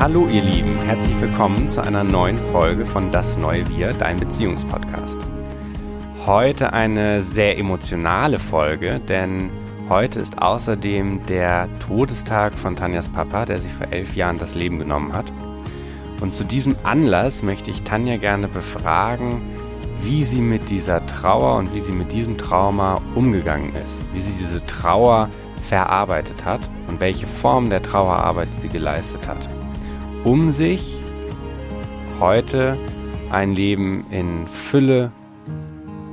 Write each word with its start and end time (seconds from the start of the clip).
Hallo 0.00 0.26
ihr 0.28 0.42
Lieben, 0.42 0.78
herzlich 0.78 1.20
willkommen 1.20 1.68
zu 1.68 1.82
einer 1.82 2.04
neuen 2.04 2.38
Folge 2.52 2.86
von 2.86 3.12
Das 3.12 3.36
neue 3.36 3.68
Wir, 3.68 3.92
dein 3.92 4.18
Beziehungspodcast. 4.18 5.18
Heute 6.24 6.72
eine 6.72 7.20
sehr 7.20 7.58
emotionale 7.58 8.38
Folge, 8.38 8.98
denn 8.98 9.50
heute 9.90 10.20
ist 10.20 10.40
außerdem 10.40 11.26
der 11.26 11.68
Todestag 11.80 12.54
von 12.54 12.76
Tanjas 12.76 13.08
Papa, 13.08 13.44
der 13.44 13.58
sich 13.58 13.70
vor 13.72 13.92
elf 13.92 14.16
Jahren 14.16 14.38
das 14.38 14.54
Leben 14.54 14.78
genommen 14.78 15.12
hat. 15.12 15.30
Und 16.22 16.32
zu 16.32 16.44
diesem 16.44 16.76
Anlass 16.82 17.42
möchte 17.42 17.70
ich 17.70 17.82
Tanja 17.82 18.16
gerne 18.16 18.48
befragen, 18.48 19.42
wie 20.00 20.24
sie 20.24 20.40
mit 20.40 20.70
dieser 20.70 21.04
Trauer 21.04 21.58
und 21.58 21.74
wie 21.74 21.80
sie 21.80 21.92
mit 21.92 22.10
diesem 22.10 22.38
Trauma 22.38 23.02
umgegangen 23.14 23.74
ist, 23.74 24.02
wie 24.14 24.20
sie 24.20 24.32
diese 24.38 24.64
Trauer 24.64 25.28
verarbeitet 25.60 26.46
hat 26.46 26.62
und 26.88 27.00
welche 27.00 27.26
Form 27.26 27.68
der 27.68 27.82
Trauerarbeit 27.82 28.48
sie 28.62 28.68
geleistet 28.68 29.28
hat, 29.28 29.46
um 30.24 30.52
sich 30.52 30.96
heute 32.18 32.76
ein 33.30 33.54
Leben 33.54 34.04
in 34.10 34.46
Fülle 34.46 35.12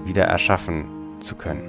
wieder 0.06 0.24
erschaffen 0.26 0.86
zu 1.20 1.36
können. 1.36 1.64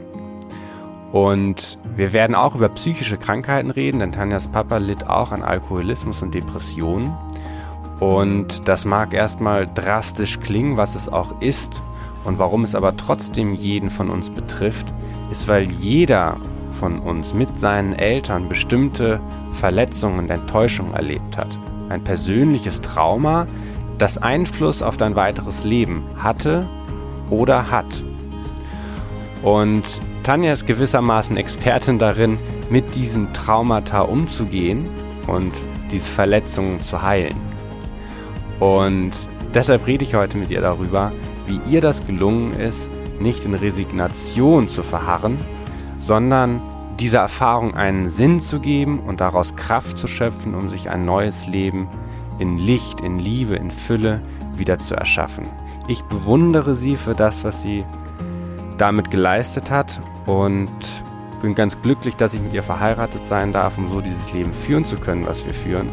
Und 1.12 1.78
wir 1.96 2.12
werden 2.12 2.36
auch 2.36 2.54
über 2.54 2.68
psychische 2.68 3.16
Krankheiten 3.16 3.70
reden, 3.70 4.00
denn 4.00 4.12
Tanjas 4.12 4.46
Papa 4.46 4.76
litt 4.76 5.08
auch 5.08 5.32
an 5.32 5.42
Alkoholismus 5.42 6.22
und 6.22 6.34
Depressionen. 6.34 7.12
Und 7.98 8.68
das 8.68 8.84
mag 8.84 9.14
erstmal 9.14 9.66
drastisch 9.66 10.38
klingen, 10.38 10.76
was 10.76 10.94
es 10.94 11.08
auch 11.08 11.40
ist. 11.40 11.80
Und 12.24 12.38
warum 12.38 12.62
es 12.62 12.74
aber 12.74 12.96
trotzdem 12.96 13.54
jeden 13.54 13.90
von 13.90 14.10
uns 14.10 14.28
betrifft, 14.28 14.92
ist, 15.32 15.48
weil 15.48 15.70
jeder 15.70 16.36
von 16.78 16.98
uns 16.98 17.32
mit 17.32 17.58
seinen 17.58 17.94
Eltern 17.94 18.48
bestimmte 18.48 19.18
Verletzungen 19.52 20.18
und 20.18 20.30
Enttäuschungen 20.30 20.94
erlebt 20.94 21.36
hat. 21.36 21.48
Ein 21.88 22.02
persönliches 22.04 22.80
Trauma, 22.80 23.46
das 23.98 24.18
Einfluss 24.18 24.82
auf 24.82 24.96
dein 24.96 25.16
weiteres 25.16 25.64
Leben 25.64 26.04
hatte 26.16 26.66
oder 27.30 27.70
hat. 27.70 28.02
Und 29.42 29.84
Tanja 30.22 30.52
ist 30.52 30.66
gewissermaßen 30.66 31.36
Expertin 31.36 31.98
darin, 31.98 32.38
mit 32.70 32.94
diesem 32.94 33.32
Traumata 33.32 34.02
umzugehen 34.02 34.88
und 35.26 35.52
diese 35.90 36.08
Verletzungen 36.08 36.80
zu 36.80 37.02
heilen. 37.02 37.36
Und 38.60 39.12
deshalb 39.54 39.86
rede 39.86 40.04
ich 40.04 40.14
heute 40.14 40.36
mit 40.36 40.50
ihr 40.50 40.60
darüber, 40.60 41.12
wie 41.46 41.60
ihr 41.70 41.80
das 41.80 42.06
gelungen 42.06 42.52
ist, 42.52 42.90
nicht 43.20 43.44
in 43.44 43.54
Resignation 43.54 44.68
zu 44.68 44.82
verharren, 44.82 45.38
sondern 46.00 46.60
dieser 47.00 47.20
Erfahrung 47.20 47.74
einen 47.74 48.08
Sinn 48.08 48.40
zu 48.40 48.60
geben 48.60 49.00
und 49.00 49.20
daraus 49.20 49.56
Kraft 49.56 49.98
zu 49.98 50.06
schöpfen, 50.06 50.54
um 50.54 50.68
sich 50.68 50.90
ein 50.90 51.04
neues 51.04 51.46
Leben 51.46 51.88
in 52.38 52.58
Licht, 52.58 53.00
in 53.00 53.18
Liebe, 53.18 53.56
in 53.56 53.70
Fülle 53.70 54.20
wieder 54.56 54.78
zu 54.78 54.94
erschaffen. 54.94 55.48
Ich 55.86 56.02
bewundere 56.04 56.74
sie 56.74 56.96
für 56.96 57.14
das, 57.14 57.44
was 57.44 57.62
sie 57.62 57.84
damit 58.76 59.10
geleistet 59.10 59.70
hat 59.70 60.00
und 60.26 60.70
bin 61.40 61.54
ganz 61.54 61.80
glücklich, 61.80 62.16
dass 62.16 62.34
ich 62.34 62.40
mit 62.40 62.52
ihr 62.52 62.62
verheiratet 62.62 63.26
sein 63.26 63.52
darf, 63.52 63.78
um 63.78 63.90
so 63.90 64.00
dieses 64.00 64.32
Leben 64.32 64.52
führen 64.52 64.84
zu 64.84 64.96
können, 64.96 65.26
was 65.26 65.44
wir 65.46 65.54
führen. 65.54 65.88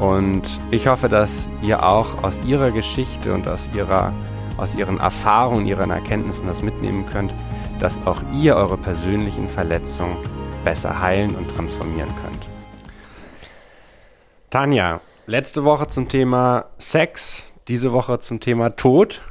Und 0.00 0.42
ich 0.70 0.88
hoffe, 0.88 1.08
dass 1.08 1.48
ihr 1.62 1.84
auch 1.84 2.22
aus 2.22 2.38
ihrer 2.44 2.70
Geschichte 2.70 3.32
und 3.32 3.48
aus 3.48 3.68
ihrer 3.74 4.12
aus 4.56 4.74
ihren 4.74 4.98
Erfahrungen, 4.98 5.66
ihren 5.66 5.90
Erkenntnissen 5.90 6.46
das 6.46 6.62
mitnehmen 6.62 7.06
könnt, 7.06 7.32
dass 7.80 7.98
auch 8.06 8.22
ihr 8.32 8.56
eure 8.56 8.78
persönlichen 8.78 9.48
Verletzungen 9.48 10.16
besser 10.64 11.00
heilen 11.00 11.34
und 11.36 11.48
transformieren 11.48 12.10
könnt. 12.22 12.46
Tanja, 14.50 15.00
letzte 15.26 15.64
Woche 15.64 15.88
zum 15.88 16.08
Thema 16.08 16.66
Sex, 16.78 17.52
diese 17.68 17.92
Woche 17.92 18.18
zum 18.20 18.40
Thema 18.40 18.76
Tod. 18.76 19.22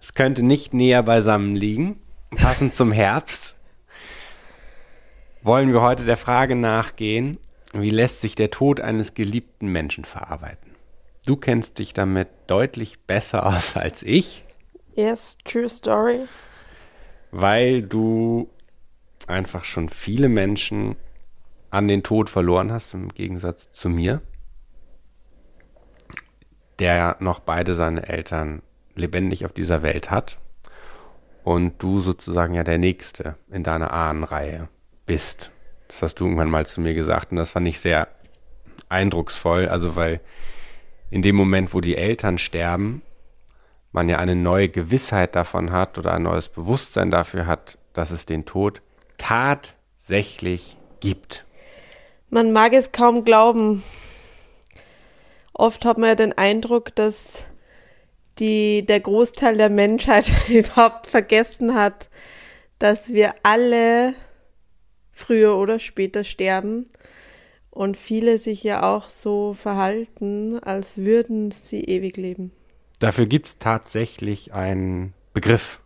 Es 0.00 0.14
könnte 0.14 0.42
nicht 0.42 0.74
näher 0.74 1.02
beisammen 1.02 1.56
liegen. 1.56 2.00
Passend 2.36 2.74
zum 2.74 2.92
Herbst 2.92 3.56
wollen 5.46 5.72
wir 5.72 5.80
heute 5.80 6.04
der 6.04 6.16
Frage 6.16 6.56
nachgehen, 6.56 7.38
wie 7.72 7.90
lässt 7.90 8.20
sich 8.20 8.34
der 8.34 8.50
Tod 8.50 8.80
eines 8.80 9.14
geliebten 9.14 9.68
Menschen 9.68 10.04
verarbeiten? 10.04 10.72
Du 11.24 11.36
kennst 11.36 11.78
dich 11.78 11.92
damit 11.92 12.28
deutlich 12.48 12.98
besser 13.06 13.46
aus 13.46 13.76
als 13.76 14.02
ich. 14.02 14.44
Yes, 14.96 15.36
true 15.44 15.68
story 15.68 16.24
weil 17.30 17.82
du 17.82 18.50
einfach 19.26 19.64
schon 19.64 19.88
viele 19.88 20.28
Menschen 20.28 20.96
an 21.70 21.88
den 21.88 22.02
Tod 22.02 22.30
verloren 22.30 22.72
hast, 22.72 22.94
im 22.94 23.08
Gegensatz 23.08 23.70
zu 23.70 23.88
mir, 23.88 24.22
der 26.78 27.16
noch 27.20 27.40
beide 27.40 27.74
seine 27.74 28.08
Eltern 28.08 28.62
lebendig 28.94 29.44
auf 29.44 29.52
dieser 29.52 29.82
Welt 29.82 30.10
hat 30.10 30.38
und 31.44 31.82
du 31.82 32.00
sozusagen 32.00 32.54
ja 32.54 32.64
der 32.64 32.78
Nächste 32.78 33.36
in 33.50 33.62
deiner 33.62 33.92
Ahnenreihe 33.92 34.68
bist. 35.06 35.50
Das 35.88 36.02
hast 36.02 36.16
du 36.16 36.24
irgendwann 36.24 36.50
mal 36.50 36.66
zu 36.66 36.80
mir 36.80 36.94
gesagt 36.94 37.30
und 37.30 37.36
das 37.36 37.52
fand 37.52 37.68
ich 37.68 37.80
sehr 37.80 38.08
eindrucksvoll, 38.88 39.68
also 39.68 39.96
weil 39.96 40.20
in 41.10 41.22
dem 41.22 41.36
Moment, 41.36 41.72
wo 41.72 41.80
die 41.80 41.96
Eltern 41.96 42.38
sterben, 42.38 43.02
man 43.96 44.08
ja 44.08 44.18
eine 44.18 44.36
neue 44.36 44.68
Gewissheit 44.68 45.34
davon 45.34 45.72
hat 45.72 45.98
oder 45.98 46.12
ein 46.12 46.22
neues 46.22 46.48
Bewusstsein 46.48 47.10
dafür 47.10 47.46
hat, 47.46 47.78
dass 47.92 48.12
es 48.12 48.26
den 48.26 48.44
Tod 48.44 48.82
tatsächlich 49.16 50.78
gibt. 51.00 51.44
Man 52.30 52.52
mag 52.52 52.72
es 52.74 52.92
kaum 52.92 53.24
glauben. 53.24 53.82
Oft 55.52 55.84
hat 55.84 55.98
man 55.98 56.10
ja 56.10 56.14
den 56.14 56.36
Eindruck, 56.36 56.94
dass 56.94 57.46
die, 58.38 58.84
der 58.84 59.00
Großteil 59.00 59.56
der 59.56 59.70
Menschheit 59.70 60.30
überhaupt 60.48 61.06
vergessen 61.06 61.74
hat, 61.74 62.08
dass 62.78 63.12
wir 63.12 63.34
alle 63.42 64.14
früher 65.10 65.56
oder 65.56 65.78
später 65.78 66.22
sterben 66.24 66.86
und 67.70 67.96
viele 67.96 68.36
sich 68.36 68.62
ja 68.62 68.82
auch 68.82 69.08
so 69.08 69.54
verhalten, 69.54 70.58
als 70.58 70.98
würden 70.98 71.50
sie 71.50 71.84
ewig 71.84 72.18
leben. 72.18 72.52
Dafür 72.98 73.26
gibt 73.26 73.46
es 73.46 73.58
tatsächlich 73.58 74.52
einen 74.52 75.12
Begriff. 75.34 75.80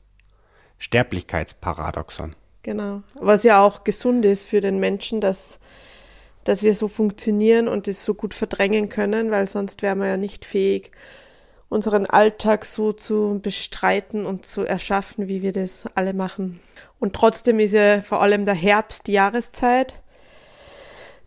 Sterblichkeitsparadoxon. 0.79 2.35
Genau. 2.63 3.03
Was 3.15 3.43
ja 3.43 3.63
auch 3.65 3.85
gesund 3.85 4.25
ist 4.25 4.45
für 4.45 4.61
den 4.61 4.79
Menschen, 4.79 5.21
dass, 5.21 5.59
dass 6.45 6.63
wir 6.63 6.75
so 6.75 6.89
funktionieren 6.89 7.69
und 7.69 7.87
das 7.87 8.05
so 8.05 8.15
gut 8.15 8.35
verdrängen 8.35 8.89
können, 8.89 9.31
weil 9.31 9.47
sonst 9.47 9.83
wären 9.83 10.01
wir 10.01 10.09
ja 10.09 10.17
nicht 10.17 10.45
fähig, 10.45 10.91
unseren 11.69 12.07
Alltag 12.07 12.65
so 12.65 12.93
zu 12.93 13.39
bestreiten 13.41 14.27
und 14.27 14.45
zu 14.45 14.65
erschaffen, 14.65 15.29
wie 15.29 15.43
wir 15.43 15.53
das 15.53 15.85
alle 15.95 16.15
machen. 16.15 16.61
Und 16.99 17.15
trotzdem 17.15 17.61
ist 17.61 17.73
ja 17.73 18.01
vor 18.01 18.23
allem 18.23 18.45
der 18.45 18.55
Herbst 18.55 19.07
die 19.07 19.13
Jahreszeit, 19.13 19.95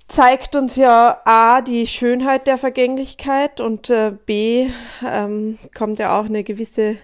zeigt 0.08 0.56
uns 0.56 0.76
ja 0.76 1.22
A, 1.26 1.62
die 1.62 1.88
Schönheit 1.88 2.48
der 2.48 2.58
Vergänglichkeit 2.58 3.62
und 3.62 3.90
äh, 3.90 4.14
B, 4.26 4.70
ähm, 5.06 5.58
kommt 5.74 6.00
ja 6.00 6.20
auch 6.20 6.26
eine 6.26 6.44
gewisse 6.44 6.98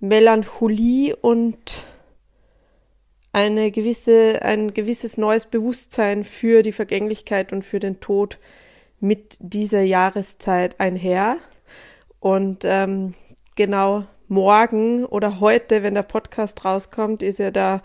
Melancholie 0.00 1.16
und 1.16 1.86
eine 3.32 3.70
gewisse, 3.70 4.42
ein 4.42 4.74
gewisses 4.74 5.16
neues 5.16 5.46
Bewusstsein 5.46 6.22
für 6.22 6.62
die 6.62 6.72
Vergänglichkeit 6.72 7.52
und 7.52 7.64
für 7.64 7.80
den 7.80 8.00
Tod 8.00 8.38
mit 9.00 9.36
dieser 9.40 9.82
Jahreszeit 9.82 10.78
einher. 10.78 11.36
Und 12.20 12.64
ähm, 12.64 13.14
genau 13.56 14.04
morgen 14.28 15.04
oder 15.04 15.40
heute, 15.40 15.82
wenn 15.82 15.94
der 15.94 16.02
Podcast 16.02 16.64
rauskommt, 16.64 17.22
ist 17.22 17.38
ja 17.38 17.50
der 17.50 17.82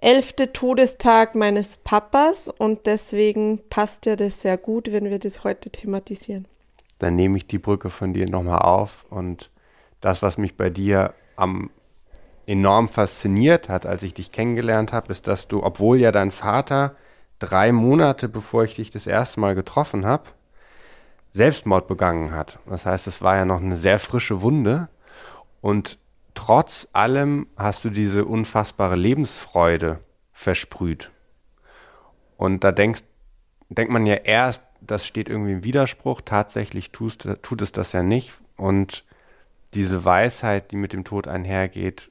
elfte 0.00 0.52
Todestag 0.52 1.34
meines 1.34 1.76
Papas 1.76 2.48
und 2.48 2.86
deswegen 2.86 3.60
passt 3.68 4.06
ja 4.06 4.16
das 4.16 4.40
sehr 4.40 4.56
gut, 4.56 4.92
wenn 4.92 5.10
wir 5.10 5.18
das 5.18 5.44
heute 5.44 5.70
thematisieren. 5.70 6.46
Dann 6.98 7.16
nehme 7.16 7.36
ich 7.36 7.46
die 7.46 7.58
Brücke 7.58 7.90
von 7.90 8.12
dir 8.12 8.28
nochmal 8.28 8.60
auf 8.60 9.06
und 9.10 9.50
das, 10.00 10.22
was 10.22 10.38
mich 10.38 10.56
bei 10.56 10.70
dir 10.70 11.14
am 11.36 11.70
enorm 12.46 12.88
fasziniert 12.88 13.68
hat, 13.68 13.86
als 13.86 14.02
ich 14.02 14.14
dich 14.14 14.32
kennengelernt 14.32 14.92
habe, 14.92 15.12
ist, 15.12 15.26
dass 15.26 15.46
du, 15.46 15.62
obwohl 15.62 15.98
ja 15.98 16.10
dein 16.10 16.30
Vater 16.30 16.96
drei 17.38 17.72
Monate 17.72 18.28
bevor 18.28 18.64
ich 18.64 18.74
dich 18.76 18.90
das 18.90 19.06
erste 19.06 19.40
Mal 19.40 19.54
getroffen 19.54 20.04
habe, 20.04 20.24
Selbstmord 21.32 21.86
begangen 21.86 22.32
hat. 22.32 22.58
Das 22.66 22.86
heißt, 22.86 23.06
es 23.06 23.22
war 23.22 23.36
ja 23.36 23.44
noch 23.44 23.60
eine 23.60 23.76
sehr 23.76 23.98
frische 23.98 24.42
Wunde 24.42 24.88
und 25.60 25.98
trotz 26.40 26.88
allem 26.94 27.48
hast 27.54 27.84
du 27.84 27.90
diese 27.90 28.24
unfassbare 28.24 28.96
Lebensfreude 28.96 30.00
versprüht. 30.32 31.10
Und 32.38 32.64
da 32.64 32.72
denkst, 32.72 33.02
denkt 33.68 33.92
man 33.92 34.06
ja 34.06 34.14
erst, 34.14 34.62
das 34.80 35.06
steht 35.06 35.28
irgendwie 35.28 35.52
im 35.52 35.64
Widerspruch, 35.64 36.22
tatsächlich 36.24 36.92
tust, 36.92 37.28
tut 37.42 37.60
es 37.60 37.72
das 37.72 37.92
ja 37.92 38.02
nicht. 38.02 38.32
Und 38.56 39.04
diese 39.74 40.06
Weisheit, 40.06 40.70
die 40.70 40.76
mit 40.76 40.94
dem 40.94 41.04
Tod 41.04 41.28
einhergeht, 41.28 42.10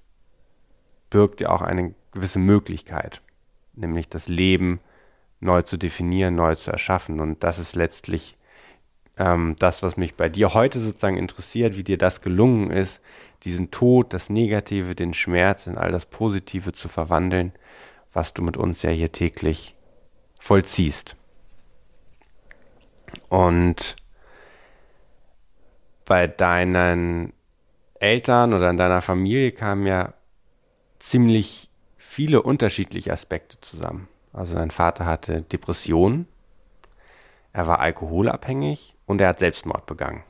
birgt 1.09 1.41
ja 1.41 1.49
auch 1.49 1.63
eine 1.63 1.95
gewisse 2.11 2.37
Möglichkeit, 2.37 3.23
nämlich 3.73 4.09
das 4.09 4.27
Leben 4.27 4.79
neu 5.39 5.63
zu 5.63 5.75
definieren, 5.75 6.35
neu 6.35 6.53
zu 6.53 6.69
erschaffen. 6.69 7.19
Und 7.19 7.43
das 7.43 7.57
ist 7.57 7.75
letztlich 7.75 8.37
ähm, 9.17 9.55
das, 9.57 9.81
was 9.81 9.97
mich 9.97 10.13
bei 10.13 10.29
dir 10.29 10.53
heute 10.53 10.79
sozusagen 10.79 11.17
interessiert, 11.17 11.75
wie 11.75 11.83
dir 11.83 11.97
das 11.97 12.21
gelungen 12.21 12.69
ist, 12.69 13.01
diesen 13.43 13.71
Tod, 13.71 14.13
das 14.13 14.29
Negative, 14.29 14.95
den 14.95 15.13
Schmerz 15.13 15.67
in 15.67 15.77
all 15.77 15.91
das 15.91 16.05
Positive 16.05 16.73
zu 16.73 16.89
verwandeln, 16.89 17.53
was 18.13 18.33
du 18.33 18.41
mit 18.41 18.57
uns 18.57 18.81
ja 18.81 18.89
hier 18.89 19.11
täglich 19.11 19.75
vollziehst. 20.39 21.15
Und 23.29 23.95
bei 26.05 26.27
deinen 26.27 27.33
Eltern 27.99 28.53
oder 28.53 28.69
in 28.69 28.77
deiner 28.77 29.01
Familie 29.01 29.51
kamen 29.51 29.85
ja 29.85 30.13
ziemlich 30.99 31.69
viele 31.97 32.41
unterschiedliche 32.41 33.13
Aspekte 33.13 33.59
zusammen. 33.61 34.07
Also 34.33 34.55
dein 34.55 34.71
Vater 34.71 35.05
hatte 35.05 35.41
Depressionen, 35.43 36.27
er 37.51 37.67
war 37.67 37.79
alkoholabhängig 37.79 38.95
und 39.05 39.21
er 39.21 39.29
hat 39.29 39.39
Selbstmord 39.39 39.85
begangen. 39.85 40.23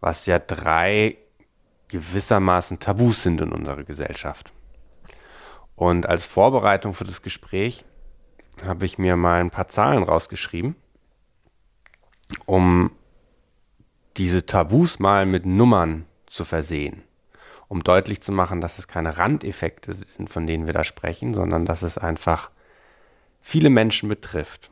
Was 0.00 0.26
ja 0.26 0.38
drei 0.38 1.18
gewissermaßen 1.90 2.80
Tabus 2.80 3.22
sind 3.22 3.40
in 3.40 3.52
unserer 3.52 3.84
Gesellschaft. 3.84 4.52
Und 5.76 6.06
als 6.06 6.26
Vorbereitung 6.26 6.94
für 6.94 7.04
das 7.04 7.22
Gespräch 7.22 7.84
habe 8.64 8.86
ich 8.86 8.98
mir 8.98 9.16
mal 9.16 9.40
ein 9.40 9.50
paar 9.50 9.68
Zahlen 9.68 10.02
rausgeschrieben, 10.02 10.76
um 12.46 12.90
diese 14.16 14.44
Tabus 14.46 14.98
mal 14.98 15.26
mit 15.26 15.46
Nummern 15.46 16.06
zu 16.26 16.44
versehen, 16.44 17.02
um 17.68 17.82
deutlich 17.82 18.20
zu 18.20 18.32
machen, 18.32 18.60
dass 18.60 18.78
es 18.78 18.88
keine 18.88 19.18
Randeffekte 19.18 19.94
sind, 19.94 20.28
von 20.28 20.46
denen 20.46 20.66
wir 20.66 20.74
da 20.74 20.84
sprechen, 20.84 21.34
sondern 21.34 21.64
dass 21.64 21.82
es 21.82 21.96
einfach 21.96 22.50
viele 23.40 23.70
Menschen 23.70 24.08
betrifft. 24.08 24.70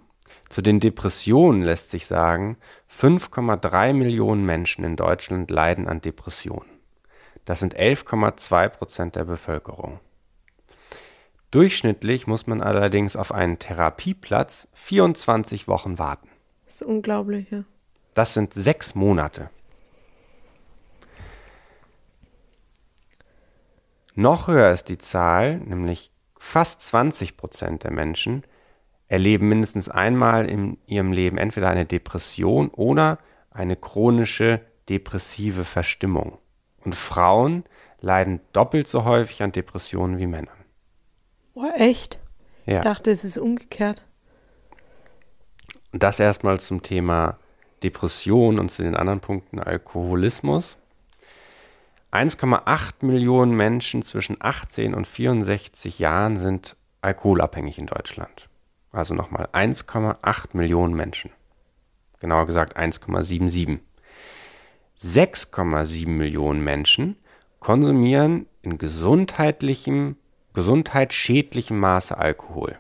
Zu 0.49 0.63
den 0.63 0.81
Depressionen 0.81 1.63
lässt 1.63 1.91
sich 1.91 2.07
sagen, 2.07 2.57
5,3 2.91 3.93
Millionen 3.93 4.45
Menschen 4.47 4.85
in 4.85 4.97
Deutschland 4.97 5.51
leiden 5.51 5.89
an 5.89 6.01
Depressionen. 6.01 6.78
Das 7.49 7.61
sind 7.61 7.75
11,2 7.75 8.69
Prozent 8.69 9.17
der 9.17 9.25
Bevölkerung. 9.25 10.01
Durchschnittlich 11.51 12.27
muss 12.27 12.47
man 12.47 12.61
allerdings 12.61 13.17
auf 13.17 13.33
einen 13.33 13.59
Therapieplatz 13.59 14.69
24 14.75 15.67
Wochen 15.67 15.99
warten. 15.99 16.29
Das 16.67 16.75
ist 16.75 16.83
unglaublich, 16.83 17.51
ja. 17.51 17.65
Das 18.13 18.35
sind 18.35 18.53
sechs 18.53 18.95
Monate. 18.95 19.49
Noch 24.15 24.49
höher 24.49 24.71
ist 24.71 24.91
die 24.91 24.99
Zahl, 24.99 25.57
nämlich 25.57 26.11
fast 26.39 26.83
20 26.83 27.39
Prozent 27.39 27.83
der 27.83 27.93
Menschen 27.93 28.43
erleben 29.07 29.49
mindestens 29.49 29.89
einmal 29.89 30.51
in 30.51 30.77
ihrem 30.85 31.13
Leben 31.13 31.39
entweder 31.39 31.71
eine 31.71 31.87
Depression 31.87 32.69
oder 32.69 33.19
eine 33.51 33.77
chronische 33.77 34.61
depressive 34.91 35.65
Verstimmung. 35.65 36.37
Und 36.85 36.95
Frauen 36.95 37.65
leiden 38.01 38.41
doppelt 38.53 38.89
so 38.89 39.05
häufig 39.05 39.43
an 39.43 39.53
Depressionen 39.53 40.19
wie 40.19 40.27
Männer. 40.27 40.53
Oh, 41.55 41.71
echt? 41.77 42.21
Ja. 42.67 42.77
Ich 42.77 42.83
dachte, 42.83 43.11
es 43.11 43.25
ist 43.25 43.39
umgekehrt. 43.39 44.05
Und 45.93 46.03
das 46.03 46.21
erstmal 46.21 46.61
zum 46.61 46.83
Thema 46.83 47.39
Depression 47.83 48.59
und 48.59 48.71
zu 48.71 48.83
den 48.83 48.95
anderen 48.95 49.21
Punkten 49.21 49.59
Alkoholismus. 49.59 50.77
1,8 52.13 53.05
Millionen 53.05 53.55
Menschen 53.55 54.03
zwischen 54.03 54.37
18 54.41 54.95
und 54.95 55.07
64 55.07 55.99
Jahren 55.99 56.39
sind 56.39 56.77
alkoholabhängig 57.03 57.79
in 57.79 57.87
Deutschland. 57.87 58.49
Also 58.93 59.15
nochmal 59.15 59.49
1,8 59.53 60.49
Millionen 60.53 60.95
Menschen. 60.95 61.31
Genauer 62.21 62.47
gesagt 62.47 62.79
1,77. 62.79 63.81
6,7 65.03 66.09
Millionen 66.09 66.63
Menschen 66.63 67.17
konsumieren 67.61 68.47
in 68.63 68.79
gesundheitlichem, 68.79 70.17
gesundheitsschädlichem 70.55 71.79
Maße 71.79 72.17
Alkohol. 72.17 72.77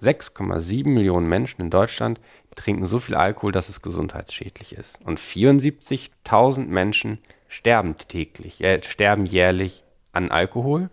6,7 0.00 0.88
Millionen 0.88 1.28
Menschen 1.28 1.62
in 1.62 1.70
Deutschland 1.70 2.20
trinken 2.54 2.86
so 2.86 2.98
viel 2.98 3.14
Alkohol, 3.14 3.52
dass 3.52 3.68
es 3.68 3.82
gesundheitsschädlich 3.82 4.74
ist. 4.74 4.98
Und 5.04 5.18
74.000 5.18 6.66
Menschen 6.66 7.18
sterben 7.48 7.96
täglich, 7.98 8.62
äh, 8.62 8.80
sterben 8.82 9.26
jährlich 9.26 9.82
an 10.12 10.30
Alkohol. 10.30 10.90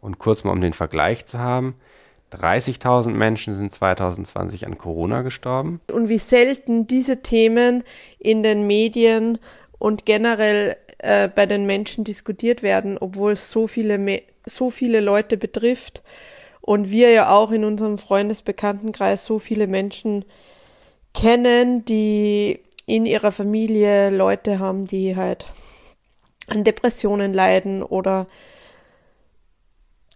Und 0.00 0.18
kurz 0.18 0.44
mal 0.44 0.52
um 0.52 0.60
den 0.60 0.74
Vergleich 0.74 1.26
zu 1.26 1.38
haben, 1.38 1.74
30.000 2.32 3.08
Menschen 3.10 3.54
sind 3.54 3.74
2020 3.74 4.66
an 4.66 4.76
Corona 4.76 5.22
gestorben. 5.22 5.80
Und 5.90 6.08
wie 6.08 6.18
selten 6.18 6.86
diese 6.86 7.22
Themen 7.22 7.84
in 8.18 8.42
den 8.42 8.66
Medien 8.66 9.38
und 9.78 10.06
generell 10.06 10.76
äh, 10.98 11.28
bei 11.28 11.46
den 11.46 11.66
Menschen 11.66 12.04
diskutiert 12.04 12.62
werden, 12.62 12.98
obwohl 12.98 13.32
es 13.32 13.50
so 13.50 13.66
viele, 13.66 14.22
so 14.44 14.70
viele 14.70 15.00
Leute 15.00 15.36
betrifft 15.36 16.02
und 16.60 16.90
wir 16.90 17.10
ja 17.10 17.30
auch 17.30 17.50
in 17.50 17.64
unserem 17.64 17.98
Freundesbekanntenkreis 17.98 19.24
so 19.24 19.38
viele 19.38 19.66
Menschen 19.66 20.24
kennen, 21.14 21.84
die 21.84 22.60
in 22.86 23.06
ihrer 23.06 23.32
Familie 23.32 24.10
Leute 24.10 24.58
haben, 24.58 24.86
die 24.86 25.16
halt 25.16 25.46
an 26.48 26.64
Depressionen 26.64 27.32
leiden 27.32 27.82
oder 27.82 28.26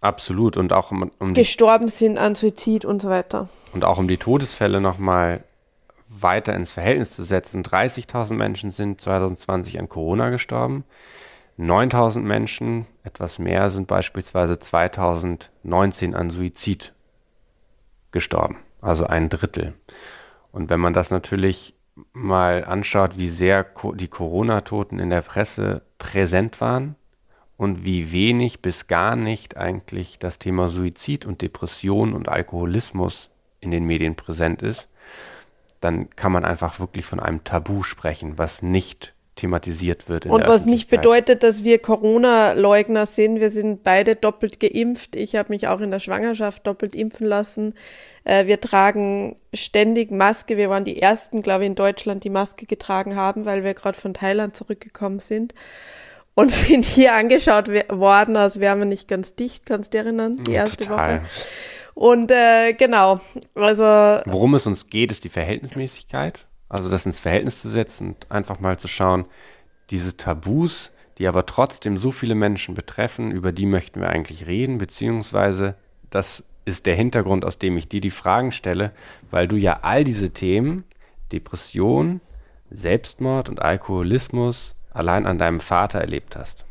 Absolut 0.01 0.57
und 0.57 0.73
auch 0.73 0.91
um, 0.91 1.11
um 1.17 1.33
gestorben 1.33 1.87
sind 1.87 2.17
an 2.17 2.35
Suizid 2.35 2.83
und 2.83 3.01
so 3.01 3.09
weiter. 3.09 3.47
Und 3.71 3.85
auch 3.85 3.97
um 3.97 4.09
die 4.09 4.17
Todesfälle 4.17 4.81
nochmal 4.81 5.45
weiter 6.21 6.53
ins 6.53 6.71
Verhältnis 6.71 7.15
zu 7.15 7.23
setzen. 7.23 7.63
30.000 7.63 8.33
Menschen 8.33 8.71
sind 8.71 9.01
2020 9.01 9.79
an 9.79 9.89
Corona 9.89 10.29
gestorben. 10.29 10.83
9.000 11.59 12.19
Menschen, 12.19 12.87
etwas 13.03 13.39
mehr, 13.39 13.69
sind 13.69 13.87
beispielsweise 13.87 14.59
2019 14.59 16.15
an 16.15 16.29
Suizid 16.29 16.93
gestorben. 18.11 18.57
Also 18.81 19.05
ein 19.05 19.29
Drittel. 19.29 19.73
Und 20.51 20.69
wenn 20.69 20.79
man 20.79 20.93
das 20.93 21.09
natürlich 21.09 21.75
mal 22.11 22.65
anschaut, 22.65 23.17
wie 23.17 23.29
sehr 23.29 23.65
die 23.95 24.07
Corona-Toten 24.07 24.99
in 24.99 25.09
der 25.09 25.21
Presse 25.21 25.83
präsent 25.97 26.59
waren, 26.59 26.95
und 27.57 27.85
wie 27.85 28.11
wenig 28.11 28.61
bis 28.61 28.87
gar 28.87 29.15
nicht 29.15 29.57
eigentlich 29.57 30.19
das 30.19 30.39
Thema 30.39 30.69
Suizid 30.69 31.25
und 31.25 31.41
Depression 31.41 32.13
und 32.13 32.29
Alkoholismus 32.29 33.29
in 33.59 33.71
den 33.71 33.85
Medien 33.85 34.15
präsent 34.15 34.61
ist, 34.61 34.89
dann 35.83 36.09
kann 36.11 36.31
man 36.31 36.45
einfach 36.45 36.79
wirklich 36.79 37.05
von 37.05 37.19
einem 37.19 37.43
Tabu 37.43 37.83
sprechen, 37.83 38.37
was 38.37 38.61
nicht 38.61 39.13
thematisiert 39.35 40.09
wird. 40.09 40.27
und 40.27 40.47
was 40.47 40.65
nicht 40.65 40.89
bedeutet, 40.89 41.41
dass 41.41 41.63
wir 41.63 41.79
Corona-Leugner 41.79 43.07
sind. 43.07 43.39
Wir 43.39 43.49
sind 43.49 43.81
beide 43.83 44.15
doppelt 44.15 44.59
geimpft. 44.59 45.15
Ich 45.15 45.35
habe 45.35 45.49
mich 45.49 45.67
auch 45.67 45.81
in 45.81 45.89
der 45.89 45.99
Schwangerschaft 45.99 46.67
doppelt 46.67 46.95
impfen 46.95 47.25
lassen. 47.25 47.73
Äh, 48.25 48.45
wir 48.45 48.61
tragen 48.61 49.35
ständig 49.51 50.11
Maske. 50.11 50.55
Wir 50.55 50.69
waren 50.69 50.83
die 50.83 51.01
ersten, 51.01 51.41
glaube 51.41 51.63
ich, 51.63 51.67
in 51.67 51.75
Deutschland, 51.75 52.23
die 52.23 52.29
Maske 52.29 52.67
getragen 52.67 53.15
haben, 53.15 53.45
weil 53.45 53.63
wir 53.63 53.73
gerade 53.73 53.97
von 53.97 54.13
Thailand 54.13 54.55
zurückgekommen 54.55 55.19
sind 55.19 55.55
und 56.35 56.51
sind 56.51 56.85
hier 56.85 57.15
angeschaut 57.15 57.69
worden, 57.89 58.37
als 58.37 58.59
wären 58.59 58.79
wir 58.79 58.85
nicht 58.85 59.07
ganz 59.07 59.35
dicht, 59.35 59.65
kannst 59.65 59.93
du 59.93 59.97
dich 59.97 60.05
erinnern, 60.05 60.37
die 60.37 60.53
erste 60.53 60.85
Total. 60.85 61.21
Woche. 61.21 61.29
Und 61.93 62.31
äh, 62.31 62.73
genau, 62.73 63.21
also. 63.55 63.83
Worum 64.25 64.55
es 64.55 64.65
uns 64.65 64.87
geht, 64.87 65.11
ist 65.11 65.23
die 65.23 65.29
Verhältnismäßigkeit. 65.29 66.45
Also 66.69 66.89
das 66.89 67.05
ins 67.05 67.19
Verhältnis 67.19 67.61
zu 67.61 67.69
setzen 67.69 68.09
und 68.09 68.31
einfach 68.31 68.59
mal 68.59 68.79
zu 68.79 68.87
schauen, 68.87 69.25
diese 69.91 70.17
Tabus, 70.17 70.91
die 71.19 71.27
aber 71.27 71.45
trotzdem 71.45 71.97
so 71.97 72.11
viele 72.11 72.33
Menschen 72.33 72.73
betreffen, 72.73 73.31
über 73.31 73.51
die 73.51 73.67
möchten 73.67 74.01
wir 74.01 74.09
eigentlich 74.09 74.47
reden, 74.47 74.79
beziehungsweise 74.79 75.75
das 76.09 76.43
ist 76.65 76.85
der 76.85 76.95
Hintergrund, 76.95 77.45
aus 77.45 77.59
dem 77.59 77.77
ich 77.77 77.89
dir 77.89 78.01
die 78.01 78.09
Fragen 78.09 78.51
stelle, 78.51 78.91
weil 79.29 79.47
du 79.47 79.55
ja 79.55 79.79
all 79.83 80.03
diese 80.03 80.31
Themen, 80.31 80.83
Depression, 81.31 82.21
Selbstmord 82.71 83.49
und 83.49 83.61
Alkoholismus, 83.61 84.75
allein 84.91 85.25
an 85.25 85.37
deinem 85.37 85.59
Vater 85.59 85.99
erlebt 85.99 86.35
hast. 86.35 86.65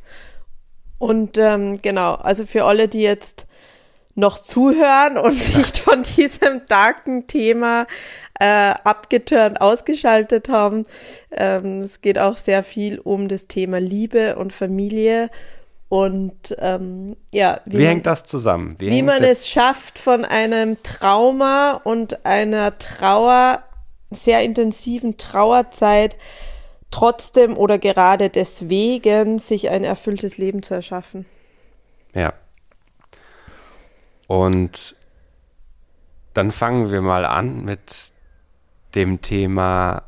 Und 0.99 1.37
ähm, 1.37 1.81
genau, 1.83 2.15
also 2.15 2.47
für 2.47 2.65
alle, 2.65 2.89
die 2.89 3.03
jetzt 3.03 3.47
noch 4.15 4.39
zuhören 4.39 5.17
und 5.19 5.57
nicht 5.57 5.79
von 5.79 6.03
diesem 6.03 6.67
darken 6.69 7.27
Thema 7.27 7.87
äh, 8.39 8.75
abgeturnt 8.85 9.61
ausgeschaltet 9.61 10.49
haben. 10.49 10.87
Ähm, 11.31 11.81
es 11.81 12.01
geht 12.01 12.19
auch 12.19 12.37
sehr 12.37 12.63
viel 12.63 12.99
um 12.99 13.29
das 13.29 13.47
Thema 13.47 13.79
Liebe 13.79 14.37
und 14.37 14.53
Familie. 14.53 15.31
Und 15.89 16.57
ähm, 16.59 17.17
ja, 17.33 17.61
wie, 17.67 17.73
wie 17.73 17.79
man, 17.79 17.87
hängt 17.87 18.07
das 18.07 18.25
zusammen? 18.25 18.77
Wie, 18.79 18.91
wie 18.91 19.03
man 19.03 19.23
es 19.23 19.49
schafft, 19.49 19.99
von 19.99 20.25
einem 20.25 20.83
Trauma 20.83 21.81
und 21.85 22.25
einer 22.25 22.79
Trauer, 22.79 23.63
sehr 24.11 24.43
intensiven 24.43 25.19
Trauerzeit, 25.19 26.17
trotzdem 26.91 27.57
oder 27.57 27.79
gerade 27.79 28.31
deswegen 28.31 29.39
sich 29.39 29.69
ein 29.69 29.85
erfülltes 29.85 30.39
Leben 30.39 30.63
zu 30.63 30.75
erschaffen. 30.75 31.27
Ja. 32.15 32.33
Und 34.33 34.97
dann 36.33 36.53
fangen 36.53 36.91
wir 36.91 37.03
mal 37.03 37.27
an 37.27 37.67
mit 37.67 38.13
dem 38.95 39.21
Thema 39.21 40.05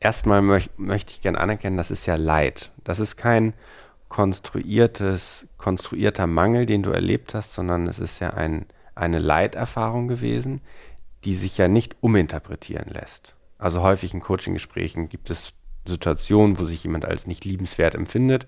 erstmal 0.00 0.40
möch, 0.40 0.70
möchte 0.78 1.12
ich 1.12 1.20
gerne 1.20 1.38
anerkennen, 1.38 1.76
das 1.76 1.90
ist 1.90 2.06
ja 2.06 2.16
Leid. 2.16 2.72
Das 2.84 3.00
ist 3.00 3.16
kein 3.16 3.52
konstruiertes, 4.08 5.46
konstruierter 5.58 6.26
Mangel, 6.26 6.64
den 6.64 6.82
du 6.82 6.90
erlebt 6.90 7.34
hast, 7.34 7.52
sondern 7.52 7.86
es 7.86 7.98
ist 7.98 8.18
ja 8.20 8.30
ein, 8.30 8.64
eine 8.94 9.18
Leiterfahrung 9.18 10.08
gewesen, 10.08 10.62
die 11.24 11.34
sich 11.34 11.58
ja 11.58 11.68
nicht 11.68 11.96
uminterpretieren 12.00 12.94
lässt. 12.94 13.34
Also 13.58 13.82
häufig 13.82 14.14
in 14.14 14.20
Coaching-Gesprächen 14.20 15.10
gibt 15.10 15.28
es 15.28 15.52
Situationen, 15.88 16.58
wo 16.58 16.64
sich 16.64 16.84
jemand 16.84 17.04
als 17.04 17.26
nicht 17.26 17.44
liebenswert 17.44 17.94
empfindet 17.94 18.46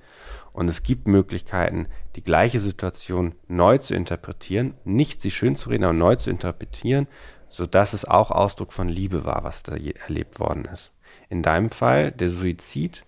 und 0.53 0.69
es 0.69 0.83
gibt 0.83 1.07
Möglichkeiten, 1.07 1.87
die 2.17 2.25
gleiche 2.25 2.61
Situation 2.61 3.35
neu 3.47 3.79
zu 3.79 3.95
interpretieren, 3.95 4.75
nicht 4.85 5.23
sie 5.23 5.31
schön 5.31 5.57
zu 5.57 5.69
reden, 5.71 5.85
aber 5.85 5.93
neu 5.93 6.17
zu 6.17 6.31
interpretieren, 6.31 7.07
sodass 7.49 7.93
es 7.93 8.05
auch 8.05 8.31
Ausdruck 8.31 8.73
von 8.73 8.89
Liebe 8.89 9.25
war, 9.25 9.45
was 9.45 9.63
da 9.63 9.77
erlebt 9.77 10.41
worden 10.41 10.65
ist. 10.67 10.93
In 11.29 11.43
deinem 11.43 11.71
Fall, 11.71 12.13
der 12.13 12.29
Suizid, 12.29 13.05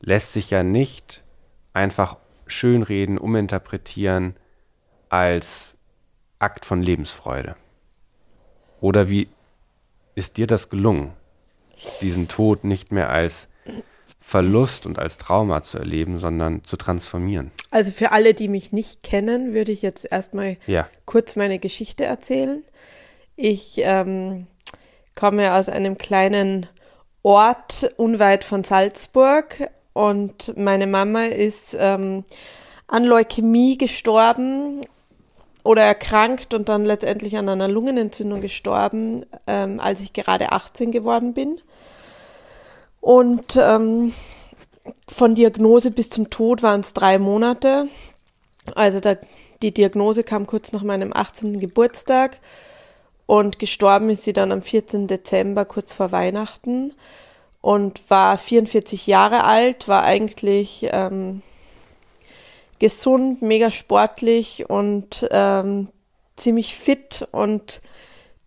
lässt 0.00 0.32
sich 0.32 0.50
ja 0.50 0.62
nicht 0.62 1.22
einfach 1.72 2.16
schönreden, 2.46 3.18
uminterpretieren 3.18 4.36
als 5.08 5.76
Akt 6.38 6.66
von 6.66 6.82
Lebensfreude. 6.82 7.56
Oder 8.80 9.08
wie 9.08 9.28
ist 10.14 10.36
dir 10.36 10.46
das 10.46 10.68
gelungen, 10.68 11.12
diesen 12.00 12.28
Tod 12.28 12.64
nicht 12.64 12.92
mehr 12.92 13.10
als 13.10 13.48
Verlust 14.22 14.86
und 14.86 14.98
als 14.98 15.18
Trauma 15.18 15.62
zu 15.62 15.78
erleben, 15.78 16.18
sondern 16.18 16.64
zu 16.64 16.76
transformieren? 16.76 17.50
Also 17.70 17.90
für 17.90 18.12
alle, 18.12 18.34
die 18.34 18.48
mich 18.48 18.72
nicht 18.72 19.02
kennen, 19.02 19.52
würde 19.52 19.72
ich 19.72 19.82
jetzt 19.82 20.10
erstmal 20.10 20.56
ja. 20.66 20.88
kurz 21.04 21.36
meine 21.36 21.58
Geschichte 21.58 22.04
erzählen. 22.04 22.62
Ich 23.36 23.80
ähm, 23.82 24.46
komme 25.16 25.54
aus 25.54 25.68
einem 25.68 25.98
kleinen 25.98 26.66
Ort 27.22 27.92
unweit 27.96 28.44
von 28.44 28.64
Salzburg 28.64 29.68
und 29.92 30.56
meine 30.56 30.86
Mama 30.86 31.24
ist 31.24 31.76
ähm, 31.78 32.24
an 32.86 33.04
Leukämie 33.04 33.76
gestorben 33.76 34.82
oder 35.64 35.82
erkrankt 35.82 36.54
und 36.54 36.68
dann 36.68 36.84
letztendlich 36.84 37.36
an 37.36 37.48
einer 37.48 37.68
Lungenentzündung 37.68 38.40
gestorben, 38.40 39.26
ähm, 39.46 39.80
als 39.80 40.00
ich 40.00 40.12
gerade 40.12 40.52
18 40.52 40.92
geworden 40.92 41.34
bin. 41.34 41.60
Und 43.02 43.58
ähm, 43.60 44.14
von 45.08 45.34
Diagnose 45.34 45.90
bis 45.90 46.08
zum 46.08 46.30
Tod 46.30 46.62
waren 46.62 46.80
es 46.80 46.94
drei 46.94 47.18
Monate. 47.18 47.88
Also 48.76 49.00
da, 49.00 49.16
die 49.60 49.74
Diagnose 49.74 50.22
kam 50.22 50.46
kurz 50.46 50.70
nach 50.72 50.84
meinem 50.84 51.12
18. 51.12 51.58
Geburtstag 51.58 52.38
und 53.26 53.58
gestorben 53.58 54.08
ist 54.08 54.22
sie 54.22 54.32
dann 54.32 54.52
am 54.52 54.62
14. 54.62 55.08
Dezember, 55.08 55.64
kurz 55.64 55.92
vor 55.92 56.12
Weihnachten 56.12 56.94
und 57.60 58.08
war 58.08 58.38
44 58.38 59.08
Jahre 59.08 59.44
alt, 59.44 59.88
war 59.88 60.04
eigentlich 60.04 60.86
ähm, 60.92 61.42
gesund, 62.78 63.42
mega 63.42 63.72
sportlich 63.72 64.70
und 64.70 65.26
ähm, 65.32 65.88
ziemlich 66.36 66.76
fit 66.76 67.26
und 67.32 67.82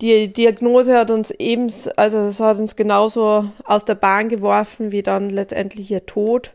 die 0.01 0.31
Diagnose 0.31 0.97
hat 0.97 1.11
uns 1.11 1.31
eben, 1.31 1.71
also 1.95 2.17
es 2.17 2.39
hat 2.39 2.59
uns 2.59 2.75
genauso 2.75 3.45
aus 3.63 3.85
der 3.85 3.95
Bahn 3.95 4.29
geworfen 4.29 4.91
wie 4.91 5.03
dann 5.03 5.29
letztendlich 5.29 5.89
ihr 5.89 6.05
Tod. 6.05 6.53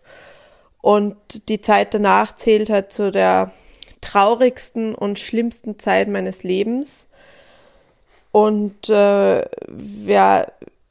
Und 0.83 1.17
die 1.49 1.61
Zeit 1.61 1.95
danach 1.95 2.35
zählt 2.35 2.71
halt 2.71 2.93
zu 2.93 3.11
der 3.11 3.53
traurigsten 4.01 4.95
und 4.95 5.19
schlimmsten 5.19 5.79
Zeit 5.79 6.09
meines 6.09 6.43
Lebens. 6.43 7.09
Und 8.33 8.89
äh, 8.89 9.45
ja, 10.07 10.47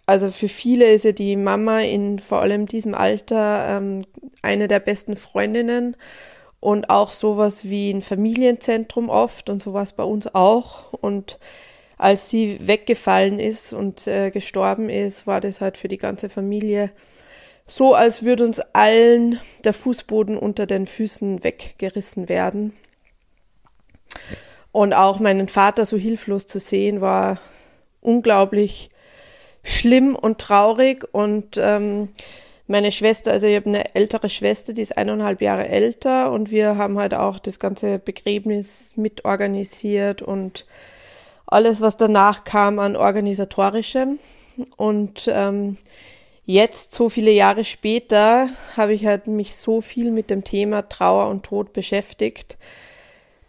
also 0.05 0.31
für 0.31 0.49
viele 0.49 0.91
ist 0.91 1.05
ja 1.05 1.11
die 1.11 1.35
Mama 1.35 1.81
in 1.81 2.19
vor 2.19 2.41
allem 2.41 2.65
diesem 2.65 2.95
Alter 2.95 3.77
ähm, 3.77 4.01
eine 4.41 4.67
der 4.67 4.79
besten 4.79 5.15
Freundinnen 5.15 5.95
und 6.59 6.89
auch 6.89 7.13
sowas 7.13 7.65
wie 7.65 7.91
ein 7.91 8.01
Familienzentrum 8.01 9.09
oft 9.09 9.49
und 9.49 9.61
sowas 9.61 9.93
bei 9.93 10.03
uns 10.03 10.33
auch. 10.33 10.93
Und 10.93 11.39
als 11.99 12.29
sie 12.29 12.65
weggefallen 12.65 13.39
ist 13.39 13.73
und 13.73 14.07
äh, 14.07 14.31
gestorben 14.31 14.89
ist, 14.89 15.27
war 15.27 15.41
das 15.41 15.61
halt 15.61 15.77
für 15.77 15.89
die 15.89 15.97
ganze 15.97 16.29
Familie 16.29 16.91
so, 17.67 17.93
als 17.93 18.23
würde 18.23 18.45
uns 18.45 18.59
allen 18.73 19.39
der 19.63 19.73
Fußboden 19.73 20.37
unter 20.37 20.65
den 20.65 20.87
Füßen 20.87 21.43
weggerissen 21.43 22.27
werden. 22.27 22.73
Und 24.71 24.93
auch 24.93 25.19
meinen 25.19 25.49
Vater 25.49 25.85
so 25.85 25.97
hilflos 25.97 26.47
zu 26.47 26.57
sehen, 26.57 27.01
war 27.01 27.39
unglaublich 28.01 28.89
schlimm 29.61 30.15
und 30.15 30.39
traurig 30.39 31.05
und 31.11 31.57
ähm, 31.57 32.09
meine 32.65 32.91
Schwester, 32.91 33.31
also 33.31 33.45
ich 33.45 33.55
habe 33.55 33.65
eine 33.65 33.93
ältere 33.93 34.29
Schwester, 34.29 34.73
die 34.73 34.83
ist 34.83 34.97
eineinhalb 34.97 35.41
Jahre 35.41 35.67
älter 35.67 36.31
und 36.31 36.49
wir 36.49 36.77
haben 36.77 36.97
halt 36.97 37.13
auch 37.13 37.39
das 37.39 37.59
ganze 37.59 37.99
Begräbnis 37.99 38.93
mitorganisiert 38.95 40.21
und 40.21 40.65
alles, 41.51 41.81
was 41.81 41.97
danach 41.97 42.43
kam 42.43 42.79
an 42.79 42.95
organisatorischem. 42.95 44.19
Und 44.77 45.29
ähm, 45.31 45.75
jetzt, 46.45 46.93
so 46.93 47.09
viele 47.09 47.31
Jahre 47.31 47.63
später, 47.63 48.49
habe 48.77 48.93
ich 48.93 49.05
halt 49.05 49.27
mich 49.27 49.55
so 49.55 49.81
viel 49.81 50.11
mit 50.11 50.29
dem 50.29 50.43
Thema 50.43 50.87
Trauer 50.87 51.27
und 51.29 51.43
Tod 51.43 51.73
beschäftigt, 51.73 52.57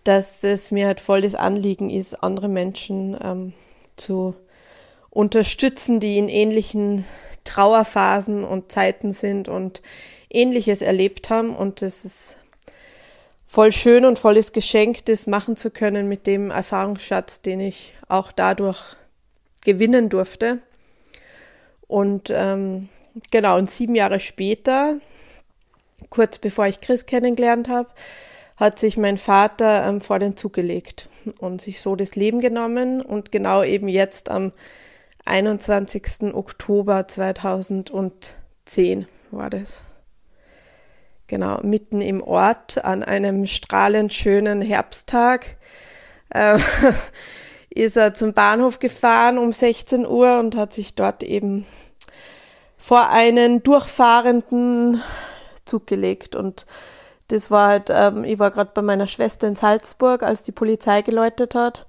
dass 0.04 0.42
es 0.45 0.71
mir 0.71 0.87
halt 0.87 1.00
voll 1.00 1.23
das 1.23 1.35
Anliegen 1.35 1.90
ist, 1.90 2.23
andere 2.23 2.49
Menschen 2.49 3.16
ähm, 3.23 3.52
zu 3.97 4.35
unterstützen, 5.11 6.00
die 6.00 6.16
in 6.16 6.28
ähnlichen 6.28 7.04
Trauerphasen 7.45 8.45
und 8.45 8.73
Zeiten 8.73 9.12
sind 9.12 9.49
und 9.49 9.83
ähnliches 10.30 10.83
erlebt 10.83 11.30
haben. 11.30 11.54
Und 11.54 11.83
es 11.83 12.04
ist 12.04 12.38
voll 13.50 13.73
schön 13.73 14.04
und 14.04 14.16
volles 14.16 14.52
Geschenk, 14.52 15.04
das 15.07 15.26
machen 15.26 15.57
zu 15.57 15.73
können 15.73 16.09
mit 16.09 16.28
dem 16.28 16.52
Erfahrungsschatz, 16.52 17.42
den 17.42 17.59
ich 17.59 17.95
auch 18.09 18.30
dadurch 18.30 18.95
gewinnen 19.64 20.09
durfte. 20.09 20.61
Und 21.88 22.30
ähm, 22.30 22.88
genau, 23.33 23.59
und 23.59 23.69
sieben 23.69 23.97
Jahre 23.97 24.21
später, 24.21 24.99
kurz 26.11 26.38
bevor 26.38 26.69
ich 26.69 26.80
Chris 26.80 27.07
kennengelernt 27.07 27.69
habe, 27.69 27.88
hat 28.54 28.78
sich 28.78 28.97
mein 28.97 29.19
Vater 29.19 29.85
ähm, 29.85 30.00
vor 30.00 30.21
den 30.21 30.37
Zug 30.37 30.52
gelegt 30.52 31.09
und 31.40 31.61
sich 31.61 31.80
so 31.80 31.97
das 31.97 32.14
Leben 32.14 32.40
genommen 32.40 33.02
und 33.02 33.33
genau 33.33 33.64
eben 33.64 33.88
jetzt 33.88 34.30
am 34.30 34.52
21. 35.25 36.35
Oktober 36.35 37.09
2010 37.09 39.09
war 39.33 39.50
das. 39.50 39.89
Genau, 41.31 41.61
mitten 41.63 42.01
im 42.01 42.25
Ort 42.25 42.85
an 42.85 43.05
einem 43.05 43.47
strahlend 43.47 44.13
schönen 44.13 44.63
Herbsttag 44.63 45.59
äh, 46.31 46.59
ist 47.71 47.97
er 47.97 48.15
zum 48.15 48.33
Bahnhof 48.33 48.81
gefahren 48.81 49.39
um 49.39 49.53
16 49.53 50.09
Uhr 50.09 50.41
und 50.41 50.57
hat 50.57 50.73
sich 50.73 50.97
dort 50.97 51.23
eben 51.23 51.67
vor 52.77 53.11
einen 53.11 53.63
durchfahrenden 53.63 55.03
Zug 55.67 55.87
gelegt. 55.87 56.35
Und 56.35 56.67
das 57.29 57.49
war 57.49 57.69
halt, 57.69 57.91
ähm, 57.91 58.25
ich 58.25 58.41
war 58.41 58.51
gerade 58.51 58.73
bei 58.75 58.83
meiner 58.83 59.07
Schwester 59.07 59.47
in 59.47 59.55
Salzburg, 59.55 60.25
als 60.25 60.43
die 60.43 60.51
Polizei 60.51 61.03
geläutet 61.03 61.55
hat 61.55 61.87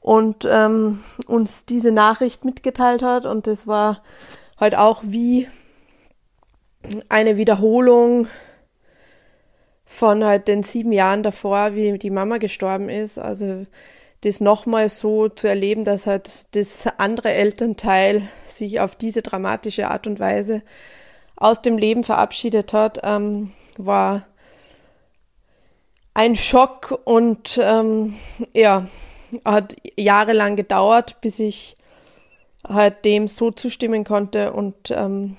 und 0.00 0.48
ähm, 0.50 1.04
uns 1.26 1.66
diese 1.66 1.92
Nachricht 1.92 2.46
mitgeteilt 2.46 3.02
hat. 3.02 3.26
Und 3.26 3.48
das 3.48 3.66
war 3.66 4.02
halt 4.58 4.74
auch 4.74 5.02
wie 5.04 5.46
eine 7.10 7.36
Wiederholung 7.36 8.28
von 9.86 10.24
halt 10.24 10.48
den 10.48 10.64
sieben 10.64 10.92
Jahren 10.92 11.22
davor, 11.22 11.74
wie 11.74 11.96
die 11.96 12.10
Mama 12.10 12.38
gestorben 12.38 12.90
ist. 12.90 13.18
Also 13.18 13.64
das 14.22 14.40
nochmal 14.40 14.88
so 14.88 15.28
zu 15.28 15.46
erleben, 15.46 15.84
dass 15.84 16.06
halt 16.06 16.54
das 16.56 16.86
andere 16.98 17.32
Elternteil 17.32 18.28
sich 18.44 18.80
auf 18.80 18.96
diese 18.96 19.22
dramatische 19.22 19.88
Art 19.88 20.06
und 20.06 20.18
Weise 20.18 20.62
aus 21.36 21.62
dem 21.62 21.78
Leben 21.78 22.02
verabschiedet 22.02 22.72
hat, 22.72 23.00
ähm, 23.04 23.52
war 23.76 24.26
ein 26.14 26.34
Schock 26.34 26.98
und 27.04 27.60
ähm, 27.62 28.16
ja, 28.54 28.86
hat 29.44 29.76
jahrelang 29.96 30.56
gedauert, 30.56 31.20
bis 31.20 31.38
ich 31.38 31.76
halt 32.66 33.04
dem 33.04 33.28
so 33.28 33.50
zustimmen 33.50 34.04
konnte 34.04 34.52
und 34.52 34.90
ähm, 34.90 35.36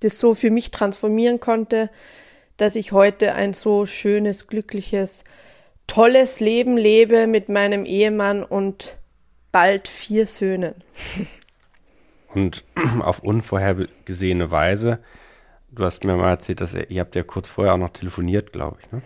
das 0.00 0.18
so 0.18 0.34
für 0.34 0.50
mich 0.50 0.70
transformieren 0.70 1.38
konnte, 1.38 1.90
dass 2.60 2.76
ich 2.76 2.92
heute 2.92 3.34
ein 3.34 3.54
so 3.54 3.86
schönes, 3.86 4.46
glückliches, 4.46 5.24
tolles 5.86 6.40
Leben 6.40 6.76
lebe 6.76 7.26
mit 7.26 7.48
meinem 7.48 7.84
Ehemann 7.84 8.42
und 8.42 8.98
bald 9.50 9.88
vier 9.88 10.26
Söhnen. 10.26 10.74
Und 12.32 12.62
auf 13.02 13.18
unvorhergesehene 13.24 14.52
Weise, 14.52 15.00
du 15.72 15.84
hast 15.84 16.04
mir 16.04 16.14
mal 16.14 16.30
erzählt, 16.30 16.60
dass 16.60 16.74
ihr, 16.74 16.88
ihr 16.88 17.00
habt 17.00 17.16
ja 17.16 17.24
kurz 17.24 17.48
vorher 17.48 17.74
auch 17.74 17.78
noch 17.78 17.88
telefoniert, 17.88 18.52
glaube 18.52 18.76
ich, 18.80 18.92
ne? 18.92 19.02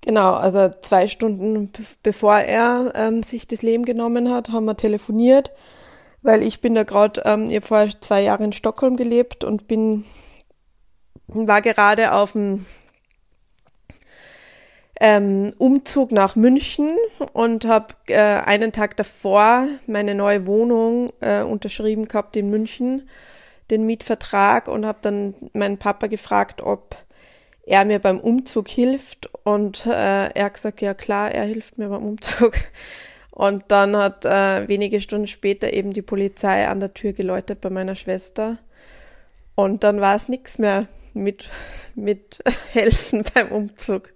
Genau, 0.00 0.34
also 0.34 0.70
zwei 0.80 1.06
Stunden 1.08 1.70
bevor 2.02 2.36
er 2.38 2.92
ähm, 2.94 3.22
sich 3.22 3.46
das 3.46 3.62
Leben 3.62 3.84
genommen 3.84 4.32
hat, 4.32 4.50
haben 4.50 4.64
wir 4.64 4.76
telefoniert. 4.76 5.52
weil 6.22 6.42
ich 6.42 6.60
bin 6.60 6.74
da 6.74 6.84
gerade, 6.84 7.22
ähm, 7.24 7.46
ich 7.46 7.56
habe 7.56 7.66
vorher 7.66 8.00
zwei 8.00 8.22
Jahre 8.22 8.44
in 8.44 8.52
Stockholm 8.52 8.96
gelebt 8.96 9.44
und 9.44 9.68
bin, 9.68 10.04
war 11.28 11.62
gerade 11.62 12.12
auf 12.12 12.32
dem 12.32 12.66
ähm, 15.00 15.52
Umzug 15.58 16.12
nach 16.12 16.36
München 16.36 16.96
und 17.32 17.66
habe 17.66 17.94
äh, 18.06 18.20
einen 18.20 18.72
Tag 18.72 18.96
davor 18.96 19.66
meine 19.86 20.14
neue 20.14 20.46
Wohnung 20.46 21.10
äh, 21.20 21.42
unterschrieben 21.42 22.08
gehabt 22.08 22.36
in 22.36 22.50
München, 22.50 23.08
den 23.70 23.84
Mietvertrag 23.84 24.68
und 24.68 24.86
habe 24.86 24.98
dann 25.02 25.34
meinen 25.52 25.78
Papa 25.78 26.06
gefragt, 26.06 26.62
ob 26.62 26.96
er 27.66 27.84
mir 27.84 27.98
beim 27.98 28.20
Umzug 28.20 28.68
hilft 28.68 29.28
und 29.42 29.86
äh, 29.86 30.28
er 30.28 30.44
hat 30.44 30.54
gesagt, 30.54 30.80
ja 30.80 30.94
klar, 30.94 31.32
er 31.32 31.44
hilft 31.44 31.78
mir 31.78 31.88
beim 31.88 32.04
Umzug. 32.04 32.54
Und 33.32 33.64
dann 33.68 33.94
hat 33.94 34.24
äh, 34.24 34.66
wenige 34.66 34.98
Stunden 34.98 35.26
später 35.26 35.70
eben 35.70 35.92
die 35.92 36.00
Polizei 36.00 36.66
an 36.66 36.80
der 36.80 36.94
Tür 36.94 37.12
geläutet 37.12 37.60
bei 37.60 37.68
meiner 37.68 37.94
Schwester. 37.94 38.56
Und 39.54 39.84
dann 39.84 40.00
war 40.00 40.16
es 40.16 40.30
nichts 40.30 40.58
mehr 40.58 40.86
mit, 41.16 41.50
mit 41.94 42.42
helfen 42.72 43.24
beim 43.34 43.48
Umzug. 43.48 44.12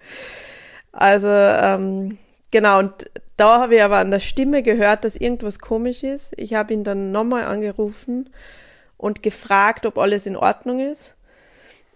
Also 0.92 1.28
ähm, 1.28 2.19
genau, 2.50 2.78
und 2.80 3.11
da 3.37 3.61
habe 3.61 3.76
ich 3.76 3.83
aber 3.83 3.99
an 3.99 4.11
der 4.11 4.21
Stimme 4.21 4.62
gehört, 4.62 5.04
dass 5.04 5.16
irgendwas 5.16 5.59
komisch 5.59 6.02
ist. 6.02 6.33
Ich 6.37 6.54
habe 6.54 6.75
ihn 6.75 6.85
dann 6.85 7.11
nochmal 7.12 7.45
angerufen 7.45 8.30
und 8.97 9.23
gefragt, 9.23 9.87
ob 9.87 9.99
alles 9.99 10.26
in 10.26 10.37
Ordnung 10.37 10.78
ist. 10.78 11.14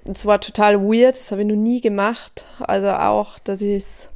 Es 0.04 0.26
war 0.26 0.40
total 0.40 0.80
weird, 0.80 1.18
das 1.18 1.32
habe 1.32 1.42
ich 1.42 1.48
noch 1.48 1.56
nie 1.56 1.80
gemacht. 1.80 2.46
Also 2.60 2.90
auch, 2.90 3.38
dass 3.38 3.60
ich 3.60 3.76
es 3.76 4.08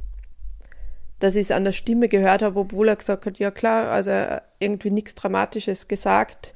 dass 1.19 1.35
ich 1.35 1.41
es 1.41 1.51
an 1.51 1.65
der 1.65 1.73
Stimme 1.73 2.07
gehört 2.07 2.41
habe, 2.41 2.59
obwohl 2.59 2.87
er 2.87 2.95
gesagt 2.95 3.25
hat, 3.25 3.39
ja 3.39 3.51
klar, 3.51 3.91
also 3.91 4.11
irgendwie 4.59 4.89
nichts 4.89 5.15
Dramatisches 5.15 5.87
gesagt. 5.87 6.53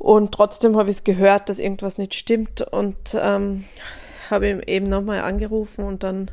Und 0.00 0.32
trotzdem 0.32 0.78
habe 0.78 0.88
ich 0.88 0.96
es 0.96 1.04
gehört, 1.04 1.50
dass 1.50 1.58
irgendwas 1.58 1.98
nicht 1.98 2.14
stimmt 2.14 2.62
und 2.62 3.14
ähm, 3.20 3.64
habe 4.30 4.48
ihn 4.48 4.62
eben 4.66 4.88
nochmal 4.88 5.20
angerufen 5.20 5.84
und 5.84 6.02
dann 6.02 6.30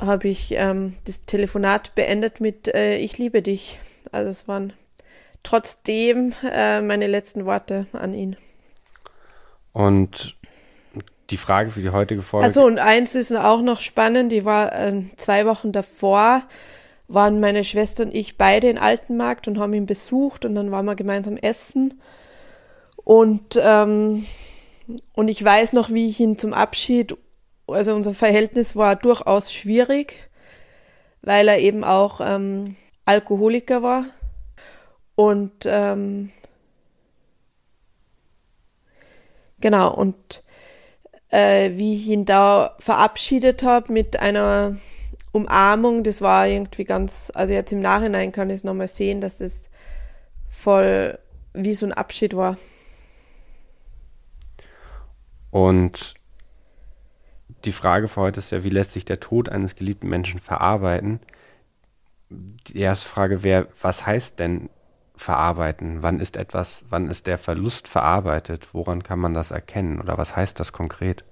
habe 0.00 0.26
ich 0.26 0.50
ähm, 0.50 0.96
das 1.04 1.20
Telefonat 1.26 1.94
beendet 1.94 2.40
mit 2.40 2.66
äh, 2.74 2.96
Ich 2.96 3.18
liebe 3.18 3.40
dich. 3.40 3.78
Also 4.10 4.30
es 4.30 4.48
waren 4.48 4.72
trotzdem 5.44 6.34
äh, 6.42 6.80
meine 6.80 7.06
letzten 7.06 7.46
Worte 7.46 7.86
an 7.92 8.14
ihn. 8.14 8.36
Und 9.72 10.34
die 11.30 11.36
Frage 11.36 11.70
für 11.70 11.82
die 11.82 11.90
heutige 11.90 12.22
Folge. 12.22 12.46
Also 12.46 12.64
und 12.66 12.80
eins 12.80 13.14
ist 13.14 13.30
auch 13.30 13.62
noch 13.62 13.80
spannend, 13.80 14.32
die 14.32 14.44
war 14.44 14.72
äh, 14.72 15.04
zwei 15.16 15.46
Wochen 15.46 15.70
davor, 15.70 16.42
waren 17.06 17.38
meine 17.38 17.62
Schwester 17.62 18.02
und 18.02 18.12
ich 18.12 18.36
beide 18.36 18.68
in 18.68 18.76
Altenmarkt 18.76 19.46
und 19.46 19.60
haben 19.60 19.72
ihn 19.72 19.86
besucht 19.86 20.44
und 20.44 20.56
dann 20.56 20.72
waren 20.72 20.84
wir 20.84 20.96
gemeinsam 20.96 21.36
essen. 21.36 21.94
Und, 23.06 23.56
ähm, 23.62 24.26
und 25.14 25.28
ich 25.28 25.42
weiß 25.42 25.74
noch, 25.74 25.90
wie 25.90 26.08
ich 26.08 26.18
ihn 26.18 26.38
zum 26.38 26.52
Abschied 26.52 27.16
also 27.68 27.94
unser 27.94 28.14
Verhältnis 28.14 28.76
war 28.76 28.96
durchaus 28.96 29.52
schwierig, 29.52 30.28
weil 31.22 31.48
er 31.48 31.58
eben 31.60 31.84
auch 31.84 32.20
ähm, 32.20 32.76
Alkoholiker 33.04 33.82
war. 33.82 34.06
Und 35.14 35.66
ähm, 35.66 36.30
genau, 39.60 39.94
und 39.94 40.42
äh, 41.30 41.70
wie 41.76 41.94
ich 41.94 42.06
ihn 42.08 42.24
da 42.24 42.76
verabschiedet 42.80 43.62
habe 43.62 43.92
mit 43.92 44.18
einer 44.18 44.76
Umarmung, 45.32 46.04
das 46.04 46.22
war 46.22 46.46
irgendwie 46.46 46.84
ganz, 46.84 47.32
also 47.34 47.52
jetzt 47.52 47.72
im 47.72 47.80
Nachhinein 47.80 48.32
kann 48.32 48.50
ich 48.50 48.56
es 48.56 48.64
nochmal 48.64 48.88
sehen, 48.88 49.20
dass 49.20 49.38
das 49.38 49.68
voll 50.50 51.18
wie 51.54 51.74
so 51.74 51.86
ein 51.86 51.92
Abschied 51.92 52.36
war. 52.36 52.56
Und 55.56 56.12
die 57.64 57.72
Frage 57.72 58.08
für 58.08 58.20
heute 58.20 58.40
ist 58.40 58.52
ja, 58.52 58.62
wie 58.62 58.68
lässt 58.68 58.92
sich 58.92 59.06
der 59.06 59.20
Tod 59.20 59.48
eines 59.48 59.74
geliebten 59.74 60.06
Menschen 60.06 60.38
verarbeiten? 60.38 61.18
Die 62.28 62.78
erste 62.78 63.08
Frage 63.08 63.42
wäre, 63.42 63.68
was 63.80 64.04
heißt 64.04 64.38
denn 64.38 64.68
verarbeiten? 65.14 66.02
Wann 66.02 66.20
ist 66.20 66.36
etwas, 66.36 66.84
wann 66.90 67.08
ist 67.08 67.26
der 67.26 67.38
Verlust 67.38 67.88
verarbeitet? 67.88 68.68
Woran 68.74 69.02
kann 69.02 69.18
man 69.18 69.32
das 69.32 69.50
erkennen? 69.50 69.98
Oder 69.98 70.18
was 70.18 70.36
heißt 70.36 70.60
das 70.60 70.74
konkret? 70.74 71.24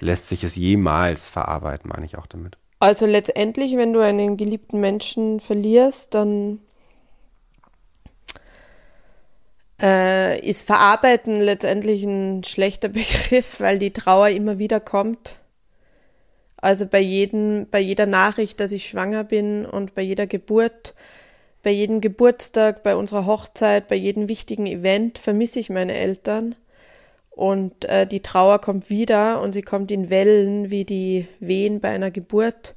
Lässt 0.00 0.28
sich 0.28 0.42
es 0.42 0.56
jemals 0.56 1.28
verarbeiten, 1.28 1.92
meine 1.94 2.06
ich 2.06 2.18
auch 2.18 2.26
damit? 2.26 2.58
Also 2.80 3.06
letztendlich, 3.06 3.76
wenn 3.76 3.92
du 3.92 4.00
einen 4.00 4.36
geliebten 4.36 4.80
Menschen 4.80 5.38
verlierst, 5.38 6.12
dann 6.14 6.58
äh, 9.80 10.38
ist 10.40 10.66
Verarbeiten 10.66 11.36
letztendlich 11.36 12.04
ein 12.04 12.44
schlechter 12.44 12.88
Begriff, 12.90 13.60
weil 13.60 13.78
die 13.78 13.92
Trauer 13.92 14.28
immer 14.28 14.58
wieder 14.58 14.80
kommt. 14.80 15.36
Also 16.56 16.86
bei 16.86 17.00
jedem, 17.00 17.66
bei 17.70 17.80
jeder 17.80 18.06
Nachricht, 18.06 18.58
dass 18.58 18.72
ich 18.72 18.88
schwanger 18.88 19.24
bin 19.24 19.66
und 19.66 19.94
bei 19.94 20.02
jeder 20.02 20.26
Geburt, 20.26 20.94
bei 21.62 21.70
jedem 21.70 22.00
Geburtstag, 22.00 22.82
bei 22.82 22.96
unserer 22.96 23.26
Hochzeit, 23.26 23.88
bei 23.88 23.96
jedem 23.96 24.28
wichtigen 24.28 24.66
Event 24.66 25.18
vermisse 25.18 25.60
ich 25.60 25.70
meine 25.70 25.94
Eltern. 25.94 26.54
Und 27.30 27.84
äh, 27.86 28.06
die 28.06 28.20
Trauer 28.22 28.60
kommt 28.60 28.90
wieder 28.90 29.40
und 29.42 29.52
sie 29.52 29.62
kommt 29.62 29.90
in 29.90 30.08
Wellen 30.08 30.70
wie 30.70 30.84
die 30.84 31.26
Wehen 31.40 31.80
bei 31.80 31.90
einer 31.90 32.10
Geburt. 32.10 32.74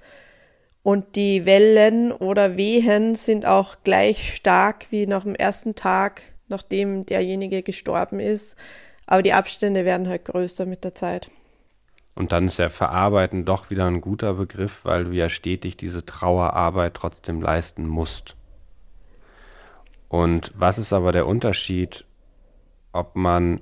Und 0.83 1.15
die 1.15 1.45
Wellen 1.45 2.12
oder 2.12 2.57
Wehen 2.57 3.15
sind 3.15 3.45
auch 3.45 3.77
gleich 3.83 4.36
stark 4.36 4.88
wie 4.89 5.05
nach 5.05 5.23
dem 5.23 5.36
ersten 5.36 5.75
Tag, 5.75 6.23
nachdem 6.47 7.05
derjenige 7.05 7.63
gestorben 7.63 8.19
ist. 8.19 8.55
Aber 9.05 9.21
die 9.21 9.33
Abstände 9.33 9.86
werden 9.86 10.07
halt 10.07 10.25
größer 10.25 10.65
mit 10.65 10.83
der 10.83 10.95
Zeit. 10.95 11.29
Und 12.15 12.31
dann 12.31 12.47
ist 12.47 12.57
ja 12.57 12.69
Verarbeiten 12.69 13.45
doch 13.45 13.69
wieder 13.69 13.86
ein 13.86 14.01
guter 14.01 14.33
Begriff, 14.33 14.79
weil 14.83 15.05
du 15.05 15.12
ja 15.12 15.29
stetig 15.29 15.77
diese 15.77 16.03
Trauerarbeit 16.05 16.95
trotzdem 16.95 17.41
leisten 17.41 17.88
musst. 17.88 18.36
Und 20.10 20.51
was 20.55 20.77
ist 20.77 20.93
aber 20.93 21.12
der 21.12 21.27
Unterschied, 21.27 22.05
ob 22.91 23.15
man, 23.15 23.62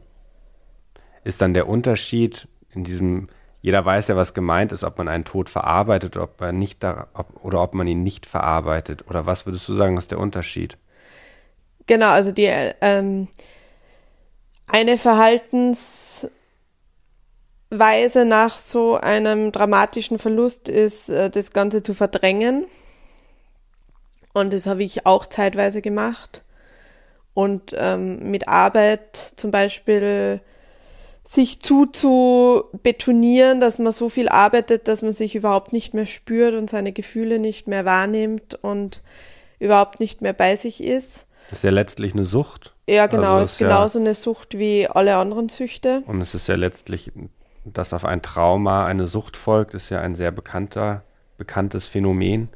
ist 1.23 1.41
dann 1.41 1.53
der 1.53 1.67
Unterschied 1.67 2.47
in 2.69 2.83
diesem, 2.83 3.27
jeder 3.61 3.83
weiß 3.83 4.07
ja, 4.07 4.15
was 4.15 4.33
gemeint 4.33 4.71
ist, 4.71 4.83
ob 4.83 4.97
man 4.97 5.09
einen 5.09 5.25
Tod 5.25 5.49
verarbeitet 5.49 6.15
ob 6.17 6.39
man 6.39 6.57
nicht 6.57 6.83
da, 6.83 7.07
ob, 7.13 7.43
oder 7.43 7.61
ob 7.61 7.73
man 7.73 7.87
ihn 7.87 8.03
nicht 8.03 8.25
verarbeitet. 8.25 9.09
Oder 9.09 9.25
was 9.25 9.45
würdest 9.45 9.67
du 9.67 9.75
sagen, 9.75 9.97
ist 9.97 10.11
der 10.11 10.19
Unterschied? 10.19 10.77
Genau, 11.87 12.09
also 12.09 12.31
die 12.31 12.51
ähm, 12.81 13.27
eine 14.67 14.97
Verhaltens 14.97 16.29
Weise 17.69 18.25
nach 18.25 18.57
so 18.57 18.95
einem 18.95 19.51
dramatischen 19.51 20.19
Verlust 20.19 20.69
ist, 20.69 21.09
äh, 21.09 21.29
das 21.29 21.51
Ganze 21.51 21.83
zu 21.83 21.93
verdrängen. 21.93 22.65
Und 24.33 24.53
das 24.53 24.67
habe 24.67 24.83
ich 24.83 25.05
auch 25.05 25.25
zeitweise 25.25 25.81
gemacht. 25.81 26.43
Und 27.33 27.73
ähm, 27.77 28.31
mit 28.31 28.47
Arbeit 28.47 29.15
zum 29.15 29.51
Beispiel 29.51 30.41
sich 31.23 31.61
zu 31.61 31.87
zu 31.87 32.65
betonieren, 32.83 33.59
dass 33.59 33.79
man 33.79 33.91
so 33.91 34.09
viel 34.09 34.29
arbeitet, 34.29 34.87
dass 34.87 35.01
man 35.01 35.11
sich 35.11 35.35
überhaupt 35.35 35.73
nicht 35.73 35.93
mehr 35.93 36.05
spürt 36.05 36.53
und 36.53 36.69
seine 36.69 36.91
Gefühle 36.91 37.39
nicht 37.39 37.67
mehr 37.67 37.83
wahrnimmt 37.83 38.55
und 38.61 39.01
überhaupt 39.59 39.99
nicht 39.99 40.21
mehr 40.21 40.33
bei 40.33 40.55
sich 40.55 40.83
ist. 40.83 41.25
Das 41.49 41.59
ist 41.59 41.63
ja 41.63 41.71
letztlich 41.71 42.13
eine 42.13 42.23
Sucht. 42.23 42.73
Ja, 42.87 43.07
genau, 43.07 43.35
also 43.35 43.43
ist 43.43 43.57
genauso 43.57 43.99
ja, 43.99 44.05
eine 44.05 44.13
Sucht 44.13 44.57
wie 44.57 44.87
alle 44.87 45.15
anderen 45.15 45.49
Süchte. 45.49 46.03
Und 46.07 46.21
es 46.21 46.33
ist 46.33 46.47
ja 46.47 46.55
letztlich 46.55 47.11
dass 47.65 47.93
auf 47.93 48.05
ein 48.05 48.21
Trauma 48.21 48.85
eine 48.85 49.07
Sucht 49.07 49.35
folgt, 49.35 49.73
ist 49.73 49.89
ja 49.89 49.99
ein 49.99 50.15
sehr 50.15 50.31
bekannter, 50.31 51.03
bekanntes 51.37 51.87
Phänomen. 51.87 52.49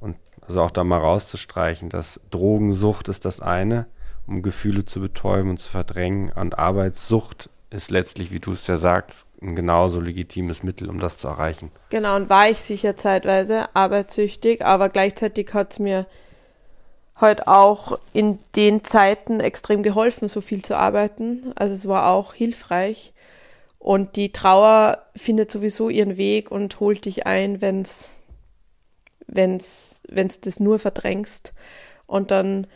Und 0.00 0.16
also 0.40 0.62
auch 0.62 0.70
da 0.70 0.84
mal 0.84 0.98
rauszustreichen, 0.98 1.88
dass 1.88 2.20
Drogensucht 2.30 3.08
ist 3.08 3.24
das 3.24 3.40
eine, 3.40 3.86
um 4.26 4.42
Gefühle 4.42 4.84
zu 4.84 5.00
betäuben 5.00 5.50
und 5.50 5.58
zu 5.58 5.68
verdrängen. 5.68 6.30
Und 6.32 6.58
Arbeitssucht 6.58 7.50
ist 7.70 7.90
letztlich, 7.90 8.30
wie 8.30 8.40
du 8.40 8.52
es 8.52 8.66
ja 8.66 8.76
sagst, 8.76 9.26
ein 9.40 9.56
genauso 9.56 10.00
legitimes 10.00 10.62
Mittel, 10.62 10.88
um 10.88 11.00
das 11.00 11.18
zu 11.18 11.26
erreichen. 11.26 11.72
Genau, 11.90 12.14
und 12.14 12.30
war 12.30 12.48
ich 12.48 12.60
sicher 12.60 12.96
zeitweise 12.96 13.74
arbeitssüchtig, 13.74 14.64
aber 14.64 14.88
gleichzeitig 14.88 15.52
hat 15.52 15.72
es 15.72 15.78
mir 15.80 16.06
heute 17.22 17.48
auch 17.48 17.98
in 18.12 18.38
den 18.54 18.84
Zeiten 18.84 19.40
extrem 19.40 19.82
geholfen, 19.82 20.28
so 20.28 20.42
viel 20.42 20.62
zu 20.62 20.76
arbeiten. 20.76 21.52
Also 21.54 21.74
es 21.74 21.88
war 21.88 22.10
auch 22.10 22.34
hilfreich. 22.34 23.14
Und 23.78 24.16
die 24.16 24.30
Trauer 24.30 25.06
findet 25.16 25.50
sowieso 25.50 25.88
ihren 25.88 26.16
Weg 26.16 26.50
und 26.50 26.78
holt 26.78 27.04
dich 27.04 27.26
ein, 27.26 27.60
wenn's, 27.60 28.12
wenn's, 29.26 30.02
wenn's 30.08 30.40
das 30.40 30.60
nur 30.60 30.78
verdrängst. 30.78 31.52
Und 32.06 32.30
dann 32.30 32.66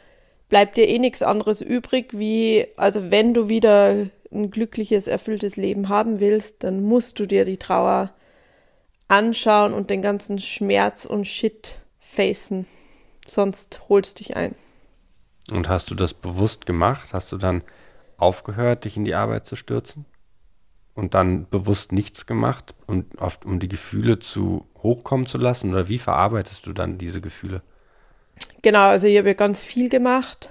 bleibt 0.49 0.77
dir 0.77 0.89
eh 0.89 0.99
nichts 0.99 1.23
anderes 1.23 1.61
übrig, 1.61 2.19
wie, 2.19 2.67
also 2.77 3.11
wenn 3.11 3.35
du 3.35 3.49
wieder 3.49 4.07
ein 4.33 4.51
glückliches, 4.51 5.07
erfülltes 5.07 5.57
Leben 5.57 5.89
haben 5.89 6.19
willst, 6.21 6.65
dann 6.65 6.83
musst 6.83 7.19
du 7.21 7.27
dir 7.27 7.45
die 7.45 7.59
Trauer 7.59 8.13
anschauen 9.09 9.73
und 9.73 9.91
den 9.91 10.03
ganzen 10.03 10.39
Schmerz 10.39 11.05
und 11.05 11.27
Shit 11.27 11.79
facen. 12.01 12.67
Sonst 13.27 13.83
holst 13.89 14.21
dich 14.21 14.37
ein. 14.37 14.55
Und 15.51 15.69
hast 15.69 15.91
du 15.91 15.95
das 15.95 16.15
bewusst 16.15 16.67
gemacht? 16.67 17.12
Hast 17.12 17.31
du 17.33 17.37
dann 17.37 17.62
aufgehört, 18.17 18.85
dich 18.85 18.97
in 18.97 19.05
die 19.05 19.15
Arbeit 19.15 19.47
zu 19.47 19.57
stürzen? 19.57 20.07
Und 20.95 21.15
dann 21.15 21.47
bewusst 21.51 21.93
nichts 21.93 22.25
gemacht, 22.25 22.75
und 22.87 23.21
oft, 23.21 23.45
um 23.45 23.61
die 23.61 23.69
Gefühle 23.69 24.19
zu 24.19 24.67
hochkommen 24.83 25.27
zu 25.27 25.37
lassen? 25.37 25.71
Oder 25.73 25.89
wie 25.89 25.99
verarbeitest 25.99 26.65
du 26.67 26.73
dann 26.73 26.97
diese 26.97 27.21
Gefühle? 27.21 27.62
Genau, 28.62 28.89
also 28.89 29.07
ich 29.07 29.19
habe 29.19 29.29
ja 29.29 29.35
ganz 29.35 29.62
viel 29.62 29.91
gemacht. 29.91 30.51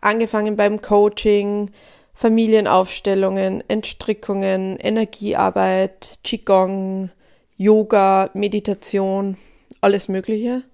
Angefangen 0.00 0.56
beim 0.56 0.80
Coaching, 0.80 1.70
Familienaufstellungen, 2.14 3.62
Entstrickungen, 3.68 4.78
Energiearbeit, 4.78 6.18
Qigong, 6.24 7.10
Yoga, 7.56 8.30
Meditation, 8.32 9.36
alles 9.80 10.08
Mögliche 10.08 10.64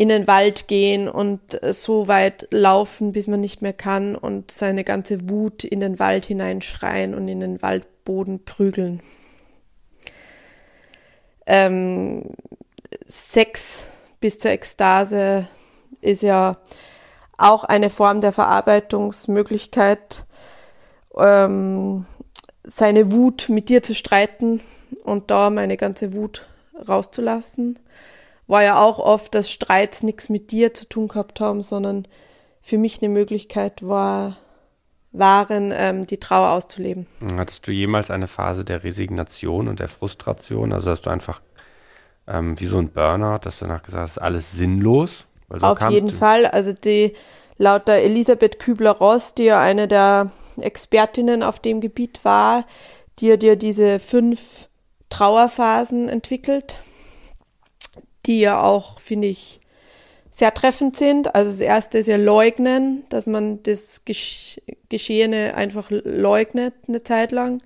in 0.00 0.08
den 0.08 0.26
Wald 0.26 0.66
gehen 0.66 1.10
und 1.10 1.60
so 1.60 2.08
weit 2.08 2.48
laufen, 2.50 3.12
bis 3.12 3.26
man 3.26 3.38
nicht 3.38 3.60
mehr 3.60 3.74
kann 3.74 4.16
und 4.16 4.50
seine 4.50 4.82
ganze 4.82 5.28
Wut 5.28 5.62
in 5.62 5.80
den 5.80 5.98
Wald 5.98 6.24
hineinschreien 6.24 7.14
und 7.14 7.28
in 7.28 7.40
den 7.40 7.60
Waldboden 7.60 8.42
prügeln. 8.46 9.02
Ähm, 11.44 12.30
Sex 13.06 13.88
bis 14.20 14.38
zur 14.38 14.52
Ekstase 14.52 15.46
ist 16.00 16.22
ja 16.22 16.56
auch 17.36 17.64
eine 17.64 17.90
Form 17.90 18.22
der 18.22 18.32
Verarbeitungsmöglichkeit, 18.32 20.24
ähm, 21.14 22.06
seine 22.64 23.12
Wut 23.12 23.50
mit 23.50 23.68
dir 23.68 23.82
zu 23.82 23.94
streiten 23.94 24.62
und 25.04 25.30
da 25.30 25.50
meine 25.50 25.76
ganze 25.76 26.14
Wut 26.14 26.46
rauszulassen 26.88 27.78
war 28.50 28.64
ja 28.64 28.82
auch 28.82 28.98
oft, 28.98 29.34
dass 29.34 29.50
Streits 29.50 30.02
nichts 30.02 30.28
mit 30.28 30.50
dir 30.50 30.74
zu 30.74 30.88
tun 30.88 31.08
gehabt 31.08 31.40
haben, 31.40 31.62
sondern 31.62 32.06
für 32.60 32.78
mich 32.78 33.00
eine 33.00 33.08
Möglichkeit 33.08 33.86
war, 33.86 34.36
waren, 35.12 35.72
ähm, 35.74 36.06
die 36.06 36.18
Trauer 36.18 36.50
auszuleben. 36.50 37.06
Hattest 37.36 37.66
du 37.66 37.72
jemals 37.72 38.10
eine 38.10 38.28
Phase 38.28 38.64
der 38.64 38.84
Resignation 38.84 39.68
und 39.68 39.80
der 39.80 39.88
Frustration? 39.88 40.72
Also 40.72 40.90
hast 40.90 41.02
du 41.02 41.10
einfach 41.10 41.40
ähm, 42.26 42.58
wie 42.58 42.66
so 42.66 42.78
ein 42.78 42.90
Burner, 42.90 43.38
dass 43.38 43.60
du 43.60 43.66
danach 43.66 43.82
gesagt 43.82 44.02
hast, 44.02 44.18
alles 44.18 44.52
sinnlos? 44.52 45.26
So 45.48 45.66
Auf 45.66 45.88
jeden 45.90 46.10
Fall. 46.10 46.46
Also 46.46 46.72
die 46.72 47.14
laut 47.56 47.88
der 47.88 48.04
Elisabeth 48.04 48.58
Kübler-Ross, 48.58 49.34
die 49.34 49.44
ja 49.44 49.60
eine 49.60 49.88
der 49.88 50.30
Expertinnen 50.60 51.42
auf 51.42 51.60
dem 51.60 51.80
Gebiet 51.80 52.24
war, 52.24 52.64
die 53.20 53.32
hat 53.32 53.42
ja 53.42 53.54
diese 53.54 54.00
fünf 54.00 54.68
Trauerphasen 55.08 56.08
entwickelt 56.08 56.78
die 58.30 58.38
ja 58.38 58.62
auch, 58.62 59.00
finde 59.00 59.26
ich, 59.26 59.60
sehr 60.30 60.54
treffend 60.54 60.96
sind. 60.96 61.34
Also 61.34 61.50
das 61.50 61.60
erste 61.60 61.98
ist 61.98 62.06
ja 62.06 62.16
leugnen, 62.16 63.02
dass 63.08 63.26
man 63.26 63.60
das 63.64 64.04
Gesch 64.04 64.60
Geschehene 64.88 65.54
einfach 65.56 65.88
leugnet 65.90 66.74
eine 66.86 67.02
Zeit 67.02 67.32
lang. 67.32 67.60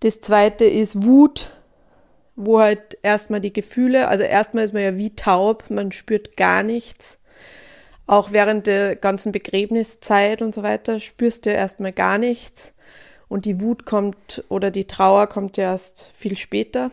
Das 0.00 0.20
zweite 0.20 0.64
ist 0.64 1.04
Wut, 1.04 1.52
wo 2.34 2.58
halt 2.58 2.98
erstmal 3.02 3.40
die 3.40 3.52
Gefühle, 3.52 4.08
also 4.08 4.24
erstmal 4.24 4.64
ist 4.64 4.74
man 4.74 4.82
ja 4.82 4.96
wie 4.96 5.14
taub, 5.14 5.70
man 5.70 5.92
spürt 5.92 6.36
gar 6.36 6.64
nichts. 6.64 7.18
Auch 8.08 8.32
während 8.32 8.66
der 8.66 8.96
ganzen 8.96 9.30
Begräbniszeit 9.30 10.42
und 10.42 10.54
so 10.54 10.64
weiter 10.64 10.98
spürst 10.98 11.46
du 11.46 11.50
ja 11.50 11.56
erstmal 11.56 11.92
gar 11.92 12.18
nichts. 12.18 12.72
Und 13.28 13.44
die 13.44 13.60
Wut 13.60 13.86
kommt 13.86 14.44
oder 14.48 14.70
die 14.72 14.86
Trauer 14.86 15.28
kommt 15.28 15.56
ja 15.56 15.72
erst 15.72 16.10
viel 16.14 16.36
später. 16.36 16.90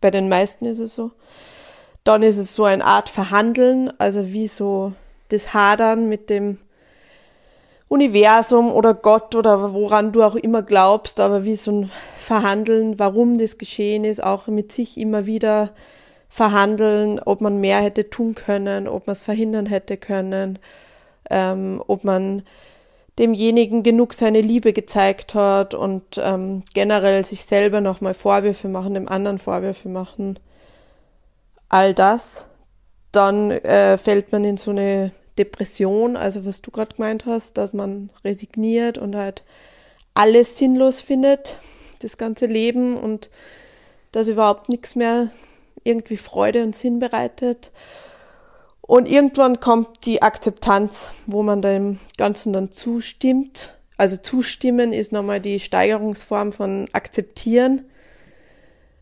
Bei 0.00 0.10
den 0.10 0.28
meisten 0.28 0.66
ist 0.66 0.78
es 0.78 0.94
so. 0.94 1.12
Dann 2.04 2.22
ist 2.22 2.38
es 2.38 2.54
so 2.54 2.64
eine 2.64 2.84
Art 2.84 3.08
Verhandeln, 3.08 3.92
also 3.98 4.32
wie 4.32 4.46
so 4.46 4.92
das 5.28 5.54
Hadern 5.54 6.08
mit 6.08 6.30
dem 6.30 6.58
Universum 7.88 8.70
oder 8.70 8.94
Gott 8.94 9.34
oder 9.34 9.74
woran 9.74 10.12
du 10.12 10.22
auch 10.22 10.36
immer 10.36 10.62
glaubst, 10.62 11.18
aber 11.18 11.44
wie 11.44 11.56
so 11.56 11.72
ein 11.72 11.90
Verhandeln, 12.18 12.98
warum 12.98 13.36
das 13.36 13.58
geschehen 13.58 14.04
ist, 14.04 14.22
auch 14.22 14.46
mit 14.46 14.70
sich 14.70 14.96
immer 14.96 15.26
wieder 15.26 15.70
verhandeln, 16.28 17.18
ob 17.18 17.40
man 17.40 17.58
mehr 17.58 17.80
hätte 17.80 18.08
tun 18.08 18.36
können, 18.36 18.86
ob 18.86 19.08
man 19.08 19.12
es 19.12 19.22
verhindern 19.22 19.66
hätte 19.66 19.96
können, 19.96 20.60
ähm, 21.28 21.82
ob 21.86 22.04
man 22.04 22.44
demjenigen 23.18 23.82
genug 23.82 24.14
seine 24.14 24.40
Liebe 24.40 24.72
gezeigt 24.72 25.34
hat 25.34 25.74
und 25.74 26.20
ähm, 26.22 26.62
generell 26.72 27.24
sich 27.24 27.44
selber 27.44 27.80
nochmal 27.80 28.14
Vorwürfe 28.14 28.68
machen, 28.68 28.94
dem 28.94 29.08
anderen 29.08 29.40
Vorwürfe 29.40 29.88
machen 29.88 30.38
all 31.70 31.94
das, 31.94 32.46
dann 33.12 33.50
äh, 33.50 33.96
fällt 33.96 34.32
man 34.32 34.44
in 34.44 34.58
so 34.58 34.72
eine 34.72 35.12
Depression, 35.38 36.16
also 36.16 36.44
was 36.44 36.60
du 36.60 36.70
gerade 36.70 36.94
gemeint 36.94 37.24
hast, 37.24 37.56
dass 37.56 37.72
man 37.72 38.10
resigniert 38.24 38.98
und 38.98 39.16
halt 39.16 39.42
alles 40.12 40.58
sinnlos 40.58 41.00
findet, 41.00 41.58
das 42.00 42.18
ganze 42.18 42.46
Leben 42.46 42.96
und 42.96 43.30
dass 44.12 44.28
überhaupt 44.28 44.68
nichts 44.68 44.96
mehr 44.96 45.30
irgendwie 45.84 46.18
Freude 46.18 46.62
und 46.62 46.76
Sinn 46.76 46.98
bereitet. 46.98 47.72
Und 48.82 49.08
irgendwann 49.08 49.60
kommt 49.60 50.04
die 50.04 50.20
Akzeptanz, 50.20 51.12
wo 51.26 51.42
man 51.42 51.62
dem 51.62 52.00
Ganzen 52.18 52.52
dann 52.52 52.72
zustimmt. 52.72 53.78
Also 53.96 54.16
zustimmen 54.16 54.92
ist 54.92 55.12
nochmal 55.12 55.40
die 55.40 55.60
Steigerungsform 55.60 56.52
von 56.52 56.88
akzeptieren 56.92 57.89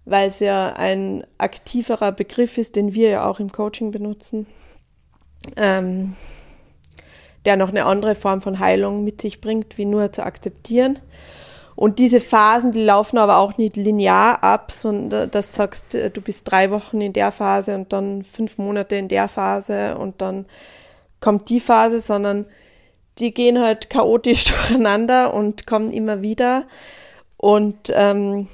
weil 0.09 0.29
es 0.29 0.41
ja 0.41 0.73
ein 0.75 1.25
aktiverer 1.39 2.13
Begriff 2.13 2.59
ist, 2.59 2.77
den 2.77 2.95
wir 2.95 3.11
ja 3.11 3.27
auch 3.29 3.41
im 3.41 3.53
Coaching 3.53 3.91
benutzen, 3.91 4.47
ähm, 5.57 6.17
der 7.45 7.57
noch 7.57 7.69
eine 7.69 7.85
andere 7.85 8.15
Form 8.15 8.41
von 8.41 8.59
Heilung 8.59 9.05
mit 9.05 9.21
sich 9.21 9.41
bringt, 9.41 9.79
wie 9.79 9.85
nur 9.85 10.13
zu 10.13 10.25
akzeptieren. 10.25 10.99
Und 11.77 12.01
diese 12.01 12.21
Phasen, 12.21 12.73
die 12.73 12.83
laufen 12.83 13.19
aber 13.19 13.37
auch 13.37 13.57
nicht 13.57 13.77
linear 13.77 14.43
ab, 14.43 14.73
sondern 14.73 15.31
das 15.31 15.55
sagst, 15.55 15.95
du 15.95 16.21
bist 16.21 16.51
drei 16.51 16.73
Wochen 16.73 17.01
in 17.01 17.13
der 17.13 17.31
Phase 17.31 17.77
und 17.77 17.93
dann 17.93 18.25
fünf 18.25 18.59
Monate 18.59 18.97
in 18.97 19.07
der 19.07 19.29
Phase 19.29 19.97
und 19.97 20.21
dann 20.21 20.47
kommt 21.21 21.49
die 21.49 21.61
Phase, 21.61 22.01
sondern 22.01 22.47
die 23.19 23.33
gehen 23.33 23.61
halt 23.61 23.91
chaotisch 23.91 24.45
durcheinander 24.69 25.33
und 25.35 25.67
kommen 25.67 25.93
immer 25.93 26.23
wieder. 26.23 26.67
Und 27.37 27.93
ähm, 27.95 28.49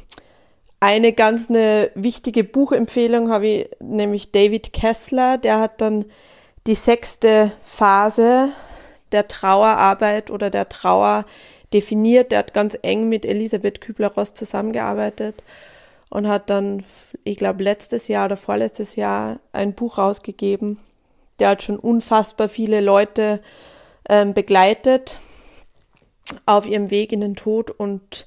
eine 0.80 1.12
ganz 1.12 1.48
eine 1.48 1.90
wichtige 1.94 2.44
Buchempfehlung 2.44 3.30
habe 3.30 3.46
ich, 3.46 3.70
nämlich 3.80 4.32
David 4.32 4.72
Kessler, 4.72 5.38
der 5.38 5.60
hat 5.60 5.80
dann 5.80 6.04
die 6.66 6.74
sechste 6.74 7.52
Phase 7.64 8.50
der 9.12 9.28
Trauerarbeit 9.28 10.30
oder 10.30 10.50
der 10.50 10.68
Trauer 10.68 11.24
definiert. 11.72 12.32
Der 12.32 12.40
hat 12.40 12.54
ganz 12.54 12.76
eng 12.82 13.08
mit 13.08 13.24
Elisabeth 13.24 13.80
Kübler-Ross 13.80 14.34
zusammengearbeitet 14.34 15.42
und 16.10 16.28
hat 16.28 16.50
dann, 16.50 16.84
ich 17.24 17.36
glaube, 17.36 17.64
letztes 17.64 18.08
Jahr 18.08 18.26
oder 18.26 18.36
vorletztes 18.36 18.96
Jahr 18.96 19.40
ein 19.52 19.74
Buch 19.74 19.98
rausgegeben. 19.98 20.78
Der 21.38 21.48
hat 21.50 21.62
schon 21.62 21.78
unfassbar 21.78 22.48
viele 22.48 22.80
Leute 22.80 23.40
ähm, 24.08 24.34
begleitet 24.34 25.18
auf 26.46 26.66
ihrem 26.66 26.90
Weg 26.90 27.12
in 27.12 27.20
den 27.20 27.36
Tod 27.36 27.70
und 27.70 28.26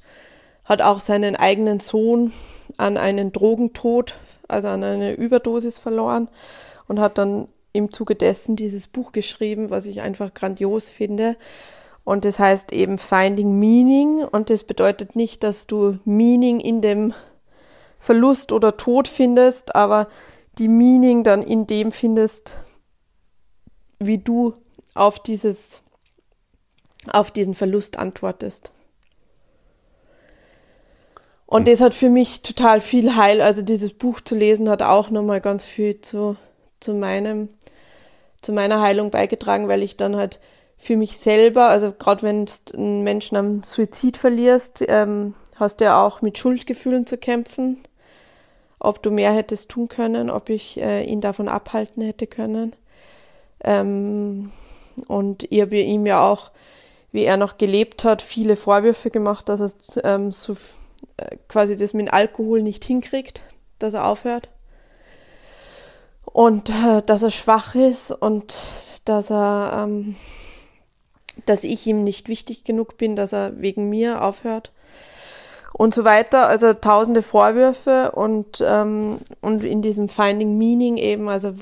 hat 0.68 0.82
auch 0.82 1.00
seinen 1.00 1.36
eigenen 1.36 1.80
Sohn 1.80 2.34
an 2.76 2.98
einen 2.98 3.32
Drogentod, 3.32 4.16
also 4.48 4.68
an 4.68 4.84
eine 4.84 5.14
Überdosis 5.14 5.78
verloren 5.78 6.30
und 6.88 7.00
hat 7.00 7.18
dann 7.18 7.48
im 7.74 7.92
Zuge 7.92 8.16
dessen 8.16 8.56
dieses 8.56 8.88
Buch 8.88 9.12
geschrieben, 9.12 9.70
was 9.70 9.86
ich 9.86 10.02
einfach 10.02 10.34
grandios 10.34 10.90
finde. 10.90 11.38
Und 12.04 12.26
das 12.26 12.40
heißt 12.40 12.74
eben 12.74 12.98
Finding 12.98 13.60
Meaning. 13.60 14.24
Und 14.24 14.50
das 14.50 14.64
bedeutet 14.64 15.16
nicht, 15.16 15.44
dass 15.44 15.68
du 15.68 16.00
Meaning 16.06 16.60
in 16.60 16.82
dem 16.82 17.14
Verlust 18.00 18.52
oder 18.52 18.78
Tod 18.78 19.08
findest, 19.08 19.76
aber 19.76 20.08
die 20.58 20.70
Meaning 20.70 21.24
dann 21.24 21.44
in 21.44 21.68
dem 21.68 21.92
findest, 21.92 22.58
wie 24.00 24.18
du 24.18 24.54
auf 24.96 25.20
dieses, 25.20 25.84
auf 27.12 27.32
diesen 27.32 27.54
Verlust 27.54 27.98
antwortest. 27.98 28.72
Und 31.48 31.64
mhm. 31.64 31.72
das 31.72 31.82
hat 31.82 31.96
für 31.96 32.10
mich 32.10 32.44
total 32.44 32.80
viel 32.82 33.16
Heil, 33.16 33.42
also 33.42 33.64
dieses 33.64 33.94
Buch 33.94 34.22
zu 34.22 34.36
lesen 34.36 34.70
hat 34.70 34.84
auch 34.84 35.10
nochmal 35.10 35.42
ganz 35.42 35.66
viel 35.66 36.00
zu, 36.02 36.36
zu 36.80 36.94
meinem, 36.94 37.50
zu 38.42 38.52
meiner 38.52 38.82
Heilung 38.82 39.10
beigetragen, 39.10 39.68
weil 39.68 39.82
ich 39.82 39.98
dann 39.98 40.16
halt 40.16 40.40
für 40.78 40.96
mich 40.96 41.18
selber, 41.18 41.70
also 41.70 41.92
gerade 41.92 42.22
wenn 42.22 42.46
du 42.46 42.54
einen 42.76 43.04
Menschen 43.04 43.36
am 43.36 43.64
Suizid 43.64 44.18
verlierst, 44.18 44.84
ähm, 44.88 45.34
hast 45.56 45.82
du 45.82 45.86
ja 45.86 46.06
auch 46.06 46.22
mit 46.22 46.38
Schuldgefühlen 46.38 47.08
zu 47.08 47.18
kämpfen, 47.18 47.80
ob 48.80 49.02
du 49.02 49.10
mehr 49.10 49.32
hättest 49.32 49.70
tun 49.70 49.88
können, 49.88 50.30
ob 50.30 50.50
ich 50.50 50.80
äh, 50.80 51.04
ihn 51.04 51.22
davon 51.22 51.48
abhalten 51.48 52.04
hätte 52.04 52.28
können. 52.28 52.76
Ähm, 53.64 54.52
und 55.08 55.52
ich 55.52 55.62
habe 55.62 55.78
ihm 55.78 56.06
ja 56.06 56.30
auch, 56.30 56.52
wie 57.12 57.24
er 57.24 57.38
noch 57.38 57.58
gelebt 57.58 58.04
hat, 58.04 58.22
viele 58.22 58.56
Vorwürfe 58.56 59.10
gemacht, 59.10 59.50
dass 59.50 59.62
er 59.96 60.06
ähm, 60.06 60.32
so 60.32 60.56
quasi 61.48 61.76
das 61.76 61.94
mit 61.94 62.12
Alkohol 62.12 62.62
nicht 62.62 62.84
hinkriegt, 62.86 63.42
dass 63.80 63.94
er 63.94 64.06
aufhört. 64.06 64.50
Und 66.26 66.70
äh, 66.70 67.02
dass 67.06 67.24
er 67.24 67.32
schwach 67.32 67.74
ist 67.76 68.12
und 68.12 68.54
dass 69.06 69.32
er, 69.32 69.84
ähm, 69.84 70.16
dass 71.46 71.64
ich 71.64 71.88
ihm 71.88 72.04
nicht 72.04 72.28
wichtig 72.28 72.64
genug 72.64 72.98
bin, 72.98 73.16
dass 73.16 73.34
er 73.34 73.60
wegen 73.60 73.90
mir 73.90 74.24
aufhört 74.24 74.72
und 75.74 75.94
so 75.94 76.04
weiter. 76.04 76.48
Also 76.48 76.74
tausende 76.74 77.22
Vorwürfe 77.22 78.12
und, 78.12 78.64
ähm, 78.66 79.18
und 79.42 79.64
in 79.64 79.82
diesem 79.82 80.10
Finding 80.10 80.58
Meaning 80.58 80.98
eben, 80.98 81.30
also 81.30 81.54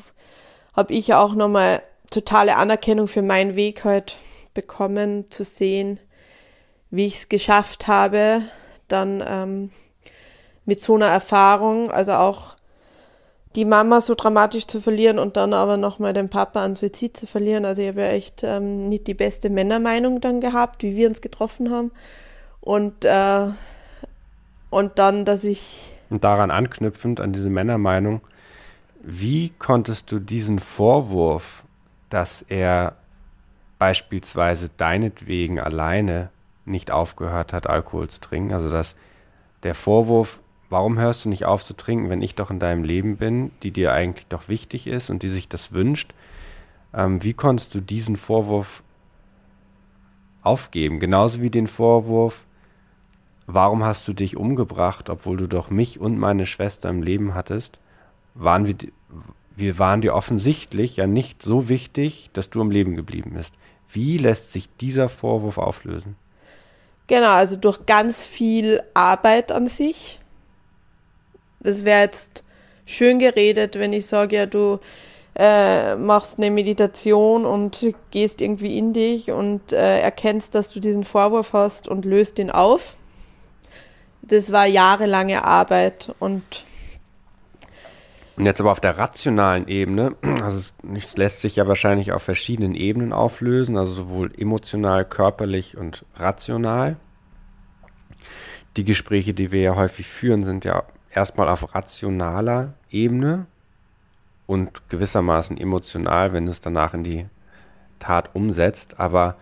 habe 0.75 0.93
ich 0.93 1.13
auch 1.13 1.35
nochmal 1.35 1.83
totale 2.11 2.55
Anerkennung 2.55 3.07
für 3.07 3.21
meinen 3.21 3.55
Weg 3.55 3.83
halt 3.83 4.17
bekommen, 4.53 5.29
zu 5.29 5.43
sehen, 5.43 5.99
wie 6.89 7.05
ich 7.05 7.15
es 7.15 7.29
geschafft 7.29 7.87
habe, 7.87 8.41
dann 8.87 9.23
ähm, 9.25 9.69
mit 10.65 10.79
so 10.79 10.95
einer 10.95 11.07
Erfahrung, 11.07 11.91
also 11.91 12.13
auch 12.13 12.55
die 13.55 13.65
Mama 13.65 14.01
so 14.01 14.15
dramatisch 14.15 14.67
zu 14.67 14.81
verlieren 14.81 15.17
und 15.17 15.37
dann 15.37 15.53
aber 15.53 15.77
nochmal 15.77 16.13
den 16.13 16.29
Papa 16.29 16.63
an 16.63 16.75
Suizid 16.75 17.15
zu 17.15 17.25
verlieren. 17.25 17.63
Also 17.65 17.81
ich 17.81 17.87
habe 17.87 18.01
ja 18.01 18.07
echt 18.09 18.43
ähm, 18.43 18.89
nicht 18.89 19.07
die 19.07 19.13
beste 19.13 19.49
Männermeinung 19.49 20.19
dann 20.19 20.41
gehabt, 20.41 20.83
wie 20.83 20.95
wir 20.95 21.07
uns 21.07 21.21
getroffen 21.21 21.71
haben. 21.71 21.91
Und, 22.59 23.05
äh, 23.05 23.47
und 24.69 24.99
dann, 24.99 25.23
dass 25.23 25.43
ich. 25.43 25.93
Und 26.09 26.23
daran 26.23 26.51
anknüpfend, 26.51 27.21
an 27.21 27.31
diese 27.31 27.49
Männermeinung, 27.49 28.21
wie 29.01 29.51
konntest 29.57 30.11
du 30.11 30.19
diesen 30.19 30.59
Vorwurf, 30.59 31.63
dass 32.09 32.43
er 32.49 32.95
beispielsweise 33.79 34.69
deinetwegen 34.75 35.59
alleine 35.59 36.29
nicht 36.65 36.91
aufgehört 36.91 37.53
hat, 37.53 37.67
Alkohol 37.67 38.09
zu 38.09 38.19
trinken, 38.19 38.53
also 38.53 38.69
dass 38.69 38.95
der 39.63 39.75
Vorwurf, 39.75 40.41
warum 40.69 40.97
hörst 40.97 41.25
du 41.25 41.29
nicht 41.29 41.45
auf 41.45 41.63
zu 41.63 41.75
trinken, 41.75 42.09
wenn 42.09 42.21
ich 42.21 42.35
doch 42.35 42.51
in 42.51 42.59
deinem 42.59 42.83
Leben 42.83 43.17
bin, 43.17 43.51
die 43.63 43.71
dir 43.71 43.93
eigentlich 43.93 44.27
doch 44.27 44.47
wichtig 44.47 44.87
ist 44.87 45.09
und 45.09 45.23
die 45.23 45.29
sich 45.29 45.47
das 45.47 45.71
wünscht, 45.71 46.13
ähm, 46.93 47.23
wie 47.23 47.33
konntest 47.33 47.73
du 47.75 47.81
diesen 47.81 48.15
Vorwurf 48.15 48.83
aufgeben? 50.41 50.99
Genauso 50.99 51.41
wie 51.41 51.49
den 51.49 51.67
Vorwurf, 51.67 52.45
warum 53.47 53.83
hast 53.83 54.07
du 54.07 54.13
dich 54.13 54.37
umgebracht, 54.37 55.09
obwohl 55.09 55.37
du 55.37 55.47
doch 55.47 55.69
mich 55.69 55.99
und 55.99 56.17
meine 56.17 56.45
Schwester 56.45 56.89
im 56.89 57.03
Leben 57.03 57.33
hattest? 57.33 57.79
Waren 58.33 58.65
wir, 58.65 58.75
wir 59.55 59.79
waren 59.79 60.01
dir 60.01 60.13
offensichtlich 60.13 60.97
ja 60.97 61.07
nicht 61.07 61.41
so 61.41 61.69
wichtig, 61.69 62.29
dass 62.33 62.49
du 62.49 62.61
im 62.61 62.71
Leben 62.71 62.95
geblieben 62.95 63.31
bist. 63.33 63.53
Wie 63.89 64.17
lässt 64.17 64.51
sich 64.51 64.75
dieser 64.77 65.09
Vorwurf 65.09 65.57
auflösen? 65.57 66.15
Genau, 67.07 67.31
also 67.31 67.55
durch 67.55 67.85
ganz 67.85 68.25
viel 68.25 68.81
Arbeit 68.93 69.51
an 69.51 69.67
sich. 69.67 70.19
Das 71.59 71.85
wäre 71.85 72.01
jetzt 72.01 72.43
schön 72.85 73.19
geredet, 73.19 73.77
wenn 73.77 73.93
ich 73.93 74.07
sage, 74.07 74.35
ja, 74.35 74.45
du 74.45 74.79
äh, 75.35 75.95
machst 75.95 76.37
eine 76.37 76.49
Meditation 76.49 77.45
und 77.45 77.93
gehst 78.11 78.41
irgendwie 78.41 78.77
in 78.77 78.93
dich 78.93 79.31
und 79.31 79.73
äh, 79.73 79.99
erkennst, 79.99 80.55
dass 80.55 80.71
du 80.71 80.79
diesen 80.79 81.03
Vorwurf 81.03 81.53
hast 81.53 81.87
und 81.87 82.05
löst 82.05 82.39
ihn 82.39 82.49
auf. 82.49 82.95
Das 84.21 84.51
war 84.51 84.65
jahrelange 84.65 85.43
Arbeit 85.43 86.13
und 86.19 86.43
und 88.37 88.45
jetzt 88.45 88.59
aber 88.59 88.71
auf 88.71 88.81
der 88.81 88.97
rationalen 88.97 89.67
Ebene, 89.67 90.15
also 90.43 90.73
es 90.93 91.17
lässt 91.17 91.41
sich 91.41 91.55
ja 91.55 91.67
wahrscheinlich 91.67 92.11
auf 92.11 92.23
verschiedenen 92.23 92.75
Ebenen 92.75 93.13
auflösen, 93.13 93.77
also 93.77 93.93
sowohl 93.93 94.31
emotional, 94.37 95.05
körperlich 95.05 95.77
und 95.77 96.05
rational. 96.15 96.97
Die 98.75 98.83
Gespräche, 98.83 99.33
die 99.33 99.51
wir 99.51 99.61
ja 99.61 99.75
häufig 99.75 100.07
führen, 100.07 100.43
sind 100.43 100.65
ja 100.65 100.83
erstmal 101.11 101.47
auf 101.47 101.73
rationaler 101.73 102.73
Ebene 102.91 103.45
und 104.47 104.89
gewissermaßen 104.89 105.57
emotional, 105.57 106.33
wenn 106.33 106.45
du 106.45 106.51
es 106.51 106.59
danach 106.59 106.93
in 106.93 107.03
die 107.03 107.25
Tat 107.99 108.35
umsetzt. 108.35 108.99
Aber 108.99 109.37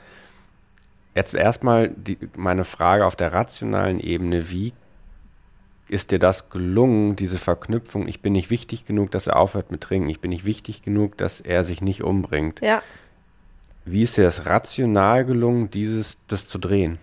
jetzt 1.16 1.34
erstmal 1.34 1.96
meine 2.38 2.64
Frage 2.64 3.06
auf 3.06 3.16
der 3.16 3.34
rationalen 3.34 4.00
Ebene, 4.00 4.52
wie 4.52 4.74
ist 5.94 6.12
dir 6.12 6.20
das 6.20 6.50
gelungen, 6.50 7.16
diese 7.16 7.38
Verknüpfung, 7.38 8.08
ich 8.08 8.22
bin 8.22 8.34
nicht 8.34 8.50
wichtig 8.50 8.86
genug, 8.86 9.12
dass 9.12 9.28
er 9.28 9.38
aufhört 9.38 9.72
mit 9.72 9.82
Trinken, 9.82 10.10
ich 10.10 10.20
bin 10.20 10.32
nicht 10.32 10.44
wichtig 10.44 10.82
genug, 10.82 11.18
dass 11.18 11.40
er 11.40 11.64
sich 11.64 11.82
nicht 11.82 12.04
umbringt. 12.04 12.60
Ja. 12.62 12.82
Wie 13.86 14.02
ist 14.02 14.18
dir 14.18 14.24
das 14.24 14.46
rational 14.46 15.24
gelungen, 15.24 15.70
dieses, 15.70 16.18
das 16.28 16.48
zu 16.48 16.58
drehen? 16.58 16.98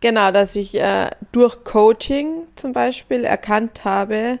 Genau, 0.00 0.30
dass 0.30 0.56
ich 0.56 0.74
äh, 0.80 1.10
durch 1.32 1.62
Coaching 1.64 2.46
zum 2.56 2.72
Beispiel 2.72 3.24
erkannt 3.24 3.84
habe, 3.84 4.38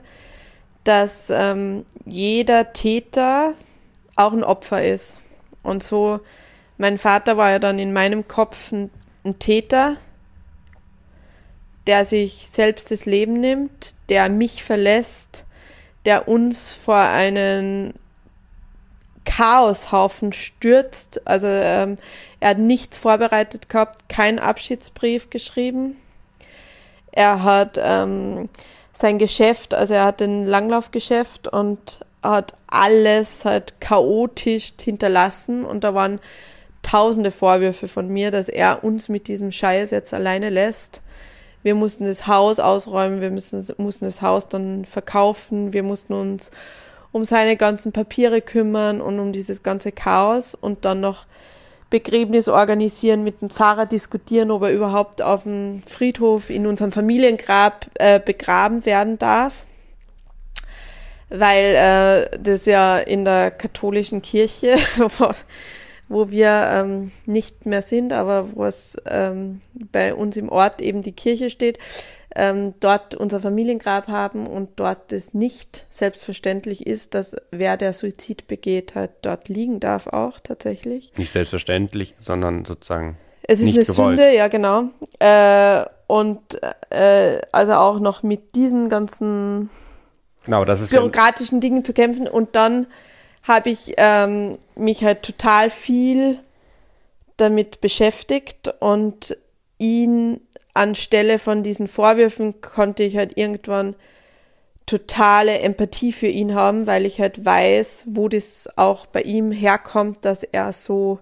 dass 0.84 1.28
ähm, 1.30 1.84
jeder 2.06 2.72
Täter 2.72 3.52
auch 4.16 4.32
ein 4.32 4.42
Opfer 4.44 4.82
ist. 4.82 5.16
Und 5.62 5.82
so, 5.82 6.20
mein 6.78 6.96
Vater 6.96 7.36
war 7.36 7.50
ja 7.50 7.58
dann 7.58 7.78
in 7.78 7.92
meinem 7.92 8.26
Kopf 8.26 8.72
ein, 8.72 8.90
ein 9.24 9.38
Täter, 9.38 9.96
der 11.86 12.04
sich 12.04 12.48
selbst 12.48 12.90
das 12.90 13.06
Leben 13.06 13.34
nimmt, 13.34 13.94
der 14.08 14.28
mich 14.28 14.62
verlässt, 14.62 15.44
der 16.04 16.28
uns 16.28 16.72
vor 16.72 16.96
einen 16.96 17.94
Chaoshaufen 19.24 20.32
stürzt. 20.32 21.26
Also 21.26 21.46
ähm, 21.46 21.98
er 22.40 22.50
hat 22.50 22.58
nichts 22.58 22.98
vorbereitet 22.98 23.68
gehabt, 23.68 24.08
keinen 24.08 24.38
Abschiedsbrief 24.38 25.30
geschrieben. 25.30 25.96
Er 27.12 27.42
hat 27.42 27.78
ähm, 27.82 28.48
sein 28.92 29.18
Geschäft, 29.18 29.74
also 29.74 29.94
er 29.94 30.04
hat 30.04 30.22
ein 30.22 30.46
Langlaufgeschäft 30.46 31.48
und 31.48 32.00
hat 32.22 32.54
alles 32.66 33.44
halt 33.44 33.80
chaotisch 33.80 34.72
hinterlassen 34.80 35.64
und 35.64 35.84
da 35.84 35.94
waren 35.94 36.20
tausende 36.82 37.30
Vorwürfe 37.30 37.88
von 37.88 38.08
mir, 38.08 38.30
dass 38.30 38.48
er 38.48 38.84
uns 38.84 39.08
mit 39.08 39.28
diesem 39.28 39.52
Scheiß 39.52 39.90
jetzt 39.90 40.14
alleine 40.14 40.50
lässt. 40.50 41.02
Wir 41.62 41.74
mussten 41.74 42.06
das 42.06 42.26
Haus 42.26 42.58
ausräumen, 42.58 43.20
wir 43.20 43.30
müssen, 43.30 43.66
mussten 43.76 44.06
das 44.06 44.22
Haus 44.22 44.48
dann 44.48 44.84
verkaufen, 44.84 45.72
wir 45.72 45.82
mussten 45.82 46.14
uns 46.14 46.50
um 47.12 47.24
seine 47.24 47.56
ganzen 47.56 47.92
Papiere 47.92 48.40
kümmern 48.40 49.00
und 49.00 49.18
um 49.18 49.32
dieses 49.32 49.62
ganze 49.62 49.92
Chaos 49.92 50.54
und 50.54 50.84
dann 50.84 51.00
noch 51.00 51.26
Begräbnis 51.90 52.48
organisieren, 52.48 53.24
mit 53.24 53.42
dem 53.42 53.50
Pfarrer 53.50 53.84
diskutieren, 53.84 54.52
ob 54.52 54.62
er 54.62 54.70
überhaupt 54.70 55.22
auf 55.22 55.42
dem 55.42 55.82
Friedhof 55.86 56.48
in 56.48 56.66
unserem 56.66 56.92
Familiengrab 56.92 57.86
äh, 57.94 58.20
begraben 58.20 58.86
werden 58.86 59.18
darf. 59.18 59.64
Weil 61.28 62.28
äh, 62.32 62.38
das 62.38 62.66
ja 62.66 62.98
in 62.98 63.24
der 63.24 63.50
katholischen 63.50 64.22
Kirche, 64.22 64.76
wo 66.10 66.30
wir 66.30 66.68
ähm, 66.72 67.12
nicht 67.24 67.64
mehr 67.66 67.82
sind, 67.82 68.12
aber 68.12 68.54
wo 68.54 68.64
es 68.64 68.96
ähm, 69.08 69.60
bei 69.92 70.12
uns 70.12 70.36
im 70.36 70.48
Ort 70.48 70.82
eben 70.82 71.02
die 71.02 71.12
Kirche 71.12 71.50
steht, 71.50 71.78
ähm, 72.34 72.74
dort 72.80 73.14
unser 73.14 73.40
Familiengrab 73.40 74.08
haben 74.08 74.46
und 74.46 74.70
dort 74.76 75.12
es 75.12 75.34
nicht 75.34 75.86
selbstverständlich 75.88 76.86
ist, 76.86 77.14
dass 77.14 77.36
wer 77.52 77.76
der 77.76 77.92
Suizid 77.92 78.48
begeht, 78.48 78.96
halt 78.96 79.12
dort 79.22 79.48
liegen 79.48 79.78
darf 79.78 80.08
auch 80.08 80.40
tatsächlich. 80.40 81.12
Nicht 81.16 81.32
selbstverständlich, 81.32 82.14
sondern 82.20 82.64
sozusagen. 82.64 83.16
Es 83.42 83.60
ist 83.60 83.66
nicht 83.66 83.78
eine 83.78 83.86
gewollt. 83.86 84.18
Sünde, 84.18 84.34
ja 84.34 84.48
genau. 84.48 84.90
Äh, 85.20 85.84
und 86.08 86.40
äh, 86.90 87.40
also 87.52 87.74
auch 87.74 88.00
noch 88.00 88.24
mit 88.24 88.56
diesen 88.56 88.88
ganzen 88.88 89.70
Genau, 90.44 90.64
bürokratischen 90.64 91.58
ja 91.58 91.60
Dingen 91.60 91.84
zu 91.84 91.92
kämpfen 91.92 92.26
und 92.26 92.56
dann 92.56 92.86
habe 93.42 93.70
ich 93.70 93.94
ähm, 93.96 94.58
mich 94.76 95.04
halt 95.04 95.22
total 95.22 95.70
viel 95.70 96.38
damit 97.36 97.80
beschäftigt 97.80 98.72
und 98.80 99.36
ihn 99.78 100.40
anstelle 100.74 101.38
von 101.38 101.62
diesen 101.62 101.88
Vorwürfen 101.88 102.60
konnte 102.60 103.02
ich 103.02 103.16
halt 103.16 103.36
irgendwann 103.36 103.96
totale 104.86 105.60
Empathie 105.60 106.12
für 106.12 106.26
ihn 106.26 106.54
haben, 106.54 106.86
weil 106.86 107.06
ich 107.06 107.20
halt 107.20 107.44
weiß, 107.44 108.04
wo 108.08 108.28
das 108.28 108.68
auch 108.76 109.06
bei 109.06 109.22
ihm 109.22 109.52
herkommt, 109.52 110.24
dass 110.24 110.42
er 110.42 110.72
so 110.72 111.20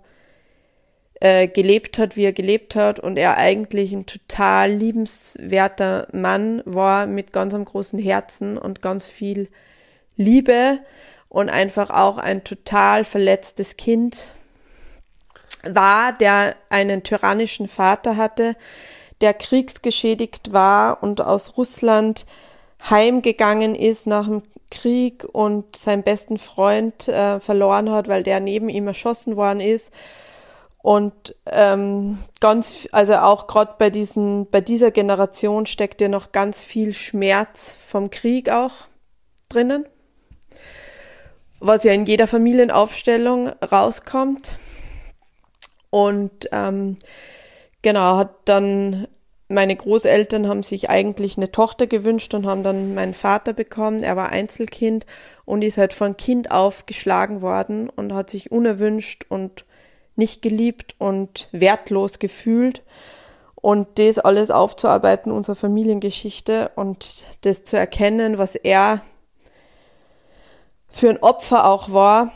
äh, 1.21 1.49
gelebt 1.49 1.99
hat, 1.99 2.17
wie 2.17 2.25
er 2.25 2.33
gelebt 2.33 2.75
hat 2.77 3.01
und 3.01 3.19
er 3.19 3.37
eigentlich 3.37 3.93
ein 3.93 4.07
total 4.07 4.71
liebenswerter 4.71 6.09
Mann 6.13 6.63
war 6.65 7.07
mit 7.07 7.33
ganz 7.33 7.55
einem 7.55 7.65
großen 7.65 7.99
Herzen 7.99 8.57
und 8.57 8.83
ganz 8.83 9.11
viel 9.11 9.49
Liebe 10.17 10.79
und 11.29 11.51
einfach 11.51 11.91
auch 11.91 12.19
ein 12.19 12.45
total 12.45 13.05
verletztes 13.05 13.77
Kind 13.77 14.33
war, 15.63 16.13
der 16.13 16.57
einen 16.71 17.03
tyrannischen 17.03 17.69
Vater 17.69 18.17
hatte, 18.17 18.57
der 19.21 19.35
kriegsgeschädigt 19.35 20.53
war 20.53 21.03
und 21.03 21.21
aus 21.21 21.57
Russland 21.57 22.27
heimgegangen 22.89 23.75
ist 23.75 24.07
nach 24.07 24.27
dem 24.27 24.43
Krieg 24.71 25.25
und 25.25 25.77
seinen 25.77 26.03
besten 26.03 26.39
Freund 26.39 27.09
äh, 27.09 27.41
verloren 27.41 27.91
hat, 27.91 28.07
weil 28.07 28.23
der 28.23 28.39
neben 28.39 28.69
ihm 28.69 28.87
erschossen 28.87 29.37
worden 29.37 29.61
ist. 29.61 29.93
Und 30.81 31.35
ähm, 31.47 32.19
ganz, 32.41 32.87
also 32.93 33.17
auch 33.17 33.47
gerade 33.49 33.75
bei 33.79 33.91
diesen, 33.91 34.49
bei 34.49 34.61
dieser 34.61 34.91
Generation 34.91 35.67
steckt 35.67 36.01
ja 36.01 36.09
noch 36.09 36.31
ganz 36.31 36.63
viel 36.63 36.93
Schmerz 36.93 37.75
vom 37.87 38.11
Krieg 38.11 38.49
auch 38.51 38.73
drinnen 39.49 39.87
was 41.61 41.85
ja 41.85 41.93
in 41.93 42.07
jeder 42.07 42.27
Familienaufstellung 42.27 43.49
rauskommt. 43.49 44.59
Und 45.91 46.49
ähm, 46.53 46.97
genau, 47.83 48.17
hat 48.17 48.35
dann 48.45 49.09
meine 49.49 49.75
Großeltern 49.75 50.47
haben 50.47 50.63
sich 50.63 50.91
eigentlich 50.91 51.39
eine 51.39 51.51
Tochter 51.51 51.87
gewünscht 51.87 52.35
und 52.35 52.47
haben 52.47 52.63
dann 52.63 52.95
meinen 52.95 53.15
Vater 53.15 53.55
bekommen. 53.55 54.03
Er 54.03 54.15
war 54.15 54.29
Einzelkind 54.29 55.07
und 55.47 55.63
ist 55.63 55.79
halt 55.79 55.95
von 55.95 56.19
Kind 56.19 56.51
auf 56.51 56.85
geschlagen 56.85 57.41
worden 57.41 57.89
und 57.89 58.13
hat 58.13 58.29
sich 58.29 58.53
unerwünscht 58.53 59.25
und 59.31 59.65
nicht 60.17 60.43
geliebt 60.43 60.97
und 60.99 61.49
wertlos 61.53 62.19
gefühlt. 62.19 62.83
Und 63.55 63.99
das 63.99 64.19
alles 64.19 64.51
aufzuarbeiten, 64.51 65.33
unsere 65.33 65.57
Familiengeschichte 65.57 66.71
und 66.77 67.27
das 67.41 67.65
zu 67.65 67.77
erkennen, 67.77 68.37
was 68.37 68.55
er 68.55 69.03
für 70.89 71.11
ein 71.11 71.19
Opfer 71.19 71.67
auch 71.67 71.93
war, 71.93 72.33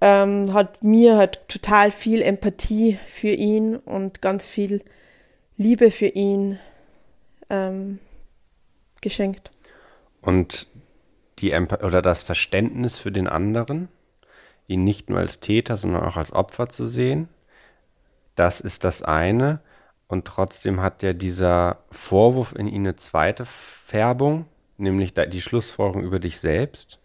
ähm, 0.00 0.52
hat 0.52 0.82
mir 0.82 1.16
halt 1.16 1.48
total 1.48 1.90
viel 1.90 2.22
Empathie 2.22 2.98
für 3.06 3.28
ihn 3.28 3.76
und 3.76 4.22
ganz 4.22 4.46
viel 4.46 4.82
Liebe 5.56 5.90
für 5.90 6.06
ihn 6.06 6.58
ähm, 7.50 7.98
geschenkt. 9.00 9.50
Und 10.20 10.66
die 11.38 11.50
Emp 11.50 11.82
oder 11.82 12.02
das 12.02 12.22
Verständnis 12.22 12.98
für 12.98 13.12
den 13.12 13.28
anderen, 13.28 13.88
ihn 14.66 14.84
nicht 14.84 15.10
nur 15.10 15.18
als 15.18 15.40
Täter, 15.40 15.76
sondern 15.76 16.04
auch 16.04 16.16
als 16.16 16.32
Opfer 16.32 16.68
zu 16.68 16.86
sehen, 16.86 17.28
das 18.36 18.60
ist 18.60 18.84
das 18.84 19.02
eine. 19.02 19.60
Und 20.06 20.26
trotzdem 20.26 20.80
hat 20.80 21.02
ja 21.02 21.12
dieser 21.12 21.78
Vorwurf 21.90 22.54
in 22.54 22.68
ihn 22.68 22.82
eine 22.82 22.96
zweite 22.96 23.44
Färbung, 23.44 24.46
nämlich 24.76 25.14
die 25.14 25.40
Schlussfolgerung 25.40 26.02
über 26.02 26.20
dich 26.20 26.38
selbst. 26.38 26.98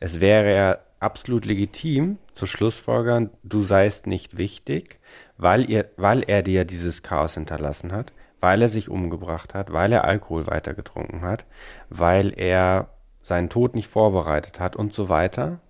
Es 0.00 0.20
wäre 0.20 0.54
ja 0.54 0.78
absolut 1.00 1.44
legitim 1.44 2.18
zu 2.32 2.46
schlussfolgern, 2.46 3.30
du 3.42 3.62
seist 3.62 4.06
nicht 4.06 4.38
wichtig, 4.38 4.98
weil, 5.36 5.68
ihr, 5.68 5.90
weil 5.96 6.22
er 6.22 6.42
dir 6.42 6.64
dieses 6.64 7.02
Chaos 7.02 7.34
hinterlassen 7.34 7.92
hat, 7.92 8.12
weil 8.40 8.62
er 8.62 8.68
sich 8.68 8.88
umgebracht 8.88 9.54
hat, 9.54 9.72
weil 9.72 9.92
er 9.92 10.04
Alkohol 10.04 10.46
weitergetrunken 10.46 11.22
hat, 11.22 11.44
weil 11.90 12.32
er 12.36 12.88
seinen 13.22 13.48
Tod 13.48 13.74
nicht 13.74 13.88
vorbereitet 13.88 14.60
hat 14.60 14.76
und 14.76 14.92
so 14.92 15.08
weiter. 15.08 15.60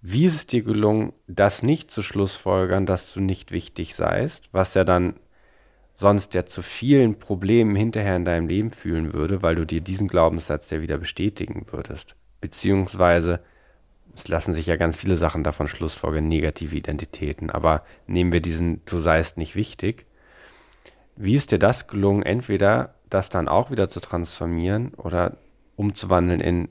Wie 0.00 0.24
ist 0.26 0.34
es 0.34 0.46
dir 0.46 0.62
gelungen, 0.62 1.12
das 1.28 1.62
nicht 1.62 1.90
zu 1.90 2.02
schlussfolgern, 2.02 2.86
dass 2.86 3.12
du 3.12 3.20
nicht 3.20 3.52
wichtig 3.52 3.94
seist, 3.94 4.48
was 4.52 4.74
ja 4.74 4.84
dann 4.84 5.14
sonst 5.96 6.34
ja 6.34 6.44
zu 6.44 6.62
vielen 6.62 7.18
Problemen 7.18 7.76
hinterher 7.76 8.16
in 8.16 8.24
deinem 8.24 8.48
Leben 8.48 8.70
fühlen 8.70 9.12
würde, 9.12 9.42
weil 9.42 9.54
du 9.54 9.64
dir 9.64 9.80
diesen 9.80 10.08
Glaubenssatz 10.08 10.70
ja 10.70 10.82
wieder 10.82 10.98
bestätigen 10.98 11.66
würdest. 11.70 12.16
Beziehungsweise 12.42 13.40
es 14.14 14.28
lassen 14.28 14.52
sich 14.52 14.66
ja 14.66 14.76
ganz 14.76 14.96
viele 14.96 15.16
Sachen 15.16 15.42
davon 15.42 15.68
schlussfolgern, 15.68 16.28
negative 16.28 16.76
Identitäten. 16.76 17.48
Aber 17.48 17.82
nehmen 18.06 18.32
wir 18.32 18.42
diesen, 18.42 18.84
du 18.84 18.98
seist 18.98 19.38
nicht 19.38 19.56
wichtig. 19.56 20.04
Wie 21.16 21.34
ist 21.34 21.50
dir 21.50 21.58
das 21.58 21.86
gelungen, 21.86 22.22
entweder 22.22 22.94
das 23.08 23.30
dann 23.30 23.48
auch 23.48 23.70
wieder 23.70 23.88
zu 23.88 24.00
transformieren 24.00 24.92
oder 24.94 25.38
umzuwandeln 25.76 26.40
in, 26.40 26.68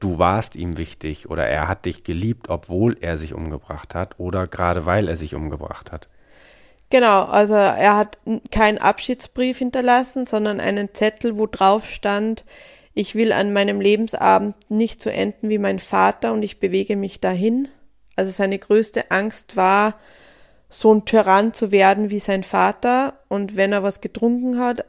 du 0.00 0.18
warst 0.18 0.56
ihm 0.56 0.78
wichtig 0.78 1.28
oder 1.28 1.46
er 1.46 1.68
hat 1.68 1.84
dich 1.84 2.04
geliebt, 2.04 2.48
obwohl 2.48 2.96
er 3.00 3.18
sich 3.18 3.34
umgebracht 3.34 3.94
hat 3.94 4.18
oder 4.18 4.46
gerade 4.46 4.86
weil 4.86 5.08
er 5.08 5.16
sich 5.16 5.34
umgebracht 5.34 5.92
hat? 5.92 6.08
Genau, 6.88 7.24
also 7.24 7.54
er 7.54 7.96
hat 7.96 8.18
keinen 8.52 8.78
Abschiedsbrief 8.78 9.58
hinterlassen, 9.58 10.24
sondern 10.24 10.60
einen 10.60 10.94
Zettel, 10.94 11.36
wo 11.36 11.46
drauf 11.46 11.86
stand, 11.86 12.44
ich 12.98 13.14
will 13.14 13.32
an 13.32 13.52
meinem 13.52 13.78
Lebensabend 13.78 14.56
nicht 14.70 15.02
so 15.02 15.10
enden 15.10 15.50
wie 15.50 15.58
mein 15.58 15.80
Vater 15.80 16.32
und 16.32 16.42
ich 16.42 16.60
bewege 16.60 16.96
mich 16.96 17.20
dahin. 17.20 17.68
Also 18.16 18.32
seine 18.32 18.58
größte 18.58 19.10
Angst 19.10 19.54
war, 19.54 20.00
so 20.70 20.94
ein 20.94 21.04
Tyrann 21.04 21.52
zu 21.52 21.70
werden 21.72 22.08
wie 22.08 22.20
sein 22.20 22.42
Vater. 22.42 23.20
Und 23.28 23.54
wenn 23.54 23.74
er 23.74 23.82
was 23.82 24.00
getrunken 24.00 24.58
hat, 24.58 24.86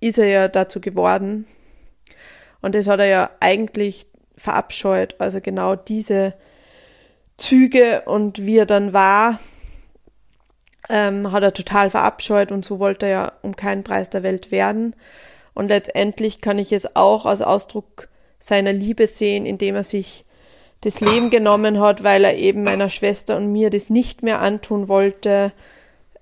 ist 0.00 0.16
er 0.16 0.28
ja 0.28 0.48
dazu 0.48 0.80
geworden. 0.80 1.46
Und 2.62 2.74
das 2.74 2.86
hat 2.86 3.00
er 3.00 3.06
ja 3.06 3.30
eigentlich 3.38 4.06
verabscheut. 4.38 5.16
Also 5.18 5.42
genau 5.42 5.76
diese 5.76 6.32
Züge 7.36 8.00
und 8.06 8.46
wie 8.46 8.56
er 8.56 8.66
dann 8.66 8.94
war, 8.94 9.40
ähm, 10.88 11.32
hat 11.32 11.42
er 11.42 11.52
total 11.52 11.90
verabscheut 11.90 12.50
und 12.50 12.64
so 12.64 12.78
wollte 12.78 13.04
er 13.04 13.12
ja 13.12 13.32
um 13.42 13.56
keinen 13.56 13.84
Preis 13.84 14.08
der 14.08 14.22
Welt 14.22 14.50
werden. 14.50 14.96
Und 15.54 15.68
letztendlich 15.68 16.40
kann 16.40 16.58
ich 16.58 16.72
es 16.72 16.96
auch 16.96 17.26
als 17.26 17.42
Ausdruck 17.42 18.08
seiner 18.38 18.72
Liebe 18.72 19.06
sehen, 19.06 19.46
indem 19.46 19.76
er 19.76 19.84
sich 19.84 20.24
das 20.80 21.00
Leben 21.00 21.30
genommen 21.30 21.80
hat, 21.80 22.02
weil 22.02 22.24
er 22.24 22.36
eben 22.36 22.62
meiner 22.62 22.88
Schwester 22.88 23.36
und 23.36 23.52
mir 23.52 23.70
das 23.70 23.90
nicht 23.90 24.22
mehr 24.22 24.40
antun 24.40 24.88
wollte, 24.88 25.52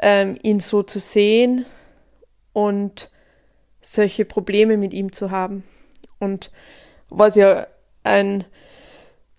ähm, 0.00 0.36
ihn 0.42 0.60
so 0.60 0.82
zu 0.82 0.98
sehen 0.98 1.64
und 2.52 3.10
solche 3.80 4.24
Probleme 4.24 4.76
mit 4.76 4.92
ihm 4.92 5.12
zu 5.12 5.30
haben. 5.30 5.64
Und 6.18 6.50
was 7.08 7.36
ja 7.36 7.66
ein 8.02 8.44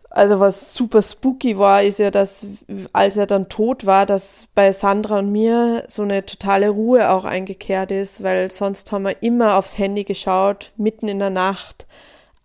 also 0.09 0.39
was 0.39 0.73
super 0.73 1.01
spooky 1.01 1.57
war, 1.57 1.83
ist 1.83 1.99
ja, 1.99 2.09
dass 2.09 2.45
als 2.93 3.15
er 3.15 3.27
dann 3.27 3.47
tot 3.47 3.85
war, 3.85 4.05
dass 4.05 4.47
bei 4.55 4.73
Sandra 4.73 5.19
und 5.19 5.31
mir 5.31 5.83
so 5.87 6.01
eine 6.01 6.25
totale 6.25 6.69
Ruhe 6.69 7.11
auch 7.11 7.25
eingekehrt 7.25 7.91
ist, 7.91 8.23
weil 8.23 8.49
sonst 8.49 8.91
haben 8.91 9.03
wir 9.03 9.21
immer 9.21 9.57
aufs 9.57 9.77
Handy 9.77 10.03
geschaut, 10.03 10.71
mitten 10.77 11.07
in 11.07 11.19
der 11.19 11.29
Nacht, 11.29 11.85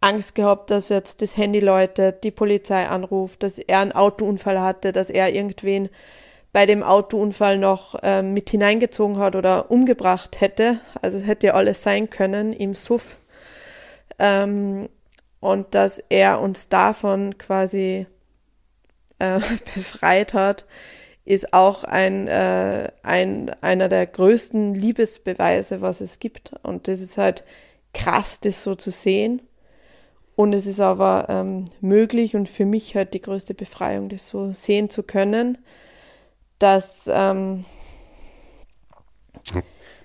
Angst 0.02 0.34
gehabt, 0.34 0.70
dass 0.70 0.90
jetzt 0.90 1.22
das 1.22 1.38
Handy 1.38 1.60
läutet, 1.60 2.24
die 2.24 2.30
Polizei 2.30 2.86
anruft, 2.86 3.42
dass 3.42 3.58
er 3.58 3.78
einen 3.78 3.92
Autounfall 3.92 4.60
hatte, 4.60 4.92
dass 4.92 5.08
er 5.08 5.32
irgendwen 5.34 5.88
bei 6.52 6.66
dem 6.66 6.82
Autounfall 6.82 7.56
noch 7.56 7.96
äh, 8.02 8.20
mit 8.22 8.50
hineingezogen 8.50 9.18
hat 9.18 9.34
oder 9.34 9.70
umgebracht 9.70 10.40
hätte. 10.42 10.78
Also 11.00 11.18
es 11.18 11.26
hätte 11.26 11.48
ja 11.48 11.54
alles 11.54 11.82
sein 11.82 12.10
können 12.10 12.52
im 12.52 12.74
Suff. 12.74 13.16
Ähm, 14.18 14.90
und 15.44 15.74
dass 15.74 15.98
er 16.08 16.40
uns 16.40 16.70
davon 16.70 17.36
quasi 17.36 18.06
äh, 19.18 19.40
befreit 19.74 20.32
hat, 20.32 20.64
ist 21.26 21.52
auch 21.52 21.84
ein, 21.84 22.28
äh, 22.28 22.90
ein, 23.02 23.50
einer 23.60 23.90
der 23.90 24.06
größten 24.06 24.72
Liebesbeweise, 24.72 25.82
was 25.82 26.00
es 26.00 26.18
gibt. 26.18 26.54
Und 26.62 26.88
das 26.88 27.02
ist 27.02 27.18
halt 27.18 27.44
krass, 27.92 28.40
das 28.40 28.62
so 28.62 28.74
zu 28.74 28.90
sehen. 28.90 29.42
Und 30.34 30.54
es 30.54 30.64
ist 30.64 30.80
aber 30.80 31.26
ähm, 31.28 31.66
möglich 31.82 32.34
und 32.34 32.48
für 32.48 32.64
mich 32.64 32.96
halt 32.96 33.12
die 33.12 33.20
größte 33.20 33.52
Befreiung, 33.52 34.08
das 34.08 34.30
so 34.30 34.54
sehen 34.54 34.88
zu 34.88 35.02
können, 35.02 35.58
dass 36.58 37.06
ähm, 37.12 37.66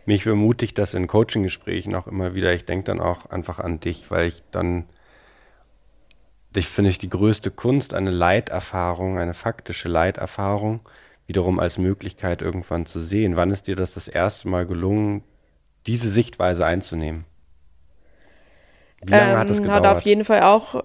mich 0.06 0.26
bemutigt 0.26 0.78
das 0.78 0.94
in 0.94 1.08
Coaching-Gesprächen 1.08 1.96
auch 1.96 2.08
immer 2.08 2.36
wieder. 2.36 2.52
Ich 2.54 2.66
denke 2.66 2.84
dann 2.84 3.00
auch 3.00 3.28
einfach 3.28 3.60
an 3.60 3.80
dich, 3.80 4.12
weil 4.12 4.28
ich 4.28 4.44
dann 4.52 4.90
ich 6.56 6.68
finde 6.68 6.90
ich 6.90 6.98
die 6.98 7.10
größte 7.10 7.52
Kunst, 7.52 7.94
eine 7.94 8.12
Leiterfahrung, 8.12 9.20
eine 9.20 9.34
faktische 9.34 9.88
Leiterfahrung, 9.88 10.82
wiederum 11.28 11.60
als 11.60 11.78
Möglichkeit 11.78 12.42
irgendwann 12.42 12.86
zu 12.86 13.00
sehen. 13.00 13.36
Wann 13.36 13.52
ist 13.52 13.68
dir 13.68 13.76
das 13.76 13.94
das 13.94 14.08
erste 14.08 14.48
Mal 14.48 14.66
gelungen, 14.66 15.24
diese 15.86 16.10
Sichtweise 16.10 16.66
einzunehmen? 16.66 17.26
Wie 19.04 19.12
lange 19.12 19.32
ähm, 19.34 19.38
hat 19.38 19.50
es 19.50 19.62
gedauert? 19.62 19.86
Hat 19.86 19.98
auf 19.98 20.02
jeden 20.02 20.26
Fall 20.26 20.42
auch 20.42 20.84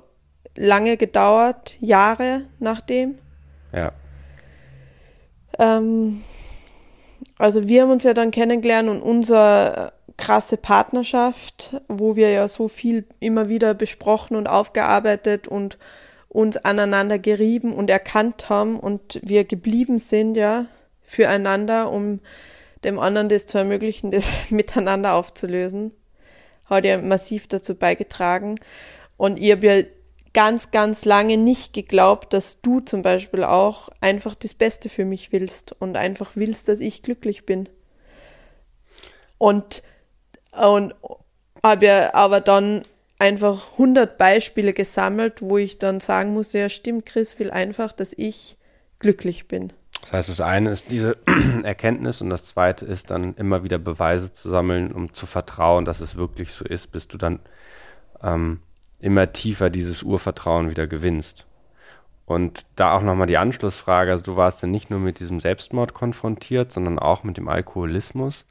lange 0.55 0.97
gedauert, 0.97 1.77
Jahre 1.81 2.43
nachdem. 2.59 3.19
Ja. 3.73 3.93
Ähm, 5.59 6.23
also 7.39 7.67
wir 7.67 7.83
haben 7.83 7.91
uns 7.91 8.05
ja 8.05 8.15
dann 8.15 8.31
kennengelernt 8.31 8.89
und 8.89 9.01
unser 9.01 9.93
krasse 10.17 10.57
Partnerschaft, 10.57 11.81
wo 11.89 12.17
wir 12.17 12.31
ja 12.31 12.49
so 12.49 12.69
viel 12.69 13.05
immer 13.21 13.49
wieder 13.49 13.75
besprochen 13.75 14.37
und 14.37 14.49
aufgearbeitet 14.49 15.49
und 15.49 15.79
uns 16.29 16.57
aneinander 16.57 17.19
gerieben 17.19 17.73
und 17.73 17.91
erkannt 17.91 18.49
haben 18.49 18.79
und 18.79 19.21
wir 19.23 19.45
geblieben 19.45 19.99
sind 19.99 20.37
ja 20.37 20.67
füreinander, 21.03 21.91
um 21.91 22.21
dem 22.83 22.99
anderen 22.99 23.29
das 23.29 23.47
zu 23.47 23.59
ermöglichen, 23.59 24.11
das 24.13 24.51
miteinander 24.51 25.15
aufzulösen, 25.15 25.93
hat 26.67 26.85
ja 26.85 27.01
massiv 27.01 27.47
dazu 27.47 27.75
beigetragen. 27.75 28.57
Und 29.17 29.39
ich 29.39 29.53
habe 29.53 29.67
ja 29.67 29.83
ganz, 30.33 30.73
ganz 30.73 31.05
lange 31.05 31.37
nicht 31.37 31.73
geglaubt, 31.73 32.33
dass 32.33 32.61
du 32.61 32.81
zum 32.81 33.03
Beispiel 33.03 33.45
auch 33.45 33.89
einfach 34.01 34.35
das 34.35 34.55
Beste 34.55 34.89
für 34.89 35.05
mich 35.05 35.31
willst 35.33 35.75
und 35.79 35.97
einfach 35.97 36.33
willst, 36.35 36.69
dass 36.69 36.81
ich 36.81 37.03
glücklich 37.03 37.47
bin. 37.47 37.69
Und 39.39 39.83
und 40.57 40.95
habe 41.63 41.87
ja 41.87 42.15
aber 42.15 42.41
dann 42.41 42.83
einfach 43.19 43.73
100 43.73 44.19
Beispiele 44.19 44.73
gesammelt, 44.73 45.41
wo 45.41 45.59
ich 45.59 45.79
dann 45.79 46.01
sagen 46.01 46.35
musste, 46.35 46.59
ja 46.59 46.69
stimmt, 46.69 47.07
Chris 47.07 47.39
will 47.39 47.51
einfach, 47.51 47.93
dass 47.93 48.13
ich 48.17 48.57
glücklich 48.99 49.49
bin. 49.49 49.73
Das 50.01 50.13
heißt, 50.13 50.29
das 50.29 50.41
eine 50.41 50.71
ist 50.71 50.91
diese 50.91 51.17
Erkenntnis 51.63 52.21
und 52.21 52.29
das 52.29 52.45
zweite 52.47 52.85
ist 52.85 53.11
dann 53.11 53.35
immer 53.35 53.65
wieder 53.65 53.79
Beweise 53.79 54.33
zu 54.33 54.51
sammeln, 54.51 54.93
um 54.93 55.15
zu 55.15 55.27
vertrauen, 55.27 55.85
dass 55.85 56.01
es 56.01 56.17
wirklich 56.17 56.53
so 56.53 56.65
ist, 56.65 56.93
bis 56.93 57.09
du 57.09 57.17
dann 57.17 57.41
ähm, 58.23 58.61
immer 59.01 59.33
tiefer 59.33 59.71
dieses 59.71 60.03
Urvertrauen 60.03 60.69
wieder 60.69 60.87
gewinnst. 60.87 61.47
Und 62.27 62.65
da 62.77 62.93
auch 62.93 63.03
nochmal 63.03 63.27
die 63.27 63.37
Anschlussfrage, 63.37 64.11
also 64.11 64.25
du 64.25 64.37
warst 64.37 64.63
ja 64.63 64.69
nicht 64.69 64.91
nur 64.91 64.99
mit 64.99 65.21
diesem 65.21 65.41
Selbstmord 65.41 65.93
konfrontiert, 65.93 66.73
sondern 66.73 66.99
auch 66.99 67.23
mit 67.23 67.37
dem 67.37 67.49
Alkoholismus, 67.49 68.47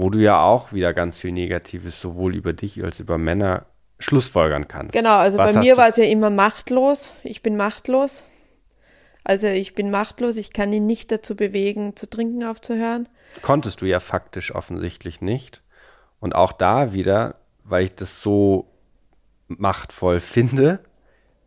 wo 0.00 0.08
du 0.08 0.18
ja 0.18 0.42
auch 0.42 0.72
wieder 0.72 0.94
ganz 0.94 1.18
viel 1.18 1.30
Negatives 1.30 2.00
sowohl 2.00 2.34
über 2.34 2.54
dich 2.54 2.82
als 2.82 3.00
über 3.00 3.18
Männer 3.18 3.66
schlussfolgern 3.98 4.66
kannst. 4.66 4.94
Genau, 4.94 5.18
also 5.18 5.36
Was 5.36 5.52
bei 5.52 5.60
mir 5.60 5.76
war 5.76 5.88
es 5.88 5.98
ja 5.98 6.04
immer 6.04 6.30
machtlos. 6.30 7.12
Ich 7.22 7.42
bin 7.42 7.58
machtlos. 7.58 8.24
Also 9.24 9.48
ich 9.48 9.74
bin 9.74 9.90
machtlos, 9.90 10.38
ich 10.38 10.54
kann 10.54 10.72
ihn 10.72 10.86
nicht 10.86 11.12
dazu 11.12 11.36
bewegen, 11.36 11.96
zu 11.96 12.08
trinken 12.08 12.44
aufzuhören. 12.44 13.10
Konntest 13.42 13.82
du 13.82 13.84
ja 13.84 14.00
faktisch 14.00 14.54
offensichtlich 14.54 15.20
nicht. 15.20 15.62
Und 16.18 16.34
auch 16.34 16.52
da 16.52 16.94
wieder, 16.94 17.34
weil 17.64 17.84
ich 17.84 17.94
das 17.94 18.22
so 18.22 18.70
machtvoll 19.48 20.20
finde, 20.20 20.80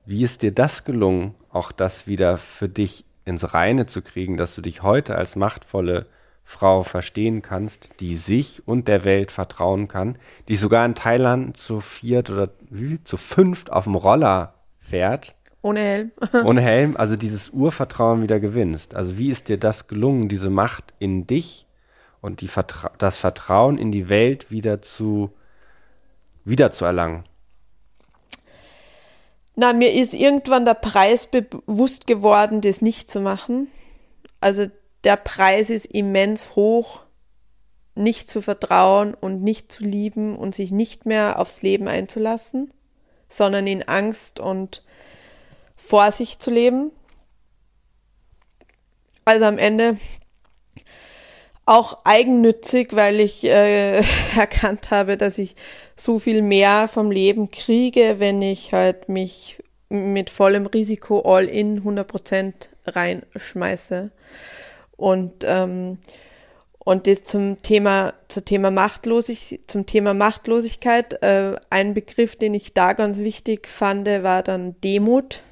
wie 0.06 0.24
ist 0.24 0.44
dir 0.44 0.52
das 0.52 0.84
gelungen, 0.84 1.34
auch 1.50 1.72
das 1.72 2.06
wieder 2.06 2.38
für 2.38 2.70
dich 2.70 3.06
ins 3.26 3.56
Reine 3.56 3.88
zu 3.88 4.04
kriegen, 4.04 4.38
dass 4.38 4.54
du 4.54 4.62
dich 4.62 4.84
heute 4.84 5.16
als 5.16 5.36
machtvolle 5.36 6.06
Frau 6.44 6.84
verstehen 6.84 7.42
kannst, 7.42 7.90
die 8.00 8.16
sich 8.16 8.68
und 8.68 8.88
der 8.88 9.06
Welt 9.06 9.32
vertrauen 9.32 9.88
kann, 9.88 10.18
die 10.48 10.56
sogar 10.56 10.86
in 10.86 10.96
Thailand 10.96 11.58
zu 11.58 11.80
viert 11.80 12.30
oder 12.30 12.50
wie 12.70 13.04
zu 13.04 13.18
fünft 13.18 13.72
auf 13.72 13.86
dem 13.86 13.96
Roller 13.96 14.54
fährt, 14.78 15.36
Ohne 15.62 15.80
Helm. 15.80 16.12
ohne 16.46 16.62
Helm, 16.62 16.96
also 16.98 17.16
dieses 17.16 17.50
Urvertrauen 17.50 18.22
wieder 18.22 18.40
gewinnst. 18.40 18.96
Also 18.96 19.18
wie 19.18 19.30
ist 19.30 19.48
dir 19.48 19.58
das 19.58 19.88
gelungen, 19.88 20.28
diese 20.28 20.50
Macht 20.50 20.94
in 21.00 21.26
dich 21.26 21.66
und 22.20 22.42
die 22.42 22.50
Vertra 22.50 22.92
das 22.98 23.18
Vertrauen 23.18 23.78
in 23.78 23.92
die 23.92 24.10
Welt 24.10 24.52
wieder 24.52 24.82
zu 24.82 25.32
wieder 26.44 26.74
zu 26.74 26.84
erlangen? 26.84 27.24
Na, 29.56 29.72
mir 29.72 29.94
ist 29.94 30.14
irgendwann 30.14 30.66
der 30.66 30.74
Preis 30.74 31.28
bewusst 31.28 32.08
geworden, 32.08 32.62
das 32.62 32.82
nicht 32.82 33.10
zu 33.10 33.22
machen. 33.22 33.68
Also 34.42 34.68
der 35.04 35.18
Preis 35.18 35.70
ist 35.70 35.86
immens 35.86 36.56
hoch, 36.56 37.02
nicht 37.96 38.30
zu 38.30 38.42
vertrauen 38.42 39.14
und 39.14 39.44
nicht 39.44 39.72
zu 39.72 39.84
lieben 39.84 40.36
und 40.36 40.56
sich 40.56 40.72
nicht 40.72 41.06
mehr 41.06 41.40
aufs 41.40 41.62
Leben 41.62 41.88
einzulassen, 41.88 42.74
sondern 43.30 43.68
in 43.68 43.84
Angst 43.84 44.40
und 44.40 44.84
Vorsicht 45.76 46.42
zu 46.42 46.50
leben. 46.50 46.92
Also 49.26 49.46
am 49.46 49.58
Ende 49.58 49.98
auch 51.66 52.04
eigennützig, 52.04 52.96
weil 52.96 53.20
ich 53.20 53.44
äh, 53.44 54.04
erkannt 54.36 54.92
habe, 54.92 55.18
dass 55.18 55.38
ich 55.38 55.56
so 55.96 56.20
viel 56.20 56.42
mehr 56.42 56.88
vom 56.88 57.12
Leben 57.12 57.52
kriege, 57.52 58.16
wenn 58.20 58.42
ich 58.42 58.74
halt 58.74 59.08
mich 59.08 59.62
mit 59.90 60.30
vollem 60.30 60.66
Risiko 60.66 61.22
all 61.22 61.46
in 61.46 61.84
100% 61.84 62.54
reinschmeiße. 62.88 64.12
Und, 64.96 65.44
ähm, 65.44 65.98
und 66.80 67.08
das 67.08 67.24
zum 67.24 67.62
Thema, 67.62 68.14
zum 68.28 68.46
Thema, 68.46 68.72
Machtlosig, 68.72 69.62
zum 69.68 69.86
Thema 69.86 70.14
Machtlosigkeit, 70.14 71.22
äh, 71.24 71.56
ein 71.70 71.94
Begriff, 71.94 72.36
den 72.36 72.54
ich 72.54 72.74
da 72.74 72.94
ganz 72.94 73.20
wichtig 73.20 73.68
fand, 73.68 74.08
war 74.08 74.44
dann 74.44 74.80
Demut. 74.82 75.44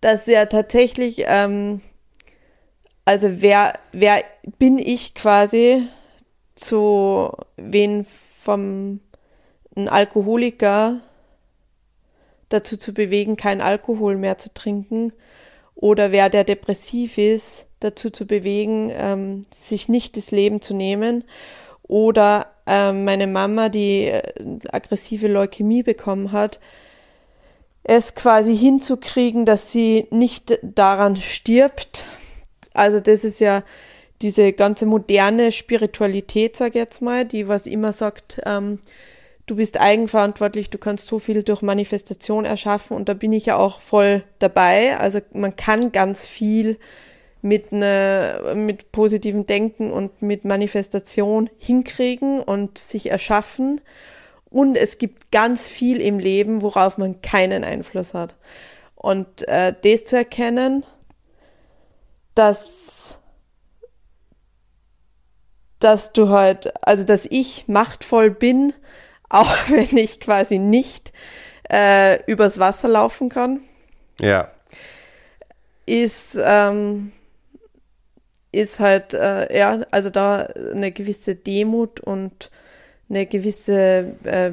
Dass 0.00 0.26
ja 0.26 0.46
tatsächlich, 0.46 1.24
ähm, 1.26 1.80
also 3.04 3.40
wer, 3.40 3.74
wer 3.92 4.22
bin 4.58 4.78
ich 4.78 5.14
quasi 5.14 5.86
zu 6.54 7.32
wen 7.56 8.04
vom 8.40 9.00
ein 9.74 9.88
Alkoholiker 9.88 11.00
dazu 12.50 12.76
zu 12.76 12.92
bewegen, 12.92 13.36
kein 13.36 13.62
Alkohol 13.62 14.16
mehr 14.16 14.36
zu 14.36 14.52
trinken 14.52 15.12
oder 15.82 16.12
wer 16.12 16.30
der 16.30 16.44
depressiv 16.44 17.18
ist, 17.18 17.66
dazu 17.80 18.10
zu 18.10 18.24
bewegen, 18.24 18.92
ähm, 18.94 19.42
sich 19.52 19.88
nicht 19.88 20.16
das 20.16 20.30
Leben 20.30 20.62
zu 20.62 20.74
nehmen 20.74 21.24
oder 21.82 22.46
ähm, 22.68 23.04
meine 23.04 23.26
Mama, 23.26 23.68
die 23.68 24.04
äh, 24.04 24.22
aggressive 24.70 25.26
Leukämie 25.26 25.82
bekommen 25.82 26.30
hat, 26.30 26.60
es 27.82 28.14
quasi 28.14 28.56
hinzukriegen, 28.56 29.44
dass 29.44 29.72
sie 29.72 30.06
nicht 30.10 30.56
daran 30.62 31.16
stirbt. 31.16 32.06
Also 32.74 33.00
das 33.00 33.24
ist 33.24 33.40
ja 33.40 33.64
diese 34.22 34.52
ganze 34.52 34.86
moderne 34.86 35.50
Spiritualität, 35.50 36.54
sag 36.56 36.68
ich 36.68 36.74
jetzt 36.76 37.02
mal, 37.02 37.24
die 37.24 37.48
was 37.48 37.66
immer 37.66 37.92
sagt, 37.92 38.40
ähm, 38.46 38.78
du 39.46 39.56
bist 39.56 39.80
eigenverantwortlich, 39.80 40.70
du 40.70 40.78
kannst 40.78 41.06
so 41.06 41.18
viel 41.18 41.42
durch 41.42 41.62
Manifestation 41.62 42.44
erschaffen 42.44 42.96
und 42.96 43.08
da 43.08 43.14
bin 43.14 43.32
ich 43.32 43.46
ja 43.46 43.56
auch 43.56 43.80
voll 43.80 44.24
dabei. 44.38 44.96
Also 44.98 45.20
man 45.32 45.56
kann 45.56 45.92
ganz 45.92 46.26
viel 46.26 46.78
mit 47.42 47.72
ne, 47.72 48.54
mit 48.54 48.92
positivem 48.92 49.46
Denken 49.46 49.92
und 49.92 50.22
mit 50.22 50.44
Manifestation 50.44 51.50
hinkriegen 51.58 52.40
und 52.40 52.78
sich 52.78 53.10
erschaffen. 53.10 53.80
Und 54.48 54.76
es 54.76 54.98
gibt 54.98 55.32
ganz 55.32 55.68
viel 55.68 56.00
im 56.00 56.18
Leben, 56.18 56.62
worauf 56.62 56.98
man 56.98 57.20
keinen 57.20 57.64
Einfluss 57.64 58.14
hat. 58.14 58.36
Und 58.94 59.48
äh, 59.48 59.74
das 59.82 60.04
zu 60.04 60.16
erkennen, 60.16 60.86
dass 62.34 63.18
dass 65.80 66.12
du 66.12 66.28
halt, 66.28 66.72
also 66.86 67.02
dass 67.02 67.26
ich 67.26 67.66
machtvoll 67.66 68.30
bin, 68.30 68.72
auch 69.32 69.54
wenn 69.68 69.96
ich 69.96 70.20
quasi 70.20 70.58
nicht 70.58 71.12
äh, 71.70 72.22
übers 72.30 72.58
Wasser 72.58 72.88
laufen 72.88 73.28
kann, 73.28 73.60
Ja. 74.20 74.50
ist, 75.86 76.38
ähm, 76.42 77.12
ist 78.52 78.78
halt, 78.80 79.14
äh, 79.14 79.56
ja, 79.56 79.80
also 79.90 80.10
da 80.10 80.40
eine 80.74 80.92
gewisse 80.92 81.34
Demut 81.34 82.00
und 82.00 82.50
eine 83.08 83.26
gewisse 83.26 84.14
äh, 84.24 84.52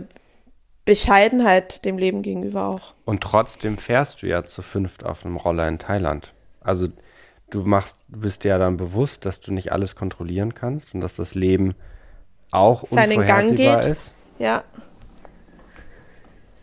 Bescheidenheit 0.85 1.85
dem 1.85 1.97
Leben 1.97 2.21
gegenüber 2.23 2.67
auch. 2.67 2.93
Und 3.05 3.21
trotzdem 3.21 3.77
fährst 3.77 4.21
du 4.21 4.27
ja 4.27 4.43
zu 4.45 4.61
fünft 4.61 5.03
auf 5.05 5.25
einem 5.25 5.35
Roller 5.35 5.67
in 5.67 5.77
Thailand. 5.77 6.33
Also 6.61 6.87
du 7.49 7.63
machst, 7.63 7.95
bist 8.07 8.43
dir 8.43 8.49
ja 8.49 8.57
dann 8.57 8.77
bewusst, 8.77 9.25
dass 9.25 9.39
du 9.41 9.51
nicht 9.53 9.71
alles 9.71 9.95
kontrollieren 9.95 10.55
kannst 10.55 10.93
und 10.95 11.01
dass 11.01 11.13
das 11.13 11.35
Leben 11.35 11.73
auch 12.51 12.85
Seinen 12.87 13.25
Gang 13.25 13.49
unvorhersehbar 13.51 13.81
geht. 13.81 13.91
ist. 13.91 14.15
Ja, 14.39 14.63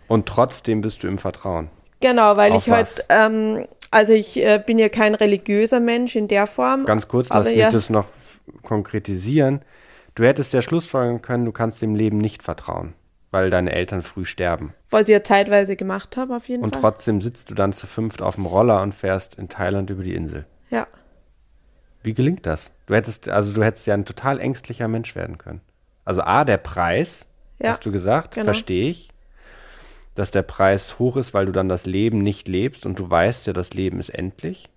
Und 0.09 0.27
trotzdem 0.27 0.81
bist 0.81 1.03
du 1.03 1.09
im 1.09 1.19
Vertrauen. 1.19 1.69
genau, 2.01 2.37
weil 2.37 2.53
Auf 2.53 2.67
ich 2.67 2.71
was? 2.73 2.99
halt, 2.99 3.07
ähm, 3.11 3.67
also 3.91 4.13
ich 4.13 4.37
äh, 4.37 4.63
bin 4.65 4.79
ja 4.79 4.89
kein 4.89 5.15
religiöser 5.15 5.81
Mensch 5.81 6.17
in 6.17 6.29
der 6.29 6.47
Form. 6.47 6.85
Ganz 6.85 7.09
kurz, 7.09 7.29
lass 7.29 7.45
mich 7.47 7.57
ja, 7.57 7.71
das 7.71 7.91
noch 7.91 8.07
konkretisieren. 8.63 9.63
Du 10.15 10.25
hättest 10.25 10.53
ja 10.53 10.63
schlussfolgern 10.63 11.21
können, 11.23 11.45
du 11.45 11.53
kannst 11.53 11.83
dem 11.83 11.95
Leben 11.95 12.19
nicht 12.19 12.43
vertrauen, 12.43 12.95
weil 13.31 13.51
deine 13.51 13.73
Eltern 13.73 14.03
früh 14.03 14.25
sterben. 14.25 14.73
was 14.91 15.03
ich 15.03 15.09
ja 15.09 15.23
zeitweise 15.23 15.77
gemacht 15.77 16.17
habe, 16.17 16.35
auf 16.37 16.49
jeden 16.49 16.63
Und 16.63 16.73
Fall. 16.75 16.81
trotzdem 16.83 17.21
sitzt 17.21 17.51
du 17.51 17.55
dann 17.55 17.73
zu 17.73 17.87
fünft 17.87 18.23
auf 18.23 18.37
dem 18.37 18.47
Roller 18.47 18.81
und 18.83 18.95
fährst 18.95 19.35
in 19.35 19.49
Thailand 19.49 19.91
über 19.91 20.03
die 20.03 20.15
Insel. 20.15 20.47
Ja. 20.71 20.87
Wie 22.03 22.15
gelingt 22.15 22.47
das? 22.47 22.71
Du 22.87 22.95
hättest, 22.95 23.29
also 23.29 23.53
du 23.53 23.63
hättest 23.65 23.87
ja 23.87 23.95
ein 23.95 24.05
total 24.05 24.39
ängstlicher 24.41 24.89
Mensch 24.89 25.15
werden 25.17 25.39
können. 25.39 25.61
Also 26.05 26.23
A, 26.23 26.45
der 26.45 26.59
Preis, 26.59 27.27
Ja, 27.59 27.71
hast 27.71 27.87
du 27.87 27.93
gesagt, 27.93 28.35
genau. 28.35 28.47
verstehe 28.47 28.91
ich. 28.91 29.11
Dass 30.15 30.31
der 30.31 30.43
Preis 30.43 30.99
hoch 30.99 31.17
ist, 31.17 31.35
weil 31.35 31.47
du 31.47 31.53
dann 31.53 31.69
das 31.69 31.85
Leben 31.85 32.19
nicht 32.19 32.49
lebst 32.49 32.87
und 32.87 32.99
du 32.99 33.09
weißt 33.09 33.47
ja, 33.47 33.53
das 33.53 33.75
Leben 33.75 34.01
ist 34.01 34.09
endlich. 34.09 34.69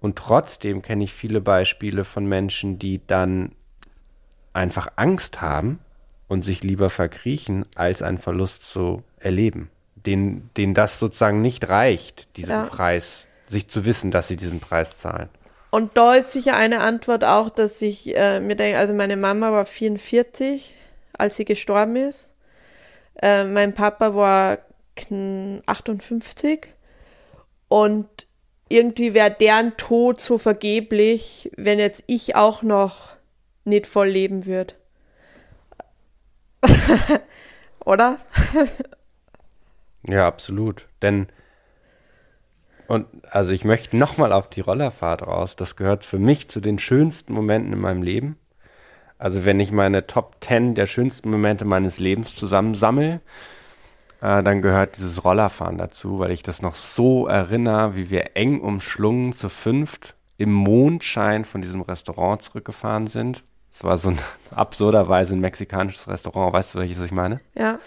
Und 0.00 0.16
trotzdem 0.16 0.82
kenne 0.82 1.04
ich 1.04 1.12
viele 1.12 1.40
Beispiele 1.40 2.04
von 2.04 2.26
Menschen, 2.26 2.78
die 2.78 3.00
dann 3.06 3.52
einfach 4.52 4.88
Angst 4.96 5.40
haben 5.40 5.78
und 6.28 6.44
sich 6.44 6.62
lieber 6.62 6.90
verkriechen, 6.90 7.64
als 7.74 8.02
einen 8.02 8.18
Verlust 8.18 8.70
zu 8.70 9.02
erleben. 9.18 9.70
Den, 9.96 10.50
denen 10.56 10.74
das 10.74 10.98
sozusagen 10.98 11.40
nicht 11.40 11.68
reicht, 11.68 12.36
diesen 12.36 12.50
Ja. 12.50 12.64
Preis, 12.64 13.26
sich 13.48 13.68
zu 13.68 13.84
wissen, 13.84 14.10
dass 14.10 14.28
sie 14.28 14.36
diesen 14.36 14.60
Preis 14.60 14.98
zahlen. 14.98 15.28
Und 15.70 15.96
da 15.96 16.14
ist 16.14 16.32
sicher 16.32 16.56
eine 16.56 16.80
Antwort 16.80 17.24
auch, 17.24 17.50
dass 17.50 17.82
ich 17.82 18.14
äh, 18.16 18.40
mir 18.40 18.54
denke, 18.54 18.78
also 18.78 18.94
meine 18.94 19.16
Mama 19.16 19.50
war 19.52 19.66
44, 19.66 20.74
als 21.18 21.36
sie 21.36 21.44
gestorben 21.44 21.96
ist. 21.96 22.30
Äh, 23.20 23.44
mein 23.44 23.74
Papa 23.74 24.14
war 24.14 24.58
kn 24.96 25.62
58. 25.66 26.68
Und 27.68 28.26
irgendwie 28.68 29.14
wäre 29.14 29.30
deren 29.30 29.76
Tod 29.76 30.20
so 30.20 30.38
vergeblich, 30.38 31.50
wenn 31.56 31.78
jetzt 31.78 32.04
ich 32.06 32.36
auch 32.36 32.62
noch 32.62 33.16
nicht 33.64 33.86
voll 33.86 34.08
leben 34.08 34.46
würde. 34.46 34.74
Oder? 37.84 38.18
Ja, 40.06 40.26
absolut. 40.26 40.86
Denn, 41.02 41.26
und 42.88 43.06
also 43.30 43.52
ich 43.52 43.64
möchte 43.64 43.96
nochmal 43.96 44.32
auf 44.32 44.48
die 44.48 44.60
Rollerfahrt 44.60 45.22
raus. 45.22 45.56
Das 45.56 45.76
gehört 45.76 46.04
für 46.04 46.18
mich 46.18 46.48
zu 46.48 46.60
den 46.60 46.78
schönsten 46.78 47.32
Momenten 47.32 47.72
in 47.72 47.80
meinem 47.80 48.02
Leben. 48.02 48.38
Also 49.18 49.44
wenn 49.44 49.60
ich 49.60 49.72
meine 49.72 50.06
Top 50.06 50.36
10 50.40 50.74
der 50.74 50.86
schönsten 50.86 51.30
Momente 51.30 51.64
meines 51.64 51.98
Lebens 51.98 52.34
zusammensammel, 52.34 53.20
äh, 54.20 54.42
dann 54.42 54.62
gehört 54.62 54.96
dieses 54.96 55.24
Rollerfahren 55.24 55.78
dazu, 55.78 56.18
weil 56.18 56.30
ich 56.30 56.42
das 56.42 56.62
noch 56.62 56.74
so 56.74 57.26
erinnere, 57.26 57.96
wie 57.96 58.10
wir 58.10 58.36
eng 58.36 58.60
umschlungen 58.60 59.36
zu 59.36 59.48
fünft 59.48 60.14
im 60.36 60.52
Mondschein 60.52 61.44
von 61.44 61.62
diesem 61.62 61.82
Restaurant 61.82 62.42
zurückgefahren 62.42 63.06
sind. 63.06 63.42
Es 63.70 63.84
war 63.84 63.96
so 63.96 64.10
ein 64.10 64.18
absurderweise 64.50 65.34
ein 65.34 65.40
mexikanisches 65.40 66.08
Restaurant, 66.08 66.52
weißt 66.52 66.74
du, 66.74 66.78
welches 66.78 67.00
ich 67.00 67.12
meine? 67.12 67.40
Ja. 67.54 67.78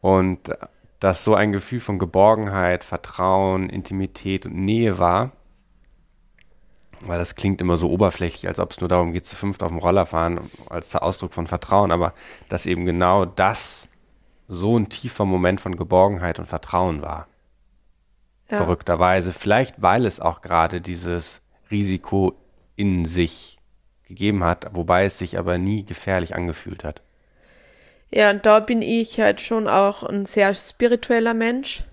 Und 0.00 0.48
äh, 0.48 0.56
dass 1.00 1.24
so 1.24 1.34
ein 1.34 1.52
Gefühl 1.52 1.80
von 1.80 1.98
Geborgenheit, 1.98 2.84
Vertrauen, 2.84 3.70
Intimität 3.70 4.44
und 4.44 4.54
Nähe 4.54 4.98
war, 4.98 5.32
weil 7.00 7.18
das 7.18 7.34
klingt 7.34 7.60
immer 7.60 7.76
so 7.76 7.90
oberflächlich, 7.90 8.46
als 8.46 8.58
ob 8.58 8.72
es 8.72 8.80
nur 8.80 8.88
darum 8.88 9.12
geht, 9.12 9.26
zu 9.26 9.36
fünft 9.36 9.62
auf 9.62 9.70
dem 9.70 9.78
Roller 9.78 10.06
fahren, 10.06 10.40
als 10.68 10.90
der 10.90 11.02
Ausdruck 11.02 11.32
von 11.32 11.46
Vertrauen, 11.46 11.92
aber 11.92 12.12
dass 12.48 12.66
eben 12.66 12.84
genau 12.84 13.24
das 13.24 13.88
so 14.48 14.76
ein 14.76 14.88
tiefer 14.88 15.24
Moment 15.24 15.60
von 15.60 15.76
Geborgenheit 15.76 16.38
und 16.38 16.46
Vertrauen 16.46 17.02
war. 17.02 17.28
Ja. 18.50 18.58
Verrückterweise. 18.58 19.32
Vielleicht, 19.32 19.80
weil 19.80 20.04
es 20.04 20.20
auch 20.20 20.42
gerade 20.42 20.80
dieses 20.80 21.40
Risiko 21.70 22.34
in 22.76 23.04
sich 23.04 23.58
gegeben 24.06 24.42
hat, 24.42 24.66
wobei 24.72 25.04
es 25.04 25.18
sich 25.18 25.38
aber 25.38 25.56
nie 25.56 25.84
gefährlich 25.84 26.34
angefühlt 26.34 26.82
hat. 26.82 27.00
Ja, 28.10 28.30
und 28.30 28.44
da 28.44 28.58
bin 28.58 28.82
ich 28.82 29.20
halt 29.20 29.40
schon 29.40 29.68
auch 29.68 30.02
ein 30.02 30.24
sehr 30.24 30.52
spiritueller 30.54 31.34
Mensch 31.34 31.84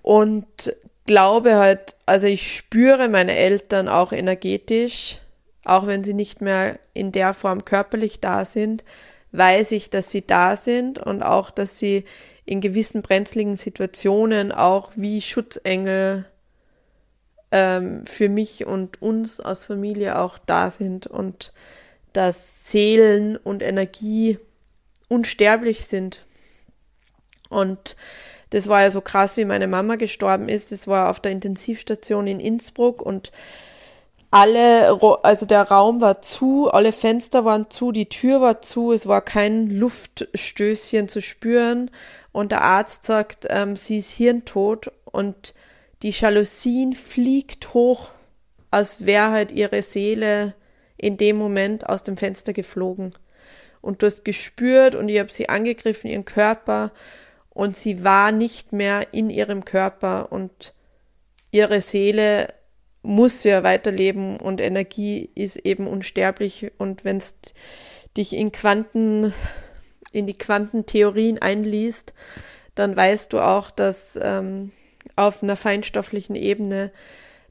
und 0.00 0.76
glaube 1.10 1.56
halt, 1.56 1.96
also 2.06 2.28
ich 2.28 2.54
spüre 2.56 3.08
meine 3.08 3.34
Eltern 3.34 3.88
auch 3.88 4.12
energetisch, 4.12 5.18
auch 5.64 5.88
wenn 5.88 6.04
sie 6.04 6.14
nicht 6.14 6.40
mehr 6.40 6.78
in 6.94 7.10
der 7.10 7.34
Form 7.34 7.64
körperlich 7.64 8.20
da 8.20 8.44
sind, 8.44 8.84
weiß 9.32 9.72
ich, 9.72 9.90
dass 9.90 10.12
sie 10.12 10.24
da 10.24 10.54
sind 10.54 11.00
und 11.00 11.24
auch, 11.24 11.50
dass 11.50 11.80
sie 11.80 12.04
in 12.44 12.60
gewissen 12.60 13.02
brenzligen 13.02 13.56
Situationen 13.56 14.52
auch 14.52 14.92
wie 14.94 15.20
Schutzengel 15.20 16.26
ähm, 17.50 18.06
für 18.06 18.28
mich 18.28 18.64
und 18.64 19.02
uns 19.02 19.40
als 19.40 19.64
Familie 19.64 20.16
auch 20.16 20.38
da 20.38 20.70
sind 20.70 21.08
und 21.08 21.52
dass 22.12 22.70
Seelen 22.70 23.36
und 23.36 23.64
Energie 23.64 24.38
unsterblich 25.08 25.86
sind. 25.86 26.24
Und 27.48 27.96
das 28.50 28.68
war 28.68 28.82
ja 28.82 28.90
so 28.90 29.00
krass, 29.00 29.36
wie 29.36 29.44
meine 29.44 29.68
Mama 29.68 29.96
gestorben 29.96 30.48
ist. 30.48 30.72
Das 30.72 30.86
war 30.88 31.08
auf 31.08 31.20
der 31.20 31.32
Intensivstation 31.32 32.26
in 32.26 32.40
Innsbruck 32.40 33.00
und 33.00 33.32
alle, 34.32 34.98
also 35.22 35.44
der 35.44 35.62
Raum 35.62 36.00
war 36.00 36.22
zu, 36.22 36.70
alle 36.70 36.92
Fenster 36.92 37.44
waren 37.44 37.68
zu, 37.70 37.90
die 37.90 38.08
Tür 38.08 38.40
war 38.40 38.62
zu, 38.62 38.92
es 38.92 39.08
war 39.08 39.22
kein 39.22 39.68
Luftstößchen 39.70 41.08
zu 41.08 41.20
spüren 41.20 41.90
und 42.30 42.52
der 42.52 42.62
Arzt 42.62 43.04
sagt, 43.04 43.46
ähm, 43.50 43.74
sie 43.74 43.98
ist 43.98 44.12
hirntot 44.12 44.92
und 45.04 45.54
die 46.02 46.10
Jalousien 46.10 46.92
fliegt 46.92 47.74
hoch, 47.74 48.10
als 48.70 49.04
wäre 49.04 49.32
halt 49.32 49.50
ihre 49.50 49.82
Seele 49.82 50.54
in 50.96 51.16
dem 51.16 51.36
Moment 51.36 51.88
aus 51.88 52.04
dem 52.04 52.16
Fenster 52.16 52.52
geflogen. 52.52 53.12
Und 53.80 54.02
du 54.02 54.06
hast 54.06 54.24
gespürt 54.24 54.94
und 54.94 55.08
ich 55.08 55.18
habe 55.18 55.32
sie 55.32 55.48
angegriffen, 55.48 56.10
ihren 56.10 56.24
Körper, 56.24 56.92
und 57.50 57.76
sie 57.76 58.04
war 58.04 58.32
nicht 58.32 58.72
mehr 58.72 59.12
in 59.12 59.30
ihrem 59.30 59.64
Körper 59.64 60.32
und 60.32 60.74
ihre 61.50 61.80
Seele 61.80 62.54
muss 63.02 63.44
ja 63.44 63.62
weiterleben 63.62 64.36
und 64.36 64.60
Energie 64.60 65.30
ist 65.34 65.56
eben 65.56 65.86
unsterblich. 65.86 66.70
Und 66.78 67.04
wenn 67.04 67.16
es 67.16 67.34
dich 68.16 68.34
in 68.34 68.52
Quanten, 68.52 69.32
in 70.12 70.26
die 70.26 70.36
Quantentheorien 70.36 71.38
einliest, 71.40 72.14
dann 72.74 72.96
weißt 72.96 73.32
du 73.32 73.40
auch, 73.40 73.70
dass 73.70 74.18
ähm, 74.22 74.72
auf 75.16 75.42
einer 75.42 75.56
feinstofflichen 75.56 76.36
Ebene, 76.36 76.92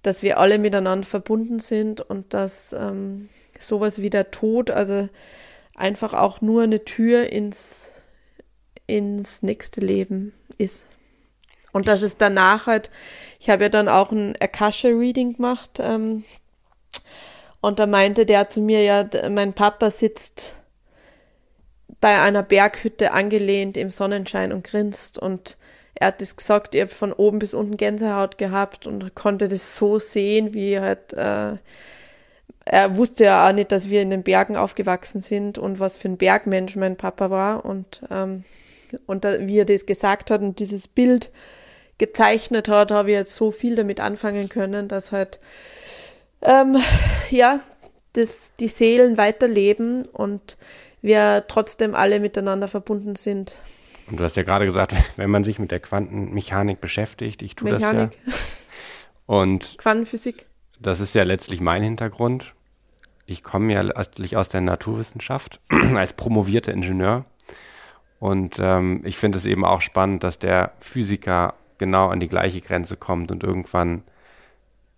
dass 0.02 0.24
wir 0.24 0.38
alle 0.38 0.60
miteinander 0.60 1.06
verbunden 1.06 1.60
sind 1.60 2.02
und 2.02 2.34
dass 2.34 2.74
ähm, 2.74 3.30
sowas 3.60 4.02
wie 4.02 4.10
der 4.10 4.32
Tod, 4.32 4.72
also 4.72 5.10
einfach 5.76 6.14
auch 6.14 6.42
nur 6.42 6.64
eine 6.64 6.86
Tür 6.86 7.32
ins, 7.32 7.99
ins 8.90 9.44
nächste 9.44 9.82
Leben 9.82 10.34
ist. 10.58 10.86
Und 11.72 11.88
dass 11.88 12.02
es 12.02 12.18
danach 12.18 12.68
halt, 12.68 12.90
ich 13.40 13.50
habe 13.50 13.64
ja 13.64 13.70
dann 13.70 13.88
auch 13.88 14.12
ein 14.12 14.36
Akasha-Reading 14.40 15.36
gemacht, 15.36 15.80
ähm, 15.80 16.24
und 17.62 17.80
da 17.80 17.88
meinte 17.88 18.26
der 18.26 18.50
zu 18.50 18.62
mir, 18.62 18.84
ja, 18.84 19.06
mein 19.30 19.54
Papa 19.54 19.92
sitzt 19.92 20.56
bei 22.00 22.22
einer 22.22 22.44
Berghütte 22.44 23.12
angelehnt 23.12 23.76
im 23.76 23.90
Sonnenschein 23.90 24.54
und 24.54 24.64
grinst 24.64 25.20
und 25.20 25.58
er 25.96 26.08
hat 26.08 26.22
das 26.22 26.38
gesagt, 26.38 26.76
ich 26.76 26.82
habe 26.82 26.92
von 26.92 27.12
oben 27.12 27.40
bis 27.40 27.54
unten 27.54 27.76
Gänsehaut 27.76 28.38
gehabt 28.38 28.88
und 28.88 29.16
konnte 29.16 29.50
das 29.50 29.76
so 29.76 30.00
sehen, 30.00 30.54
wie 30.54 30.80
halt, 30.80 31.12
äh, 31.14 31.58
er 32.64 32.96
wusste 32.96 33.26
ja 33.26 33.48
auch 33.48 33.52
nicht, 33.52 33.72
dass 33.74 33.90
wir 33.90 34.02
in 34.02 34.12
den 34.12 34.24
Bergen 34.24 34.56
aufgewachsen 34.56 35.22
sind 35.22 35.58
und 35.58 35.80
was 35.80 35.98
für 35.98 36.08
ein 36.08 36.18
Bergmensch 36.18 36.78
mein 36.78 36.96
Papa 36.96 37.30
war 37.30 37.66
und, 37.66 38.02
ähm, 38.10 38.46
und 39.06 39.26
da, 39.26 39.48
wie 39.48 39.60
er 39.60 39.66
das 39.66 39.86
gesagt 39.86 40.32
hat 40.32 40.42
und 40.42 40.60
dieses 40.60 40.88
Bild, 40.88 41.32
gezeichnet 42.00 42.68
hat, 42.68 42.92
habe 42.92 43.12
ich 43.12 43.16
jetzt 43.16 43.36
so 43.36 43.52
viel 43.52 43.76
damit 43.76 44.00
anfangen 44.00 44.50
können, 44.50 44.88
dass 44.88 45.12
halt 45.12 45.40
ähm, 46.42 46.78
ja, 47.30 47.60
dass 48.14 48.54
die 48.56 48.68
Seelen 48.68 49.18
weiterleben 49.18 50.06
und 50.08 50.58
wir 51.02 51.46
trotzdem 51.48 51.94
alle 51.94 52.20
miteinander 52.20 52.68
verbunden 52.68 53.16
sind. 53.16 53.56
Und 54.10 54.20
du 54.20 54.24
hast 54.24 54.36
ja 54.36 54.44
gerade 54.44 54.66
gesagt, 54.66 54.96
wenn 55.18 55.30
man 55.30 55.44
sich 55.44 55.60
mit 55.60 55.72
der 55.72 55.80
Quantenmechanik 55.80 56.82
beschäftigt, 56.82 57.42
ich 57.42 57.56
tue 57.56 57.72
Mechanik. 57.72 58.18
das 58.26 58.36
ja. 58.36 58.42
Und 59.26 59.78
Quantenphysik. 59.78 60.48
Das 60.80 61.02
ist 61.02 61.14
ja 61.14 61.24
letztlich 61.24 61.60
mein 61.60 61.84
Hintergrund. 61.84 62.56
Ich 63.26 63.44
komme 63.44 63.74
ja 63.74 63.82
letztlich 63.82 64.38
aus 64.38 64.50
der 64.50 64.62
Naturwissenschaft 64.62 65.60
als 65.96 66.14
promovierter 66.14 66.72
Ingenieur. 66.72 67.26
Und 68.20 68.58
ähm, 68.60 69.02
ich 69.06 69.18
finde 69.18 69.38
es 69.38 69.46
eben 69.46 69.66
auch 69.66 69.82
spannend, 69.82 70.24
dass 70.24 70.40
der 70.40 70.74
Physiker 70.80 71.54
genau 71.78 72.10
an 72.10 72.20
die 72.20 72.28
gleiche 72.28 72.62
Grenze 72.62 72.98
kommt 72.98 73.32
und 73.32 73.44
irgendwann, 73.44 74.04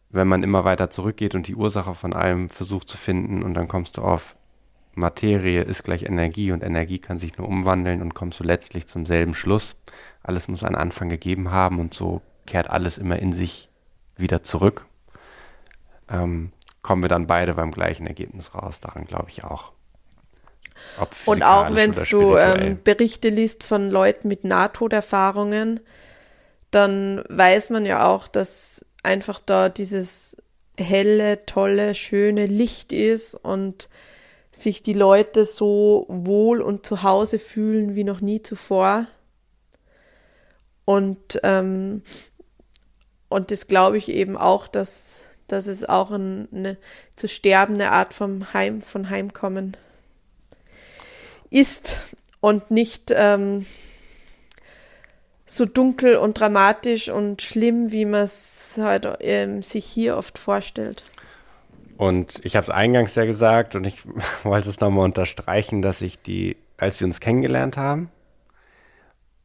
wenn 0.10 0.28
man 0.28 0.44
immer 0.44 0.66
weiter 0.66 0.90
zurückgeht 0.90 1.36
und 1.36 1.48
die 1.48 1.56
Ursache 1.56 1.94
von 1.94 2.14
allem 2.14 2.50
versucht 2.50 2.90
zu 2.90 2.98
finden 2.98 3.44
und 3.44 3.54
dann 3.54 3.68
kommst 3.68 3.98
du 3.98 4.02
auf 4.02 4.36
Materie 4.94 5.62
ist 5.62 5.84
gleich 5.84 6.04
Energie 6.04 6.52
und 6.52 6.64
Energie 6.64 7.00
kann 7.00 7.18
sich 7.18 7.38
nur 7.38 7.48
umwandeln 7.48 8.02
und 8.02 8.14
kommst 8.14 8.40
du 8.40 8.44
letztlich 8.44 8.88
zum 8.88 9.06
selben 9.06 9.34
Schluss. 9.34 9.76
Alles 10.22 10.48
muss 10.48 10.64
einen 10.64 10.76
Anfang 10.76 11.10
gegeben 11.10 11.52
haben 11.52 11.80
und 11.80 11.94
so 11.94 12.22
kehrt 12.46 12.70
alles 12.70 12.98
immer 12.98 13.18
in 13.20 13.32
sich 13.32 13.70
wieder 14.18 14.44
zurück. 14.44 14.86
Ähm, 16.10 16.52
kommen 16.82 17.04
wir 17.04 17.10
dann 17.10 17.28
beide 17.28 17.54
beim 17.54 17.72
gleichen 17.72 18.06
Ergebnis 18.06 18.54
raus. 18.54 18.82
Daran 18.82 19.06
glaube 19.06 19.30
ich 19.30 19.44
auch. 19.44 19.72
Und 21.26 21.44
auch 21.44 21.74
wenn 21.74 21.92
du 22.10 22.38
ähm, 22.38 22.80
Berichte 22.84 23.30
liest 23.30 23.64
von 23.64 23.90
Leuten 23.90 24.28
mit 24.28 24.44
Nahtoderfahrungen, 24.44 25.80
dann 26.70 27.24
weiß 27.30 27.70
man 27.70 27.86
ja 27.86 28.08
auch, 28.08 28.28
dass 28.28 28.86
einfach 29.04 29.40
da 29.40 29.70
dieses 29.70 30.38
helle, 30.78 31.46
tolle, 31.46 31.96
schöne 31.96 32.46
Licht 32.46 32.94
ist 32.94 33.36
und 33.36 33.90
sich 34.52 34.84
die 34.84 34.94
Leute 34.94 35.46
so 35.46 36.06
wohl 36.10 36.62
und 36.62 36.86
zu 36.86 37.04
Hause 37.04 37.40
fühlen 37.40 37.96
wie 37.96 38.04
noch 38.04 38.22
nie 38.22 38.42
zuvor. 38.42 39.08
Und, 40.86 41.40
ähm, 41.44 42.04
und 43.30 43.52
das 43.52 43.68
glaube 43.68 43.98
ich 43.98 44.10
eben 44.10 44.38
auch, 44.38 44.68
dass, 44.68 45.24
dass 45.48 45.68
es 45.68 45.88
auch 45.88 46.12
ein, 46.12 46.50
eine 46.54 46.78
zu 47.16 47.28
sterbende 47.28 47.92
Art 47.92 48.14
vom 48.14 48.54
Heim, 48.54 48.82
von 48.82 49.10
Heimkommen 49.10 49.78
ist 49.78 49.91
und 52.40 52.72
nicht 52.72 53.14
ähm, 53.16 53.66
so 55.46 55.66
dunkel 55.66 56.18
und 56.18 56.40
dramatisch 56.40 57.10
und 57.10 57.42
schlimm, 57.42 57.92
wie 57.92 58.06
man 58.06 58.22
es 58.24 58.80
halt 58.82 59.08
ähm, 59.20 59.62
sich 59.62 59.86
hier 59.86 60.18
oft 60.18 60.38
vorstellt. 60.38 61.04
Und 61.98 62.40
ich 62.44 62.56
habe 62.56 62.64
es 62.64 62.70
eingangs 62.70 63.16
ja 63.16 63.26
gesagt 63.26 63.76
und 63.76 63.86
ich 63.86 64.02
wollte 64.44 64.70
es 64.70 64.80
nochmal 64.80 65.06
unterstreichen, 65.06 65.82
dass 65.82 66.02
ich 66.02 66.22
die, 66.22 66.58
als 66.78 67.00
wir 67.00 67.06
uns 67.06 67.20
kennengelernt 67.20 67.78
haben, 67.78 68.10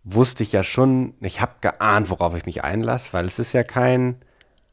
wusste 0.05 0.45
ich 0.45 0.53
ja 0.53 0.63
schon, 0.63 1.15
ich 1.21 1.41
habe 1.41 1.55
geahnt, 1.61 2.09
worauf 2.09 2.37
ich 2.37 2.47
mich 2.47 2.63
einlasse, 2.63 3.13
weil 3.13 3.25
es 3.25 3.41
ist 3.41 3.53
ja 3.53 3.65
kein 3.65 4.23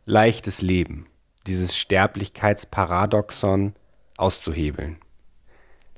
leichtes 0.05 0.61
Leben, 0.61 1.07
dieses 1.47 1.75
Sterblichkeitsparadoxon 1.75 3.73
auszuhebeln. 4.17 5.02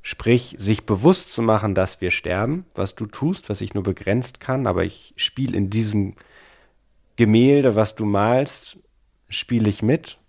Sprich, 0.07 0.55
sich 0.59 0.85
bewusst 0.85 1.31
zu 1.31 1.41
machen, 1.41 1.73
dass 1.73 1.99
wir 1.99 2.11
sterben, 2.11 2.65
was 2.75 2.93
du 2.93 3.07
tust, 3.07 3.49
was 3.49 3.59
ich 3.59 3.73
nur 3.73 3.81
begrenzt 3.81 4.39
kann, 4.39 4.67
aber 4.67 4.83
ich 4.83 5.15
spiele 5.17 5.57
in 5.57 5.71
diesem 5.71 6.13
Gemälde, 7.15 7.75
was 7.75 7.95
du 7.95 8.05
malst, 8.05 8.77
spiele 9.29 9.67
ich 9.67 9.81
mit. 9.81 10.19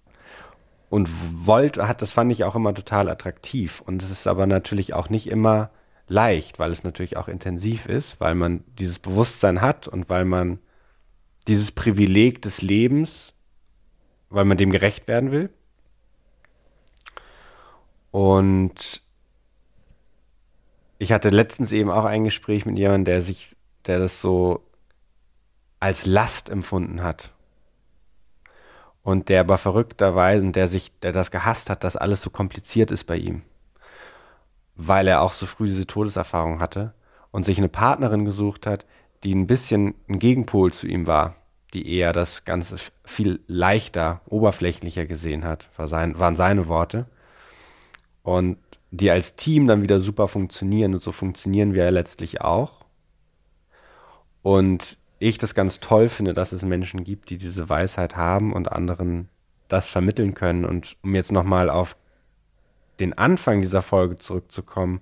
Und 0.89 1.11
wollte, 1.45 1.87
hat, 1.87 2.01
das 2.01 2.11
fand 2.11 2.33
ich 2.33 2.45
auch 2.45 2.55
immer 2.55 2.73
total 2.73 3.11
attraktiv. 3.11 3.83
Und 3.83 4.03
es 4.03 4.11
ist 4.11 4.27
aber 4.27 4.47
natürlich 4.47 4.95
auch 4.95 5.11
nicht 5.11 5.27
immer 5.27 5.69
leicht, 6.09 6.59
weil 6.59 6.71
es 6.71 6.83
natürlich 6.83 7.19
auch 7.19 7.29
intensiv 7.29 7.85
ist, 7.85 8.19
weil 8.19 8.35
man 8.35 8.65
dieses 8.79 8.99
Bewusstsein 8.99 9.61
hat 9.61 9.89
und 9.89 10.09
weil 10.09 10.25
man 10.25 10.59
dieses 11.49 11.71
Privileg 11.71 12.41
des 12.41 12.63
Lebens, 12.63 13.35
weil 14.31 14.47
man 14.47 14.57
dem 14.57 14.71
gerecht 14.71 15.07
werden 15.07 15.33
will. 15.33 15.51
Und 18.11 19.05
ich 20.99 21.13
hatte 21.13 21.31
letztens 21.31 21.73
eben 21.73 21.91
auch 21.91 22.05
ein 22.05 22.25
Gespräch 22.25 22.67
mit 22.67 22.79
jemandem, 22.79 23.05
der 23.05 23.23
sich, 23.23 23.57
der 23.87 23.99
das 23.99 24.21
so 24.21 24.63
als 25.81 26.07
Last 26.07 26.49
empfunden 26.49 27.03
hat. 27.03 27.31
Und 29.03 29.29
der 29.29 29.41
aber 29.41 29.57
verrückterweise, 29.57 30.51
der 30.51 30.67
sich, 30.67 30.99
der 31.01 31.13
das 31.13 31.31
gehasst 31.31 31.71
hat, 31.71 31.85
dass 31.85 31.97
alles 31.97 32.23
so 32.23 32.31
kompliziert 32.31 32.91
ist 32.91 33.05
bei 33.05 33.17
ihm. 33.17 33.43
Weil 34.75 35.07
er 35.07 35.23
auch 35.23 35.33
so 35.33 35.47
früh 35.47 35.67
diese 35.67 35.87
Todeserfahrung 35.87 36.61
hatte 36.61 36.93
und 37.31 37.45
sich 37.45 37.59
eine 37.59 37.69
Partnerin 37.69 38.25
gesucht 38.25 38.67
hat, 38.67 38.85
die 39.23 39.35
ein 39.35 39.47
bisschen 39.47 39.95
ein 40.09 40.19
Gegenpol 40.19 40.73
zu 40.73 40.89
ihm 40.89 41.07
war, 41.07 41.37
die 41.73 41.89
eher 41.89 42.13
das 42.13 42.45
Ganze 42.45 42.77
viel 43.05 43.41
leichter, 43.47 44.23
oberflächlicher 44.27 45.07
gesehen 45.07 45.45
hat, 45.45 45.69
war 45.77 45.87
sein, 45.87 46.19
waren 46.19 46.37
seine 46.37 46.69
Worte. 46.69 47.07
Und 48.23 48.59
die 48.91 49.11
als 49.11 49.37
Team 49.37 49.67
dann 49.67 49.83
wieder 49.83 50.01
super 50.01 50.29
funktionieren 50.29 50.95
und 50.95 51.03
so 51.03 51.13
funktionieren 51.13 51.75
wir 51.75 51.85
ja 51.85 51.91
letztlich 51.91 52.41
auch. 52.41 52.87
Und 54.43 54.99
ich 55.19 55.39
das 55.39 55.55
ganz 55.55 55.81
toll 55.81 56.09
finde, 56.09 56.35
dass 56.35 56.53
es 56.53 56.63
Menschen 56.63 57.05
gibt, 57.05 57.31
die 57.31 57.39
diese 57.39 57.69
Weisheit 57.69 58.17
haben 58.17 58.53
und 58.53 58.71
anderen 58.71 59.29
das 59.69 59.89
vermitteln 59.89 60.35
können. 60.35 60.65
Und 60.65 60.97
um 61.03 61.15
jetzt 61.15 61.33
nochmal 61.33 61.71
auf 61.71 61.97
den 63.01 63.13
Anfang 63.17 63.63
dieser 63.63 63.83
Folge 63.83 64.17
zurückzukommen, 64.17 65.01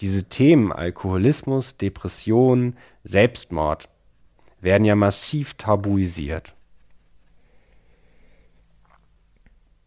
diese 0.00 0.24
Themen 0.24 0.72
Alkoholismus, 0.72 1.76
Depression, 1.76 2.76
Selbstmord 3.04 3.88
werden 4.60 4.84
ja 4.84 4.94
massiv 4.94 5.54
tabuisiert. 5.54 6.54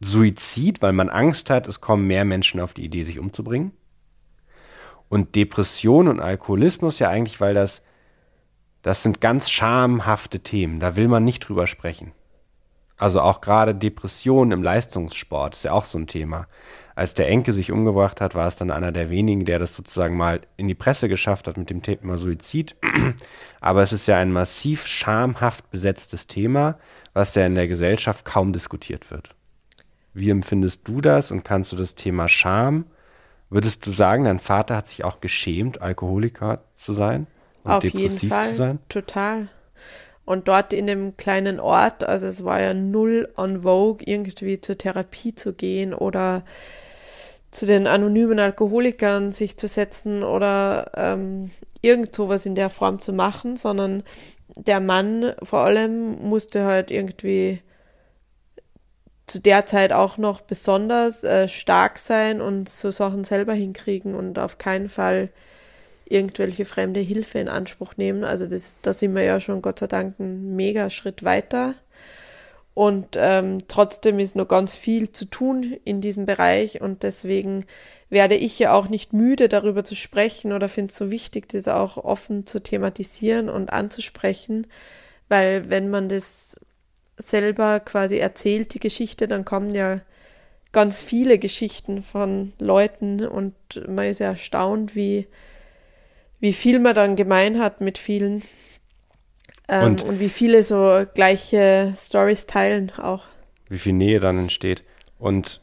Suizid, 0.05 0.81
weil 0.81 0.93
man 0.93 1.09
Angst 1.09 1.49
hat, 1.49 1.67
es 1.67 1.81
kommen 1.81 2.07
mehr 2.07 2.25
Menschen 2.25 2.59
auf 2.59 2.73
die 2.73 2.85
Idee, 2.85 3.03
sich 3.03 3.19
umzubringen. 3.19 3.71
Und 5.09 5.35
Depression 5.35 6.07
und 6.07 6.19
Alkoholismus 6.19 6.99
ja 6.99 7.09
eigentlich, 7.09 7.39
weil 7.39 7.53
das, 7.53 7.81
das 8.81 9.03
sind 9.03 9.21
ganz 9.21 9.49
schamhafte 9.49 10.39
Themen, 10.39 10.79
da 10.79 10.95
will 10.95 11.07
man 11.07 11.23
nicht 11.23 11.47
drüber 11.47 11.67
sprechen. 11.67 12.13
Also 12.97 13.21
auch 13.21 13.41
gerade 13.41 13.75
Depressionen 13.75 14.51
im 14.51 14.63
Leistungssport 14.63 15.55
ist 15.55 15.65
ja 15.65 15.71
auch 15.71 15.83
so 15.83 15.97
ein 15.97 16.07
Thema. 16.07 16.47
Als 16.95 17.15
der 17.15 17.27
Enke 17.27 17.51
sich 17.51 17.71
umgebracht 17.71 18.21
hat, 18.21 18.35
war 18.35 18.47
es 18.47 18.55
dann 18.55 18.69
einer 18.71 18.91
der 18.91 19.09
wenigen, 19.09 19.45
der 19.45 19.57
das 19.57 19.75
sozusagen 19.75 20.15
mal 20.15 20.41
in 20.57 20.67
die 20.67 20.75
Presse 20.75 21.09
geschafft 21.09 21.47
hat 21.47 21.57
mit 21.57 21.69
dem 21.69 21.81
Thema 21.81 22.17
Suizid. 22.17 22.75
Aber 23.61 23.81
es 23.81 23.93
ist 23.93 24.07
ja 24.07 24.17
ein 24.17 24.31
massiv 24.31 24.85
schamhaft 24.85 25.69
besetztes 25.71 26.27
Thema, 26.27 26.77
was 27.13 27.33
ja 27.33 27.45
in 27.45 27.55
der 27.55 27.67
Gesellschaft 27.67 28.25
kaum 28.25 28.53
diskutiert 28.53 29.09
wird. 29.09 29.35
Wie 30.13 30.29
empfindest 30.29 30.87
du 30.87 31.01
das 31.01 31.31
und 31.31 31.43
kannst 31.43 31.71
du 31.71 31.75
das 31.75 31.95
Thema 31.95 32.27
Scham? 32.27 32.85
Würdest 33.49 33.85
du 33.85 33.91
sagen, 33.91 34.23
dein 34.23 34.39
Vater 34.39 34.75
hat 34.75 34.87
sich 34.87 35.03
auch 35.03 35.21
geschämt, 35.21 35.81
Alkoholiker 35.81 36.63
zu 36.75 36.93
sein 36.93 37.27
und 37.63 37.71
Auf 37.71 37.81
depressiv 37.81 38.21
jeden 38.21 38.33
Fall, 38.33 38.49
zu 38.49 38.55
sein? 38.55 38.79
Total. 38.89 39.47
Und 40.25 40.47
dort 40.47 40.71
in 40.71 40.87
dem 40.87 41.17
kleinen 41.17 41.59
Ort, 41.59 42.03
also 42.03 42.27
es 42.27 42.43
war 42.43 42.61
ja 42.61 42.73
null 42.73 43.29
on 43.35 43.63
vogue, 43.63 44.05
irgendwie 44.05 44.61
zur 44.61 44.77
Therapie 44.77 45.35
zu 45.35 45.53
gehen 45.53 45.93
oder 45.93 46.43
zu 47.51 47.65
den 47.65 47.87
anonymen 47.87 48.39
Alkoholikern 48.39 49.31
sich 49.31 49.57
zu 49.57 49.67
setzen 49.67 50.23
oder 50.23 50.91
ähm, 50.95 51.51
irgend 51.81 52.15
sowas 52.15 52.45
in 52.45 52.55
der 52.55 52.69
Form 52.69 52.99
zu 52.99 53.13
machen, 53.13 53.57
sondern 53.57 54.03
der 54.55 54.79
Mann 54.79 55.33
vor 55.43 55.59
allem 55.59 56.27
musste 56.27 56.65
halt 56.65 56.89
irgendwie 56.89 57.61
zu 59.27 59.39
der 59.39 59.65
Zeit 59.65 59.93
auch 59.93 60.17
noch 60.17 60.41
besonders 60.41 61.23
äh, 61.23 61.47
stark 61.47 61.97
sein 61.97 62.41
und 62.41 62.69
so 62.69 62.91
Sachen 62.91 63.23
selber 63.23 63.53
hinkriegen 63.53 64.15
und 64.15 64.37
auf 64.37 64.57
keinen 64.57 64.89
Fall 64.89 65.29
irgendwelche 66.05 66.65
fremde 66.65 66.99
Hilfe 66.99 67.39
in 67.39 67.47
Anspruch 67.47 67.95
nehmen. 67.97 68.23
Also 68.23 68.45
das, 68.45 68.77
da 68.81 68.93
sind 68.93 69.15
wir 69.15 69.23
ja 69.23 69.39
schon 69.39 69.61
Gott 69.61 69.79
sei 69.79 69.87
Dank 69.87 70.19
einen 70.19 70.55
mega 70.55 70.89
Schritt 70.89 71.23
weiter. 71.23 71.75
Und 72.73 73.09
ähm, 73.17 73.59
trotzdem 73.67 74.17
ist 74.17 74.35
noch 74.35 74.47
ganz 74.47 74.75
viel 74.75 75.11
zu 75.11 75.25
tun 75.25 75.77
in 75.83 76.01
diesem 76.01 76.25
Bereich 76.25 76.81
und 76.81 77.03
deswegen 77.03 77.65
werde 78.09 78.35
ich 78.35 78.57
ja 78.57 78.73
auch 78.73 78.89
nicht 78.89 79.13
müde, 79.13 79.47
darüber 79.47 79.83
zu 79.83 79.95
sprechen 79.95 80.53
oder 80.53 80.69
finde 80.69 80.91
es 80.91 80.97
so 80.97 81.11
wichtig, 81.11 81.49
das 81.49 81.67
auch 81.67 81.97
offen 81.97 82.47
zu 82.47 82.61
thematisieren 82.61 83.47
und 83.47 83.71
anzusprechen, 83.71 84.65
weil 85.29 85.69
wenn 85.69 85.91
man 85.91 86.09
das 86.09 86.59
selber 87.17 87.79
quasi 87.79 88.17
erzählt, 88.17 88.73
die 88.73 88.79
Geschichte, 88.79 89.27
dann 89.27 89.45
kommen 89.45 89.73
ja 89.73 90.01
ganz 90.71 90.99
viele 90.99 91.37
Geschichten 91.37 92.01
von 92.01 92.53
Leuten 92.59 93.25
und 93.25 93.53
man 93.87 94.05
ist 94.05 94.19
ja 94.19 94.27
erstaunt, 94.27 94.95
wie, 94.95 95.27
wie 96.39 96.53
viel 96.53 96.79
man 96.79 96.95
dann 96.95 97.15
gemein 97.15 97.59
hat 97.59 97.79
mit 97.79 97.97
vielen 97.97 98.41
ähm, 99.69 99.85
und, 99.85 100.03
und 100.03 100.19
wie 100.19 100.29
viele 100.29 100.63
so 100.63 101.05
gleiche 101.13 101.93
Stories 101.95 102.47
teilen 102.47 102.91
auch. 102.97 103.25
Wie 103.69 103.77
viel 103.79 103.93
Nähe 103.93 104.19
dann 104.19 104.37
entsteht. 104.37 104.83
Und, 105.19 105.61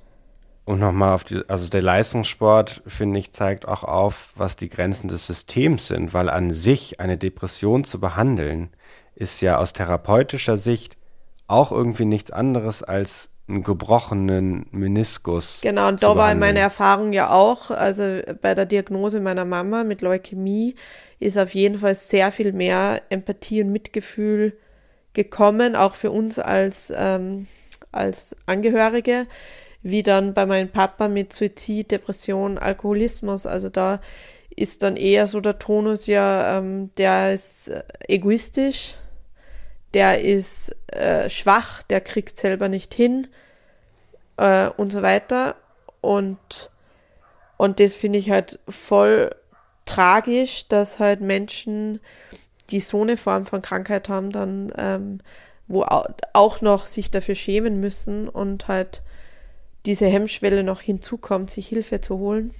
und 0.65 0.79
nochmal 0.79 1.15
auf 1.15 1.25
die, 1.25 1.43
also 1.49 1.69
der 1.69 1.83
Leistungssport, 1.83 2.83
finde 2.87 3.19
ich, 3.19 3.33
zeigt 3.33 3.67
auch 3.67 3.83
auf, 3.83 4.33
was 4.37 4.57
die 4.57 4.69
Grenzen 4.69 5.09
des 5.09 5.27
Systems 5.27 5.89
sind, 5.89 6.15
weil 6.15 6.31
an 6.31 6.53
sich 6.53 7.01
eine 7.01 7.19
Depression 7.19 7.85
zu 7.85 8.01
behandeln, 8.01 8.71
ist 9.17 9.43
ja 9.43 9.59
aus 9.59 9.73
therapeutischer 9.73 10.57
Sicht 10.57 10.97
auch 11.51 11.73
irgendwie 11.73 12.05
nichts 12.05 12.31
anderes 12.31 12.83
als 12.83 13.29
einen 13.49 13.63
gebrochenen 13.63 14.67
Meniskus. 14.71 15.59
Genau, 15.63 15.89
und 15.89 16.03
da 16.03 16.17
war 16.17 16.35
meine 16.35 16.61
Erfahrung 16.61 17.13
ja 17.13 17.31
auch, 17.31 17.71
also 17.71 18.21
bei 18.41 18.55
der 18.55 18.67
Diagnose 18.67 19.21
meiner 19.21 19.45
Mama 19.45 19.83
mit 19.85 20.03
Leukämie 20.03 20.77
ist 21.19 21.37
auf 21.37 21.55
jeden 21.55 21.79
Fall 21.79 21.95
sehr 21.95 22.33
viel 22.33 22.53
mehr 22.53 23.03
Empathie 23.11 23.63
und 23.63 23.73
Mitgefühl 23.73 24.57
gekommen, 25.13 25.75
auch 25.77 25.97
für 25.97 26.11
uns 26.11 26.39
als, 26.39 26.93
ähm, 26.97 27.49
als 27.91 28.37
Angehörige, 28.47 29.27
wie 29.83 30.03
dann 30.03 30.35
bei 30.35 30.47
meinem 30.47 30.69
Papa 30.69 31.09
mit 31.09 31.33
Suizid, 31.33 31.91
Depression, 31.91 32.59
Alkoholismus. 32.59 33.47
Also 33.47 33.69
da 33.69 34.01
ist 34.55 34.83
dann 34.83 34.97
eher 34.97 35.27
so 35.27 35.41
der 35.41 35.59
Tonus 35.59 36.07
ja, 36.07 36.59
ähm, 36.59 36.91
der 36.97 37.33
ist 37.33 37.69
äh, 37.69 37.83
egoistisch 38.09 38.95
der 39.95 40.23
ist 40.23 40.75
äh, 40.89 41.29
schwach, 41.29 41.83
der 41.83 42.01
kriegt 42.01 42.37
selber 42.37 42.69
nicht 42.69 42.95
hin 42.95 43.29
äh, 44.37 44.69
und 44.69 44.93
so 44.93 45.03
weiter. 45.03 45.57
Und, 46.01 46.71
und 47.57 47.81
das 47.81 47.97
finde 47.97 48.19
ich 48.19 48.31
halt 48.31 48.59
voll 48.69 49.35
tragisch, 49.85 50.69
dass 50.69 50.99
halt 50.99 51.21
Menschen, 51.21 52.01
die 52.71 52.81
so 52.81 53.03
eine 53.03 53.17
Form 53.17 53.47
von 53.47 53.63
Krankheit 53.63 54.09
haben, 54.09 54.31
dann 54.31 54.73
ähm, 54.79 55.21
wo 55.67 55.85
auch 55.85 56.61
noch 56.63 56.87
sich 56.89 57.11
dafür 57.13 57.37
schämen 57.37 57.79
müssen 57.79 58.29
und 58.29 58.67
halt 58.67 59.03
diese 59.87 60.07
Hemmschwelle 60.07 60.65
noch 60.65 60.81
hinzukommt, 60.81 61.51
sich 61.51 61.69
Hilfe 61.69 62.01
zu 62.01 62.19
holen. 62.19 62.53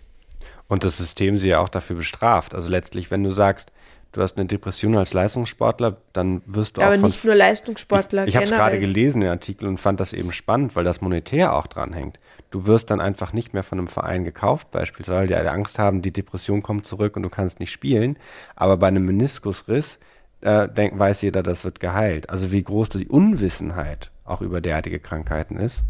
Und 0.69 0.85
das 0.85 0.97
System 0.97 1.37
sie 1.37 1.49
ja 1.49 1.59
auch 1.59 1.69
dafür 1.69 1.97
bestraft. 1.97 2.55
Also 2.55 2.71
letztlich, 2.71 3.11
wenn 3.11 3.25
du 3.25 3.33
sagst, 3.33 3.73
du 4.13 4.23
hast 4.23 4.37
eine 4.37 4.47
Depression 4.47 4.97
als 4.97 5.13
Leistungssportler, 5.13 5.97
dann 6.13 6.43
wirst 6.47 6.77
du 6.77 6.81
ja, 6.81 6.89
auch. 6.89 6.93
Aber 6.93 7.07
nicht 7.07 7.25
nur 7.25 7.35
Leistungssportler. 7.35 8.25
Ich, 8.25 8.31
ich 8.31 8.37
habe 8.37 8.47
es 8.47 8.51
gerade 8.51 8.81
gelesen, 8.81 9.21
den 9.21 9.31
Artikel, 9.31 9.69
und 9.69 9.79
fand 9.79 10.01
das 10.01 10.13
eben 10.13 10.33
spannend, 10.33 10.77
weil 10.77 10.85
das 10.85 11.01
monetär 11.01 11.55
auch 11.55 11.67
dranhängt. 11.67 12.19
Du 12.51 12.67
wirst 12.67 12.91
dann 12.91 13.01
einfach 13.01 13.33
nicht 13.33 13.55
mehr 13.55 13.63
von 13.63 13.79
einem 13.79 13.89
Verein 13.89 14.25
gekauft, 14.25 14.71
beispielsweise, 14.73 15.21
weil 15.21 15.27
die 15.29 15.35
alle 15.35 15.53
Angst 15.53 15.79
haben, 15.79 16.03
die 16.03 16.13
Depression 16.13 16.63
kommt 16.63 16.87
zurück 16.87 17.17
und 17.17 17.23
du 17.23 17.29
kannst 17.29 17.61
nicht 17.61 17.71
spielen. 17.71 18.19
Aber 18.57 18.77
bei 18.77 18.89
einem 18.89 19.07
Meniskusriss 19.07 19.99
äh, 20.41 20.69
denk, 20.69 20.99
weiß 20.99 21.23
jeder, 21.23 21.43
das 21.43 21.65
wird 21.65 21.81
geheilt. 21.81 22.31
Also 22.31 22.51
wie 22.51 22.63
groß 22.63 22.89
die 22.91 23.09
Unwissenheit 23.09 24.11
auch 24.25 24.41
über 24.41 24.61
derartige 24.61 24.99
Krankheiten 24.99 25.57
ist. 25.57 25.85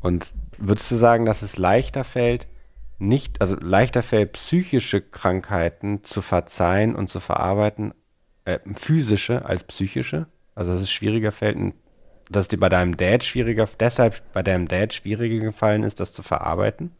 Und 0.00 0.32
würdest 0.58 0.90
du 0.90 0.96
sagen, 0.96 1.24
dass 1.24 1.42
es 1.42 1.58
leichter 1.58 2.04
fällt, 2.04 2.46
nicht, 2.98 3.40
also 3.40 3.56
leichter 3.56 4.02
fällt, 4.02 4.32
psychische 4.32 5.00
Krankheiten 5.00 6.02
zu 6.04 6.22
verzeihen 6.22 6.94
und 6.94 7.08
zu 7.08 7.20
verarbeiten, 7.20 7.94
äh, 8.44 8.58
physische 8.74 9.44
als 9.44 9.64
psychische. 9.64 10.26
Also 10.54 10.72
dass 10.72 10.80
es 10.80 10.90
schwieriger 10.90 11.32
fällt, 11.32 11.58
dass 12.30 12.48
dir 12.48 12.58
bei 12.58 12.68
deinem 12.68 12.96
Dad 12.96 13.24
schwieriger, 13.24 13.68
deshalb 13.78 14.22
bei 14.32 14.42
deinem 14.42 14.68
Dad 14.68 14.94
schwieriger 14.94 15.44
gefallen 15.44 15.82
ist, 15.82 16.00
das 16.00 16.12
zu 16.12 16.22
verarbeiten? 16.22 16.92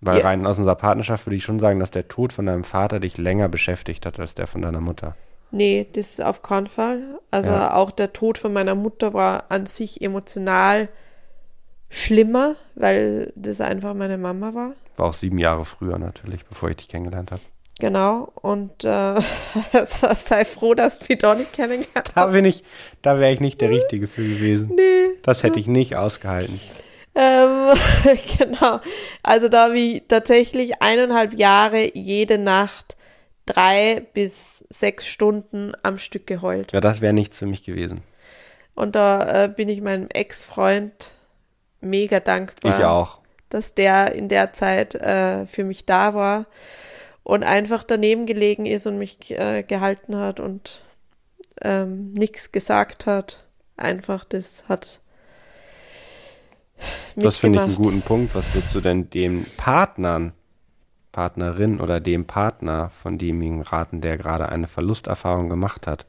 Weil 0.00 0.18
ja. 0.18 0.24
rein 0.24 0.44
aus 0.46 0.58
unserer 0.58 0.74
Partnerschaft 0.74 1.26
würde 1.26 1.36
ich 1.36 1.44
schon 1.44 1.60
sagen, 1.60 1.78
dass 1.78 1.90
der 1.90 2.08
Tod 2.08 2.32
von 2.32 2.46
deinem 2.46 2.64
Vater 2.64 3.00
dich 3.00 3.16
länger 3.16 3.48
beschäftigt 3.48 4.04
hat 4.04 4.20
als 4.20 4.34
der 4.34 4.46
von 4.46 4.60
deiner 4.60 4.80
Mutter. 4.80 5.16
Nee, 5.50 5.86
das 5.92 6.10
ist 6.10 6.20
auf 6.20 6.42
keinen 6.42 6.66
Fall. 6.66 7.20
Also 7.30 7.50
ja. 7.50 7.74
auch 7.74 7.90
der 7.90 8.12
Tod 8.12 8.38
von 8.38 8.52
meiner 8.52 8.74
Mutter 8.74 9.14
war 9.14 9.44
an 9.50 9.66
sich 9.66 10.02
emotional 10.02 10.88
schlimmer, 11.94 12.56
weil 12.74 13.32
das 13.36 13.60
einfach 13.60 13.94
meine 13.94 14.18
Mama 14.18 14.54
war. 14.54 14.72
War 14.96 15.06
auch 15.06 15.14
sieben 15.14 15.38
Jahre 15.38 15.64
früher 15.64 15.98
natürlich, 15.98 16.44
bevor 16.44 16.70
ich 16.70 16.76
dich 16.76 16.88
kennengelernt 16.88 17.30
habe. 17.30 17.42
Genau, 17.80 18.32
und 18.34 18.84
äh, 18.84 19.20
sei 20.14 20.44
froh, 20.44 20.74
dass 20.74 21.00
du 21.00 21.06
mich 21.08 21.18
doch 21.18 21.36
nicht 21.36 21.52
kennengelernt 21.52 22.12
Da 22.14 22.26
bin 22.26 22.44
ich, 22.44 22.62
da 23.02 23.18
wäre 23.18 23.32
ich 23.32 23.40
nicht 23.40 23.60
der 23.60 23.70
Richtige 23.70 24.06
für 24.06 24.22
gewesen. 24.22 24.72
Nee. 24.76 25.18
Das 25.22 25.42
hätte 25.42 25.58
ich 25.58 25.66
nicht 25.66 25.96
ausgehalten. 25.96 26.60
Ähm, 27.16 27.76
genau. 28.38 28.80
Also 29.22 29.48
da 29.48 29.64
habe 29.64 29.78
ich 29.78 30.02
tatsächlich 30.08 30.82
eineinhalb 30.82 31.34
Jahre 31.34 31.96
jede 31.96 32.38
Nacht 32.38 32.96
drei 33.46 34.06
bis 34.14 34.64
sechs 34.68 35.06
Stunden 35.06 35.72
am 35.82 35.98
Stück 35.98 36.26
geheult. 36.26 36.72
Ja, 36.72 36.80
das 36.80 37.00
wäre 37.00 37.12
nichts 37.12 37.38
für 37.38 37.46
mich 37.46 37.64
gewesen. 37.64 38.00
Und 38.74 38.96
da 38.96 39.44
äh, 39.44 39.48
bin 39.48 39.68
ich 39.68 39.80
meinem 39.80 40.06
Ex-Freund 40.08 41.14
mega 41.84 42.20
dankbar. 42.20 42.78
Ich 42.78 42.84
auch. 42.84 43.18
Dass 43.50 43.74
der 43.74 44.14
in 44.14 44.28
der 44.28 44.52
Zeit 44.52 44.94
äh, 44.94 45.46
für 45.46 45.64
mich 45.64 45.86
da 45.86 46.14
war 46.14 46.46
und 47.22 47.42
einfach 47.42 47.84
daneben 47.84 48.26
gelegen 48.26 48.66
ist 48.66 48.86
und 48.86 48.98
mich 48.98 49.30
äh, 49.30 49.62
gehalten 49.62 50.16
hat 50.16 50.40
und 50.40 50.84
ähm, 51.62 52.12
nichts 52.12 52.52
gesagt 52.52 53.06
hat. 53.06 53.44
Einfach, 53.76 54.24
das 54.24 54.68
hat. 54.68 55.00
Das 57.16 57.38
finde 57.38 57.58
ich 57.60 57.64
einen 57.64 57.74
guten 57.76 58.02
Punkt. 58.02 58.34
Was 58.34 58.54
würdest 58.54 58.74
du 58.74 58.80
denn 58.80 59.10
den 59.10 59.46
Partnern, 59.56 60.32
Partnerin 61.12 61.80
oder 61.80 62.00
dem 62.00 62.26
Partner 62.26 62.90
von 63.02 63.18
demjenigen 63.18 63.62
raten, 63.62 64.00
der 64.00 64.18
gerade 64.18 64.48
eine 64.48 64.68
Verlusterfahrung 64.68 65.48
gemacht 65.48 65.86
hat? 65.86 66.06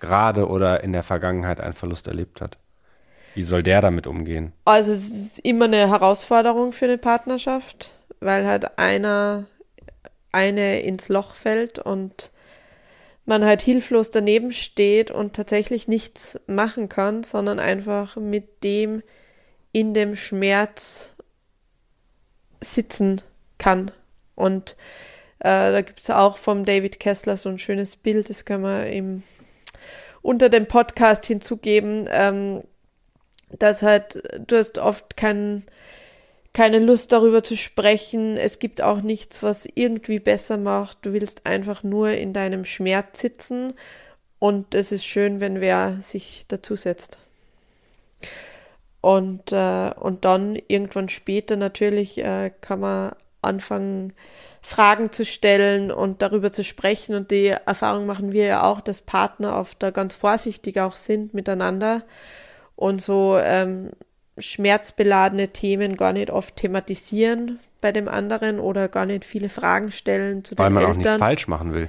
Gerade 0.00 0.48
oder 0.48 0.84
in 0.84 0.92
der 0.92 1.02
Vergangenheit 1.02 1.60
einen 1.60 1.74
Verlust 1.74 2.06
erlebt 2.06 2.40
hat? 2.40 2.58
Wie 3.38 3.44
soll 3.44 3.62
der 3.62 3.80
damit 3.80 4.08
umgehen? 4.08 4.52
Also 4.64 4.90
es 4.90 5.10
ist 5.10 5.38
immer 5.38 5.66
eine 5.66 5.88
Herausforderung 5.88 6.72
für 6.72 6.86
eine 6.86 6.98
Partnerschaft, 6.98 7.94
weil 8.18 8.44
halt 8.44 8.80
einer 8.80 9.46
eine 10.32 10.80
ins 10.80 11.08
Loch 11.08 11.36
fällt 11.36 11.78
und 11.78 12.32
man 13.26 13.44
halt 13.44 13.62
hilflos 13.62 14.10
daneben 14.10 14.50
steht 14.50 15.12
und 15.12 15.36
tatsächlich 15.36 15.86
nichts 15.86 16.40
machen 16.48 16.88
kann, 16.88 17.22
sondern 17.22 17.60
einfach 17.60 18.16
mit 18.16 18.64
dem 18.64 19.04
in 19.70 19.94
dem 19.94 20.16
Schmerz 20.16 21.12
sitzen 22.60 23.22
kann. 23.56 23.92
Und 24.34 24.74
äh, 25.38 25.70
da 25.70 25.82
gibt 25.82 26.00
es 26.00 26.10
auch 26.10 26.38
vom 26.38 26.64
David 26.64 26.98
Kessler 26.98 27.36
so 27.36 27.50
ein 27.50 27.60
schönes 27.60 27.94
Bild, 27.94 28.30
das 28.30 28.44
können 28.44 28.64
wir 28.64 28.90
ihm 28.90 29.22
unter 30.22 30.48
dem 30.48 30.66
Podcast 30.66 31.24
hinzugeben, 31.24 32.08
ähm, 32.10 32.64
dass 33.50 33.82
halt, 33.82 34.22
du 34.46 34.56
hast 34.56 34.78
oft 34.78 35.16
keinen 35.16 35.64
keine 36.58 36.80
Lust 36.80 37.12
darüber 37.12 37.42
zu 37.42 37.56
sprechen. 37.56 38.36
Es 38.36 38.58
gibt 38.58 38.82
auch 38.82 39.00
nichts, 39.00 39.42
was 39.42 39.68
irgendwie 39.74 40.18
besser 40.18 40.56
macht. 40.56 40.98
Du 41.02 41.12
willst 41.12 41.46
einfach 41.46 41.84
nur 41.84 42.10
in 42.10 42.32
deinem 42.32 42.64
Schmerz 42.64 43.20
sitzen 43.20 43.74
und 44.38 44.74
es 44.74 44.90
ist 44.90 45.04
schön, 45.04 45.38
wenn 45.40 45.60
wer 45.60 45.98
sich 46.00 46.46
dazusetzt. 46.48 47.18
Und, 49.00 49.52
äh, 49.52 49.92
und 49.94 50.24
dann 50.24 50.58
irgendwann 50.66 51.08
später 51.08 51.56
natürlich 51.56 52.18
äh, 52.18 52.50
kann 52.60 52.80
man 52.80 53.12
anfangen, 53.42 54.12
Fragen 54.60 55.12
zu 55.12 55.24
stellen 55.24 55.92
und 55.92 56.20
darüber 56.22 56.50
zu 56.50 56.64
sprechen. 56.64 57.14
Und 57.14 57.30
die 57.30 57.46
Erfahrung 57.46 58.06
machen 58.06 58.32
wir 58.32 58.46
ja 58.46 58.64
auch, 58.64 58.80
dass 58.80 59.00
Partner 59.00 59.56
oft 59.56 59.82
da 59.82 59.90
ganz 59.90 60.14
vorsichtig 60.14 60.80
auch 60.80 60.96
sind 60.96 61.34
miteinander 61.34 62.02
und 62.78 63.02
so 63.02 63.36
ähm, 63.42 63.90
schmerzbeladene 64.38 65.48
Themen 65.48 65.96
gar 65.96 66.12
nicht 66.12 66.30
oft 66.30 66.54
thematisieren 66.54 67.58
bei 67.80 67.90
dem 67.90 68.08
anderen 68.08 68.60
oder 68.60 68.86
gar 68.88 69.04
nicht 69.04 69.24
viele 69.24 69.48
Fragen 69.48 69.90
stellen 69.90 70.44
zu 70.44 70.56
Weil 70.56 70.68
den 70.68 70.74
man 70.74 70.82
Eltern. 70.84 70.92
auch 70.92 71.04
nichts 71.04 71.16
falsch 71.16 71.48
machen 71.48 71.72
will, 71.72 71.88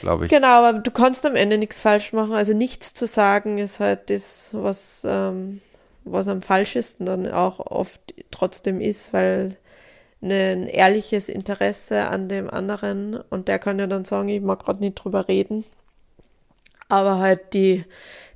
glaube 0.00 0.24
ich. 0.24 0.30
Genau, 0.32 0.64
aber 0.64 0.80
du 0.80 0.90
kannst 0.90 1.24
am 1.24 1.36
Ende 1.36 1.56
nichts 1.56 1.80
falsch 1.80 2.12
machen. 2.12 2.32
Also 2.32 2.52
nichts 2.52 2.94
zu 2.94 3.06
sagen 3.06 3.58
ist 3.58 3.78
halt 3.78 4.10
das, 4.10 4.50
was, 4.52 5.06
ähm, 5.08 5.60
was 6.02 6.26
am 6.26 6.42
falschesten 6.42 7.06
dann 7.06 7.30
auch 7.30 7.60
oft 7.60 8.00
trotzdem 8.32 8.80
ist, 8.80 9.12
weil 9.12 9.56
ein 10.20 10.66
ehrliches 10.66 11.28
Interesse 11.28 12.08
an 12.08 12.28
dem 12.28 12.50
anderen 12.50 13.14
und 13.30 13.46
der 13.46 13.60
kann 13.60 13.78
ja 13.78 13.86
dann 13.86 14.04
sagen, 14.04 14.30
ich 14.30 14.42
mag 14.42 14.64
gerade 14.64 14.80
nicht 14.80 14.96
drüber 14.96 15.28
reden. 15.28 15.64
Aber 16.88 17.18
halt 17.18 17.54
die 17.54 17.84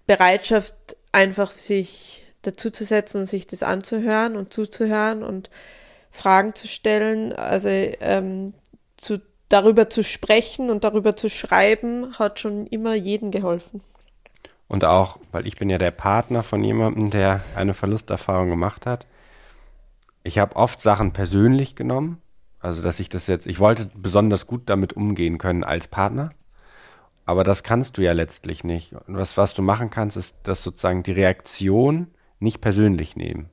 Bereitschaft, 0.07 0.96
einfach 1.12 1.50
sich 1.50 2.24
dazuzusetzen 2.42 3.22
und 3.22 3.26
sich 3.26 3.46
das 3.46 3.62
anzuhören 3.62 4.36
und 4.36 4.52
zuzuhören 4.52 5.22
und 5.22 5.50
Fragen 6.11 6.54
zu 6.54 6.66
stellen, 6.66 7.32
also 7.32 7.68
ähm, 7.68 8.54
zu, 8.96 9.20
darüber 9.48 9.90
zu 9.90 10.02
sprechen 10.02 10.70
und 10.70 10.84
darüber 10.84 11.16
zu 11.16 11.28
schreiben, 11.28 12.18
hat 12.18 12.40
schon 12.40 12.66
immer 12.66 12.94
jedem 12.94 13.30
geholfen. 13.30 13.82
Und 14.68 14.84
auch, 14.84 15.18
weil 15.32 15.46
ich 15.46 15.56
bin 15.56 15.70
ja 15.70 15.78
der 15.78 15.90
Partner 15.90 16.42
von 16.42 16.62
jemandem, 16.62 17.11
der 17.11 17.42
eine 17.56 17.72
Verlusterfahrung 17.72 18.50
gemacht 18.50 18.84
hat. 18.84 19.06
Ich 20.22 20.38
habe 20.38 20.56
oft 20.56 20.82
Sachen 20.82 21.12
persönlich 21.12 21.74
genommen. 21.74 22.20
Also, 22.61 22.82
dass 22.82 23.00
ich 23.00 23.09
das 23.09 23.28
jetzt, 23.28 23.46
ich 23.46 23.61
wollte 23.61 23.88
besonders 23.94 24.46
gut 24.46 24.62
damit 24.66 24.92
umgehen 24.92 25.38
können 25.38 25.64
als 25.64 25.86
Partner. 25.88 26.28
Aber 27.29 27.45
das 27.45 27.62
kannst 27.62 27.99
du 27.99 28.01
ja 28.01 28.12
letztlich 28.12 28.64
nicht. 28.64 28.95
Und 28.95 29.18
was, 29.18 29.37
was 29.37 29.53
du 29.53 29.61
machen 29.61 29.91
kannst, 29.91 30.16
ist, 30.16 30.35
dass 30.45 30.62
sozusagen 30.62 31.03
die 31.03 31.12
Reaktion 31.12 32.07
nicht 32.39 32.62
persönlich 32.62 33.16
nehmen. 33.16 33.51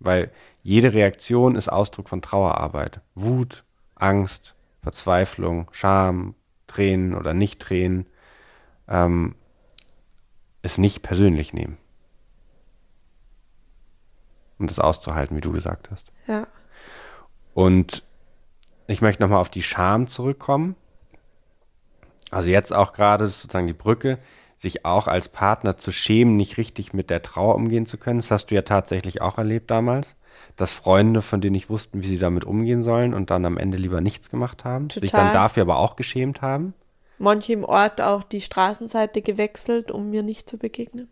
Weil 0.00 0.32
jede 0.64 0.92
Reaktion 0.92 1.54
ist 1.54 1.68
Ausdruck 1.68 2.08
von 2.08 2.20
Trauerarbeit. 2.20 3.00
Wut, 3.14 3.62
Angst, 3.94 4.56
Verzweiflung, 4.82 5.68
Scham, 5.70 6.34
Tränen 6.66 7.14
oder 7.14 7.32
Nicht-Tränen. 7.32 8.06
Ähm, 8.88 9.36
es 10.62 10.76
nicht 10.76 11.02
persönlich 11.04 11.52
nehmen. 11.52 11.78
Und 14.58 14.68
das 14.68 14.80
auszuhalten, 14.80 15.36
wie 15.36 15.42
du 15.42 15.52
gesagt 15.52 15.92
hast. 15.92 16.10
Ja. 16.26 16.48
Und 17.54 18.02
ich 18.88 19.00
möchte 19.00 19.22
nochmal 19.22 19.40
auf 19.40 19.48
die 19.48 19.62
Scham 19.62 20.08
zurückkommen. 20.08 20.74
Also 22.32 22.50
jetzt 22.50 22.72
auch 22.72 22.92
gerade 22.92 23.28
sozusagen 23.28 23.66
die 23.66 23.72
Brücke 23.72 24.18
sich 24.56 24.84
auch 24.84 25.06
als 25.06 25.28
Partner 25.28 25.76
zu 25.76 25.92
schämen, 25.92 26.36
nicht 26.36 26.56
richtig 26.56 26.92
mit 26.92 27.10
der 27.10 27.22
Trauer 27.22 27.56
umgehen 27.56 27.84
zu 27.84 27.98
können. 27.98 28.20
Das 28.20 28.30
hast 28.30 28.46
du 28.46 28.54
ja 28.54 28.62
tatsächlich 28.62 29.20
auch 29.20 29.38
erlebt 29.38 29.70
damals, 29.70 30.16
dass 30.56 30.72
Freunde, 30.72 31.20
von 31.20 31.40
denen 31.40 31.56
ich 31.56 31.68
wussten, 31.68 32.02
wie 32.02 32.08
sie 32.08 32.18
damit 32.18 32.44
umgehen 32.44 32.82
sollen 32.82 33.12
und 33.12 33.30
dann 33.30 33.44
am 33.44 33.58
Ende 33.58 33.76
lieber 33.76 34.00
nichts 34.00 34.30
gemacht 34.30 34.64
haben, 34.64 34.88
Total. 34.88 35.00
sich 35.02 35.10
dann 35.10 35.32
dafür 35.32 35.62
aber 35.62 35.78
auch 35.78 35.96
geschämt 35.96 36.42
haben. 36.42 36.74
Manche 37.18 37.52
im 37.52 37.64
Ort 37.64 38.00
auch 38.00 38.22
die 38.22 38.40
Straßenseite 38.40 39.20
gewechselt, 39.20 39.90
um 39.90 40.10
mir 40.10 40.22
nicht 40.22 40.48
zu 40.48 40.58
begegnen. 40.58 41.08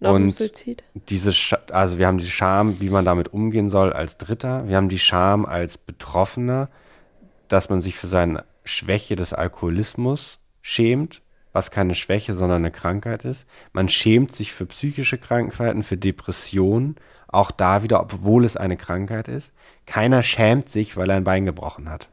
Nach 0.00 0.10
Und 0.10 0.30
Suizid. 0.30 0.82
diese, 0.94 1.32
Sch 1.32 1.54
also 1.70 1.98
wir 1.98 2.08
haben 2.08 2.18
die 2.18 2.30
Scham, 2.30 2.80
wie 2.80 2.90
man 2.90 3.04
damit 3.04 3.32
umgehen 3.32 3.70
soll 3.70 3.92
als 3.92 4.18
Dritter. 4.18 4.66
Wir 4.68 4.76
haben 4.76 4.88
die 4.88 4.98
Scham 4.98 5.46
als 5.46 5.78
Betroffener, 5.78 6.68
dass 7.48 7.70
man 7.70 7.82
sich 7.82 7.96
für 7.96 8.08
seine 8.08 8.44
Schwäche 8.64 9.16
des 9.16 9.32
Alkoholismus 9.32 10.38
schämt, 10.62 11.20
was 11.52 11.70
keine 11.70 11.94
Schwäche, 11.94 12.34
sondern 12.34 12.62
eine 12.62 12.70
Krankheit 12.70 13.24
ist. 13.24 13.46
Man 13.72 13.88
schämt 13.88 14.34
sich 14.34 14.52
für 14.52 14.66
psychische 14.66 15.18
Krankheiten, 15.18 15.82
für 15.82 15.98
Depressionen, 15.98 16.96
auch 17.28 17.50
da 17.50 17.82
wieder, 17.82 18.00
obwohl 18.00 18.44
es 18.44 18.56
eine 18.56 18.76
Krankheit 18.76 19.28
ist. 19.28 19.52
Keiner 19.86 20.22
schämt 20.22 20.70
sich, 20.70 20.96
weil 20.96 21.10
er 21.10 21.16
ein 21.16 21.24
Bein 21.24 21.44
gebrochen 21.44 21.90
hat. 21.90 22.08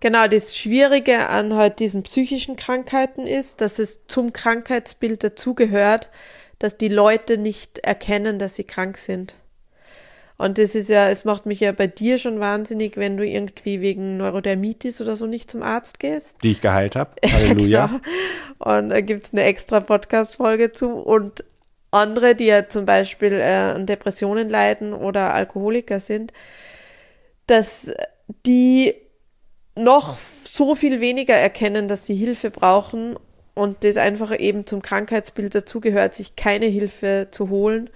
Genau, 0.00 0.26
das 0.26 0.56
Schwierige 0.56 1.28
an 1.28 1.54
halt 1.54 1.78
diesen 1.78 2.02
psychischen 2.02 2.56
Krankheiten 2.56 3.26
ist, 3.26 3.60
dass 3.60 3.78
es 3.78 4.06
zum 4.06 4.32
Krankheitsbild 4.32 5.22
dazugehört, 5.22 6.10
dass 6.58 6.76
die 6.76 6.88
Leute 6.88 7.38
nicht 7.38 7.78
erkennen, 7.80 8.38
dass 8.38 8.56
sie 8.56 8.64
krank 8.64 8.98
sind. 8.98 9.36
Und 10.38 10.58
das 10.58 10.74
ist 10.74 10.88
ja, 10.88 11.08
es 11.08 11.24
macht 11.24 11.46
mich 11.46 11.60
ja 11.60 11.72
bei 11.72 11.86
dir 11.86 12.18
schon 12.18 12.40
wahnsinnig, 12.40 12.96
wenn 12.96 13.16
du 13.16 13.26
irgendwie 13.26 13.80
wegen 13.80 14.16
Neurodermitis 14.16 15.00
oder 15.00 15.14
so 15.14 15.26
nicht 15.26 15.50
zum 15.50 15.62
Arzt 15.62 16.00
gehst. 16.00 16.38
Die 16.42 16.50
ich 16.50 16.60
geheilt 16.60 16.96
habe. 16.96 17.12
Halleluja. 17.24 17.86
Genau. 17.86 18.78
Und 18.78 18.90
da 18.90 19.00
gibt's 19.00 19.32
eine 19.32 19.44
extra 19.44 19.80
Podcast-Folge 19.80 20.72
zu. 20.72 20.90
Und 20.90 21.44
andere, 21.90 22.34
die 22.34 22.46
ja 22.46 22.68
zum 22.68 22.86
Beispiel 22.86 23.34
äh, 23.34 23.74
an 23.74 23.86
Depressionen 23.86 24.48
leiden 24.48 24.94
oder 24.94 25.34
Alkoholiker 25.34 26.00
sind, 26.00 26.32
dass 27.46 27.92
die 28.46 28.94
noch 29.76 30.16
so 30.42 30.74
viel 30.74 31.00
weniger 31.00 31.34
erkennen, 31.34 31.88
dass 31.88 32.06
sie 32.06 32.14
Hilfe 32.14 32.50
brauchen 32.50 33.16
und 33.54 33.84
das 33.84 33.96
einfach 33.96 34.38
eben 34.38 34.66
zum 34.66 34.82
Krankheitsbild 34.82 35.54
dazugehört, 35.54 36.14
sich 36.14 36.36
keine 36.36 36.66
Hilfe 36.66 37.28
zu 37.30 37.50
holen 37.50 37.90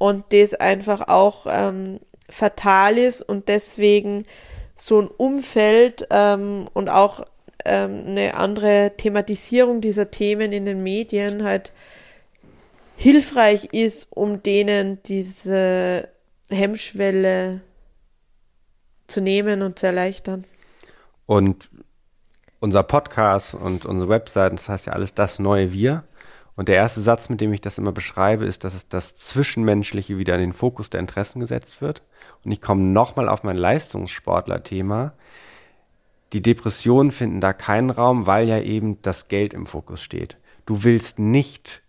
und 0.00 0.24
das 0.30 0.54
einfach 0.54 1.08
auch 1.08 1.46
ähm, 1.46 2.00
fatal 2.30 2.96
ist 2.96 3.20
und 3.20 3.48
deswegen 3.48 4.24
so 4.74 5.02
ein 5.02 5.08
Umfeld 5.08 6.06
ähm, 6.08 6.68
und 6.72 6.88
auch 6.88 7.26
ähm, 7.66 8.04
eine 8.06 8.34
andere 8.34 8.92
Thematisierung 8.96 9.82
dieser 9.82 10.10
Themen 10.10 10.52
in 10.52 10.64
den 10.64 10.82
Medien 10.82 11.44
halt 11.44 11.72
hilfreich 12.96 13.66
ist, 13.72 14.08
um 14.10 14.42
denen 14.42 15.02
diese 15.02 16.08
Hemmschwelle 16.48 17.60
zu 19.06 19.20
nehmen 19.20 19.60
und 19.60 19.78
zu 19.78 19.86
erleichtern. 19.86 20.46
Und 21.26 21.68
unser 22.58 22.84
Podcast 22.84 23.54
und 23.54 23.84
unsere 23.84 24.08
Webseiten, 24.08 24.56
das 24.56 24.70
heißt 24.70 24.86
ja 24.86 24.94
alles 24.94 25.12
das 25.12 25.38
neue 25.38 25.74
Wir. 25.74 26.04
Und 26.60 26.68
der 26.68 26.76
erste 26.76 27.00
Satz, 27.00 27.30
mit 27.30 27.40
dem 27.40 27.54
ich 27.54 27.62
das 27.62 27.78
immer 27.78 27.90
beschreibe, 27.90 28.44
ist, 28.44 28.64
dass 28.64 28.86
das 28.86 29.16
Zwischenmenschliche 29.16 30.18
wieder 30.18 30.34
in 30.34 30.42
den 30.42 30.52
Fokus 30.52 30.90
der 30.90 31.00
Interessen 31.00 31.40
gesetzt 31.40 31.80
wird. 31.80 32.02
Und 32.44 32.52
ich 32.52 32.60
komme 32.60 32.82
nochmal 32.82 33.30
auf 33.30 33.44
mein 33.44 33.56
Leistungssportler-Thema. 33.56 35.14
Die 36.34 36.42
Depressionen 36.42 37.12
finden 37.12 37.40
da 37.40 37.54
keinen 37.54 37.88
Raum, 37.88 38.26
weil 38.26 38.46
ja 38.46 38.60
eben 38.60 39.00
das 39.00 39.28
Geld 39.28 39.54
im 39.54 39.64
Fokus 39.64 40.02
steht. 40.02 40.36
Du 40.66 40.84
willst 40.84 41.18
nicht 41.18 41.80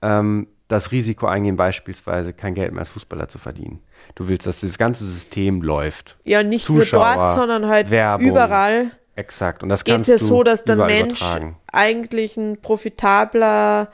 ähm, 0.00 0.46
das 0.68 0.90
Risiko 0.90 1.26
eingehen, 1.26 1.58
beispielsweise 1.58 2.32
kein 2.32 2.54
Geld 2.54 2.72
mehr 2.72 2.80
als 2.80 2.88
Fußballer 2.88 3.28
zu 3.28 3.36
verdienen. 3.38 3.80
Du 4.14 4.26
willst, 4.26 4.46
dass 4.46 4.60
das 4.60 4.78
ganze 4.78 5.04
System 5.04 5.60
läuft. 5.60 6.16
Ja, 6.24 6.42
nicht 6.42 6.64
Zuschauer, 6.64 7.04
nur 7.04 7.14
dort, 7.14 7.28
sondern 7.34 7.66
halt 7.66 7.90
Werbung. 7.90 8.26
überall. 8.26 8.90
Exakt. 9.18 9.64
Und 9.64 9.68
das 9.68 9.82
Geht 9.82 9.94
kannst 9.94 10.08
es 10.08 10.20
ja 10.20 10.26
so, 10.28 10.44
dass 10.44 10.62
der 10.62 10.76
Mensch 10.76 11.20
übertragen. 11.20 11.56
eigentlich 11.72 12.36
ein 12.36 12.60
profitabler 12.60 13.90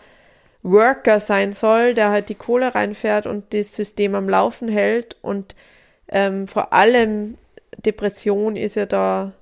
Worker 0.62 1.18
sein 1.18 1.53
soll, 1.53 1.95
der 1.95 2.11
halt 2.11 2.29
die 2.29 2.35
Kohle 2.35 2.75
reinfährt 2.75 3.27
und 3.27 3.55
das 3.55 3.75
System 3.75 4.14
am 4.14 4.29
Laufen 4.29 4.68
hält. 4.68 5.16
Und 5.22 5.55
ähm, 6.09 6.47
vor 6.47 6.75
allem 6.75 7.39
Depression 7.87 8.55
ist 8.57 8.77
ja 8.77 8.85
da 8.85 9.33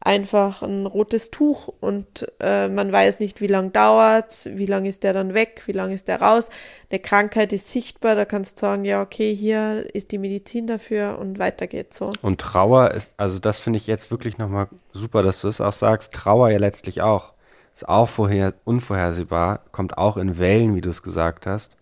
einfach 0.00 0.62
ein 0.62 0.86
rotes 0.86 1.30
Tuch 1.30 1.68
und 1.80 2.26
äh, 2.40 2.68
man 2.68 2.90
weiß 2.90 3.20
nicht, 3.20 3.42
wie 3.42 3.46
lang 3.46 3.70
dauert's, 3.72 4.48
wie 4.50 4.64
lang 4.64 4.86
ist 4.86 5.02
der 5.02 5.12
dann 5.12 5.34
weg, 5.34 5.62
wie 5.66 5.72
lang 5.72 5.92
ist 5.92 6.08
der 6.08 6.22
raus. 6.22 6.48
Eine 6.90 7.00
Krankheit 7.00 7.52
ist 7.52 7.68
sichtbar, 7.68 8.14
da 8.14 8.24
kannst 8.24 8.56
du 8.56 8.60
sagen, 8.62 8.86
ja, 8.86 9.02
okay, 9.02 9.34
hier 9.34 9.94
ist 9.94 10.10
die 10.12 10.18
Medizin 10.18 10.66
dafür 10.66 11.18
und 11.18 11.38
weiter 11.38 11.66
geht's 11.66 11.98
so. 11.98 12.08
Und 12.22 12.40
Trauer 12.40 12.92
ist, 12.92 13.12
also 13.18 13.38
das 13.38 13.60
finde 13.60 13.76
ich 13.76 13.86
jetzt 13.86 14.10
wirklich 14.10 14.38
nochmal 14.38 14.68
super, 14.92 15.22
dass 15.22 15.42
du 15.42 15.48
es 15.48 15.60
auch 15.60 15.72
sagst. 15.72 16.12
Trauer 16.12 16.48
ja 16.48 16.58
letztlich 16.58 17.02
auch. 17.02 17.34
Ist 17.74 17.88
auch 17.88 18.08
vorher 18.08 18.54
unvorhersehbar, 18.64 19.60
kommt 19.70 19.98
auch 19.98 20.16
in 20.16 20.38
Wellen, 20.38 20.74
wie 20.74 20.80
du 20.80 20.90
es 20.90 21.02
gesagt 21.02 21.46
hast. 21.46 21.76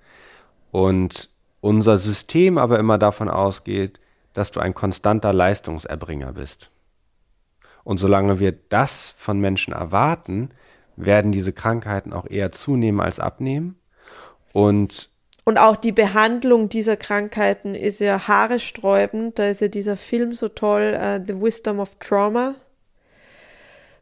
Und 0.72 1.30
unser 1.60 1.98
System 1.98 2.58
aber 2.58 2.78
immer 2.78 2.98
davon 2.98 3.28
ausgeht, 3.28 4.00
dass 4.34 4.50
du 4.50 4.60
ein 4.60 4.74
konstanter 4.74 5.32
Leistungserbringer 5.32 6.32
bist. 6.32 6.70
Und 7.84 7.98
solange 7.98 8.38
wir 8.40 8.52
das 8.52 9.14
von 9.16 9.40
Menschen 9.40 9.72
erwarten, 9.72 10.50
werden 10.96 11.32
diese 11.32 11.52
Krankheiten 11.52 12.12
auch 12.12 12.26
eher 12.28 12.52
zunehmen 12.52 13.00
als 13.00 13.20
abnehmen. 13.20 13.76
Und 14.52 15.10
Und 15.44 15.58
auch 15.58 15.76
die 15.76 15.92
Behandlung 15.92 16.68
dieser 16.68 16.96
Krankheiten 16.96 17.74
ist 17.74 18.00
ja 18.00 18.28
haaresträubend. 18.28 19.38
Da 19.38 19.48
ist 19.48 19.60
ja 19.60 19.68
dieser 19.68 19.96
Film 19.96 20.34
so 20.34 20.48
toll, 20.48 20.94
äh, 20.94 21.20
The 21.26 21.40
Wisdom 21.40 21.78
of 21.78 21.96
Trauma, 22.00 22.56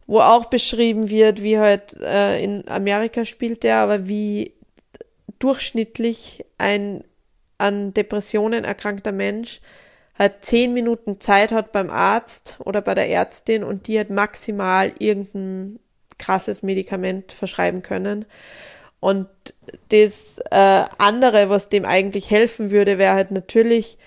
wo 0.07 0.21
auch 0.21 0.47
beschrieben 0.47 1.09
wird, 1.09 1.43
wie 1.43 1.59
halt 1.59 1.97
äh, 2.01 2.43
in 2.43 2.67
Amerika 2.69 3.25
spielt 3.25 3.63
der, 3.63 3.77
aber 3.77 4.09
wie 4.09 4.55
durchschnittlich 5.39 6.45
ein 6.59 7.05
an 7.59 7.95
Depressionen 7.95 8.65
erkrankter 8.65 9.13
Mensch 9.13 9.61
halt 10.19 10.45
zehn 10.45 10.73
Minuten 10.73 11.21
Zeit 11.21 11.53
hat 11.53 11.73
beim 11.73 11.91
Arzt 11.91 12.57
oder 12.61 12.81
bei 12.81 12.95
der 12.95 13.11
Ärztin 13.11 13.65
und 13.65 13.87
die 13.87 13.99
hat 13.99 14.11
maximal 14.11 14.93
irgendein 14.99 15.79
krasses 16.19 16.63
Medikament 16.63 17.33
verschreiben 17.33 17.83
können. 17.83 18.25
Und 19.01 19.29
das 19.91 20.39
äh, 20.51 20.85
andere, 20.99 21.51
was 21.51 21.69
dem 21.69 21.85
eigentlich 21.85 22.31
helfen 22.31 22.71
würde, 22.71 22.99
wäre 22.99 23.15
halt 23.15 23.31
natürlich 23.31 23.99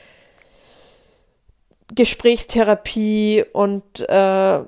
Gesprächstherapie 1.93 3.45
und 3.53 3.99
äh, 4.09 4.59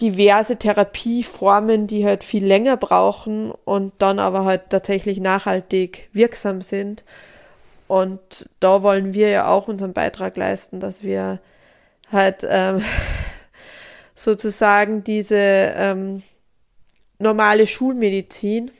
diverse 0.00 0.56
Therapieformen, 0.56 1.86
die 1.86 2.04
halt 2.04 2.24
viel 2.24 2.44
länger 2.44 2.76
brauchen 2.76 3.50
und 3.50 3.92
dann 3.98 4.18
aber 4.18 4.44
halt 4.44 4.70
tatsächlich 4.70 5.20
nachhaltig 5.20 6.08
wirksam 6.12 6.62
sind. 6.62 7.04
Und 7.86 8.48
da 8.60 8.82
wollen 8.82 9.14
wir 9.14 9.28
ja 9.28 9.48
auch 9.48 9.68
unseren 9.68 9.92
Beitrag 9.92 10.36
leisten, 10.36 10.80
dass 10.80 11.02
wir 11.02 11.40
halt 12.10 12.46
ähm, 12.48 12.82
sozusagen 14.14 15.04
diese 15.04 15.36
ähm, 15.36 16.22
normale 17.18 17.66
Schulmedizin 17.66 18.70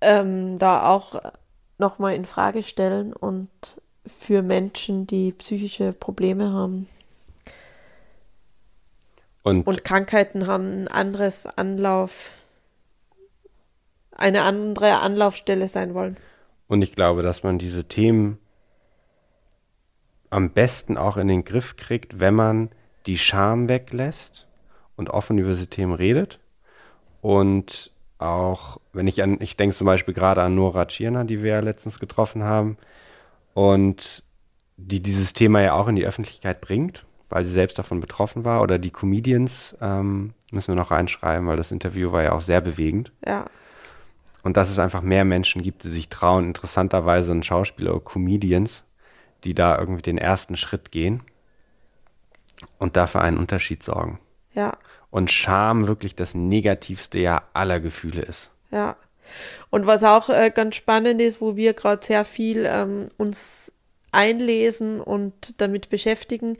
ähm, 0.00 0.58
da 0.58 0.90
auch 0.90 1.20
nochmal 1.78 2.14
in 2.14 2.24
Frage 2.24 2.62
stellen 2.62 3.12
und 3.12 3.50
für 4.06 4.42
Menschen, 4.42 5.06
die 5.06 5.32
psychische 5.32 5.92
Probleme 5.92 6.52
haben 6.52 6.88
Und, 9.42 9.66
und 9.66 9.84
Krankheiten 9.84 10.46
haben, 10.46 10.84
ein 10.84 10.88
anderes 10.88 11.46
Anlauf, 11.46 12.32
eine 14.12 14.42
andere 14.42 14.98
Anlaufstelle 15.00 15.68
sein 15.68 15.94
wollen. 15.94 16.16
Und 16.72 16.80
ich 16.80 16.94
glaube, 16.94 17.22
dass 17.22 17.42
man 17.42 17.58
diese 17.58 17.84
Themen 17.84 18.38
am 20.30 20.48
besten 20.48 20.96
auch 20.96 21.18
in 21.18 21.28
den 21.28 21.44
Griff 21.44 21.76
kriegt, 21.76 22.18
wenn 22.18 22.32
man 22.32 22.70
die 23.04 23.18
Scham 23.18 23.68
weglässt 23.68 24.48
und 24.96 25.10
offen 25.10 25.36
über 25.36 25.50
diese 25.50 25.66
Themen 25.66 25.92
redet. 25.92 26.40
Und 27.20 27.92
auch, 28.16 28.80
wenn 28.94 29.06
ich 29.06 29.22
an, 29.22 29.36
ich 29.40 29.58
denke 29.58 29.76
zum 29.76 29.84
Beispiel 29.84 30.14
gerade 30.14 30.40
an 30.40 30.54
Nora 30.54 30.86
Tschirner, 30.86 31.26
die 31.26 31.42
wir 31.42 31.50
ja 31.50 31.60
letztens 31.60 32.00
getroffen 32.00 32.42
haben, 32.42 32.78
und 33.52 34.22
die 34.78 35.00
dieses 35.00 35.34
Thema 35.34 35.60
ja 35.60 35.74
auch 35.74 35.88
in 35.88 35.96
die 35.96 36.06
Öffentlichkeit 36.06 36.62
bringt, 36.62 37.04
weil 37.28 37.44
sie 37.44 37.52
selbst 37.52 37.78
davon 37.78 38.00
betroffen 38.00 38.46
war. 38.46 38.62
Oder 38.62 38.78
die 38.78 38.92
Comedians 38.92 39.76
ähm, 39.82 40.32
müssen 40.50 40.68
wir 40.68 40.80
noch 40.80 40.90
reinschreiben, 40.90 41.46
weil 41.46 41.58
das 41.58 41.70
Interview 41.70 42.12
war 42.12 42.22
ja 42.22 42.32
auch 42.32 42.40
sehr 42.40 42.62
bewegend. 42.62 43.12
Ja, 43.26 43.44
Und 44.42 44.56
dass 44.56 44.70
es 44.70 44.78
einfach 44.78 45.02
mehr 45.02 45.24
Menschen 45.24 45.62
gibt, 45.62 45.84
die 45.84 45.90
sich 45.90 46.08
trauen, 46.08 46.46
interessanterweise 46.46 47.32
ein 47.32 47.42
Schauspieler 47.42 47.94
oder 47.94 48.04
Comedians, 48.04 48.84
die 49.44 49.54
da 49.54 49.78
irgendwie 49.78 50.02
den 50.02 50.18
ersten 50.18 50.56
Schritt 50.56 50.90
gehen 50.90 51.22
und 52.78 52.96
dafür 52.96 53.22
einen 53.22 53.38
Unterschied 53.38 53.82
sorgen. 53.82 54.18
ja. 54.54 54.76
Und 55.10 55.30
Scham 55.30 55.88
wirklich 55.88 56.14
das 56.14 56.34
negativste 56.34 57.18
ja 57.18 57.42
aller 57.52 57.80
Gefühle 57.80 58.22
ist. 58.22 58.50
Ja. 58.70 58.96
Und 59.68 59.86
was 59.86 60.02
auch 60.04 60.30
äh, 60.30 60.50
ganz 60.50 60.74
spannend 60.76 61.20
ist, 61.20 61.42
wo 61.42 61.54
wir 61.54 61.74
gerade 61.74 62.04
sehr 62.04 62.24
viel 62.24 62.64
ähm, 62.66 63.10
uns 63.18 63.72
einlesen 64.10 65.02
und 65.02 65.60
damit 65.60 65.90
beschäftigen, 65.90 66.56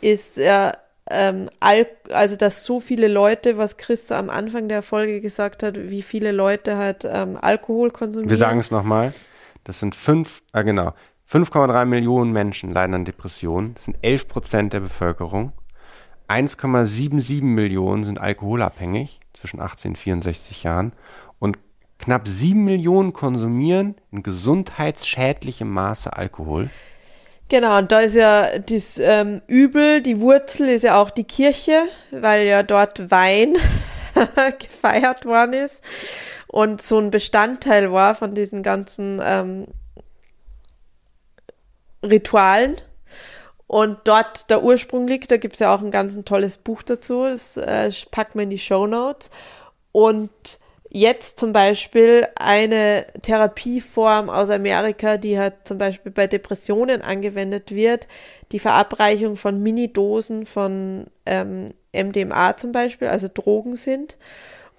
ist 0.00 0.38
ja, 0.38 0.72
ähm, 1.10 1.50
Al 1.60 1.86
also 2.10 2.36
dass 2.36 2.64
so 2.64 2.80
viele 2.80 3.08
Leute, 3.08 3.58
was 3.58 3.76
Chris 3.76 4.10
am 4.12 4.30
Anfang 4.30 4.68
der 4.68 4.82
Folge 4.82 5.20
gesagt 5.20 5.62
hat, 5.62 5.76
wie 5.90 6.02
viele 6.02 6.32
Leute 6.32 6.76
halt 6.76 7.06
ähm, 7.10 7.36
Alkohol 7.40 7.90
konsumieren. 7.90 8.30
Wir 8.30 8.36
sagen 8.36 8.60
es 8.60 8.70
nochmal, 8.70 9.12
das 9.64 9.80
sind 9.80 9.94
fünf, 9.94 10.42
ah 10.52 10.62
genau, 10.62 10.94
5,3 11.30 11.84
Millionen 11.84 12.32
Menschen 12.32 12.72
leiden 12.72 12.94
an 12.94 13.04
Depressionen. 13.04 13.74
Das 13.74 13.84
sind 13.84 13.96
11 14.02 14.26
Prozent 14.26 14.72
der 14.72 14.80
Bevölkerung. 14.80 15.52
1,77 16.28 17.42
Millionen 17.42 18.04
sind 18.04 18.20
alkoholabhängig 18.20 19.20
zwischen 19.32 19.60
18 19.60 19.92
und 19.92 19.96
64 19.96 20.62
Jahren. 20.64 20.92
Und 21.38 21.58
knapp 21.98 22.26
7 22.26 22.64
Millionen 22.64 23.12
konsumieren 23.12 23.94
in 24.10 24.22
gesundheitsschädlichem 24.22 25.70
Maße 25.70 26.12
Alkohol. 26.12 26.70
Genau, 27.50 27.78
und 27.78 27.90
da 27.90 27.98
ist 27.98 28.14
ja 28.14 28.60
das 28.60 28.98
ähm, 28.98 29.42
Übel, 29.48 30.02
die 30.02 30.20
Wurzel 30.20 30.68
ist 30.68 30.84
ja 30.84 31.02
auch 31.02 31.10
die 31.10 31.24
Kirche, 31.24 31.82
weil 32.12 32.46
ja 32.46 32.62
dort 32.62 33.10
Wein 33.10 33.56
gefeiert 34.60 35.26
worden 35.26 35.54
ist 35.54 35.82
und 36.46 36.80
so 36.80 36.98
ein 36.98 37.10
Bestandteil 37.10 37.92
war 37.92 38.14
von 38.14 38.36
diesen 38.36 38.62
ganzen 38.62 39.20
ähm, 39.22 39.66
Ritualen. 42.04 42.76
Und 43.66 43.98
dort 44.04 44.48
der 44.48 44.62
Ursprung 44.62 45.08
liegt, 45.08 45.32
da 45.32 45.36
gibt 45.36 45.54
es 45.54 45.60
ja 45.60 45.74
auch 45.74 45.82
ein 45.82 45.90
ganz 45.90 46.14
ein 46.14 46.24
tolles 46.24 46.56
Buch 46.56 46.84
dazu, 46.84 47.24
das 47.24 47.56
äh, 47.56 47.90
packt 48.12 48.36
man 48.36 48.44
in 48.44 48.50
die 48.50 48.58
Show 48.58 48.86
Notes. 48.86 49.28
Und 49.90 50.30
jetzt 50.90 51.38
zum 51.38 51.52
Beispiel 51.52 52.26
eine 52.34 53.06
Therapieform 53.22 54.28
aus 54.28 54.50
Amerika, 54.50 55.16
die 55.16 55.38
halt 55.38 55.54
zum 55.64 55.78
Beispiel 55.78 56.12
bei 56.12 56.26
Depressionen 56.26 57.00
angewendet 57.00 57.70
wird, 57.70 58.08
die 58.52 58.58
Verabreichung 58.58 59.36
von 59.36 59.62
Minidosen 59.62 60.44
von 60.44 61.06
ähm, 61.26 61.66
MDMA 61.92 62.56
zum 62.56 62.72
Beispiel, 62.72 63.08
also 63.08 63.28
Drogen 63.32 63.76
sind 63.76 64.16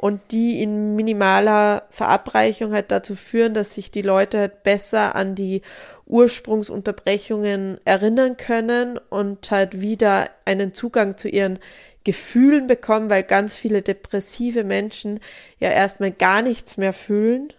und 0.01 0.19
die 0.31 0.61
in 0.61 0.95
minimaler 0.95 1.83
Verabreichung 1.91 2.73
halt 2.73 2.91
dazu 2.91 3.15
führen, 3.15 3.53
dass 3.53 3.73
sich 3.73 3.91
die 3.91 4.01
Leute 4.01 4.39
halt 4.39 4.63
besser 4.63 5.15
an 5.15 5.35
die 5.35 5.61
Ursprungsunterbrechungen 6.07 7.79
erinnern 7.85 8.35
können 8.35 8.99
und 9.09 9.49
halt 9.49 9.79
wieder 9.79 10.29
einen 10.43 10.73
Zugang 10.73 11.17
zu 11.17 11.29
ihren 11.29 11.59
Gefühlen 12.03 12.67
bekommen, 12.67 13.09
weil 13.09 13.23
ganz 13.23 13.55
viele 13.55 13.81
depressive 13.81 14.63
Menschen 14.63 15.19
ja 15.59 15.69
erstmal 15.69 16.11
gar 16.11 16.41
nichts 16.41 16.77
mehr 16.77 16.93
fühlen, 16.93 17.53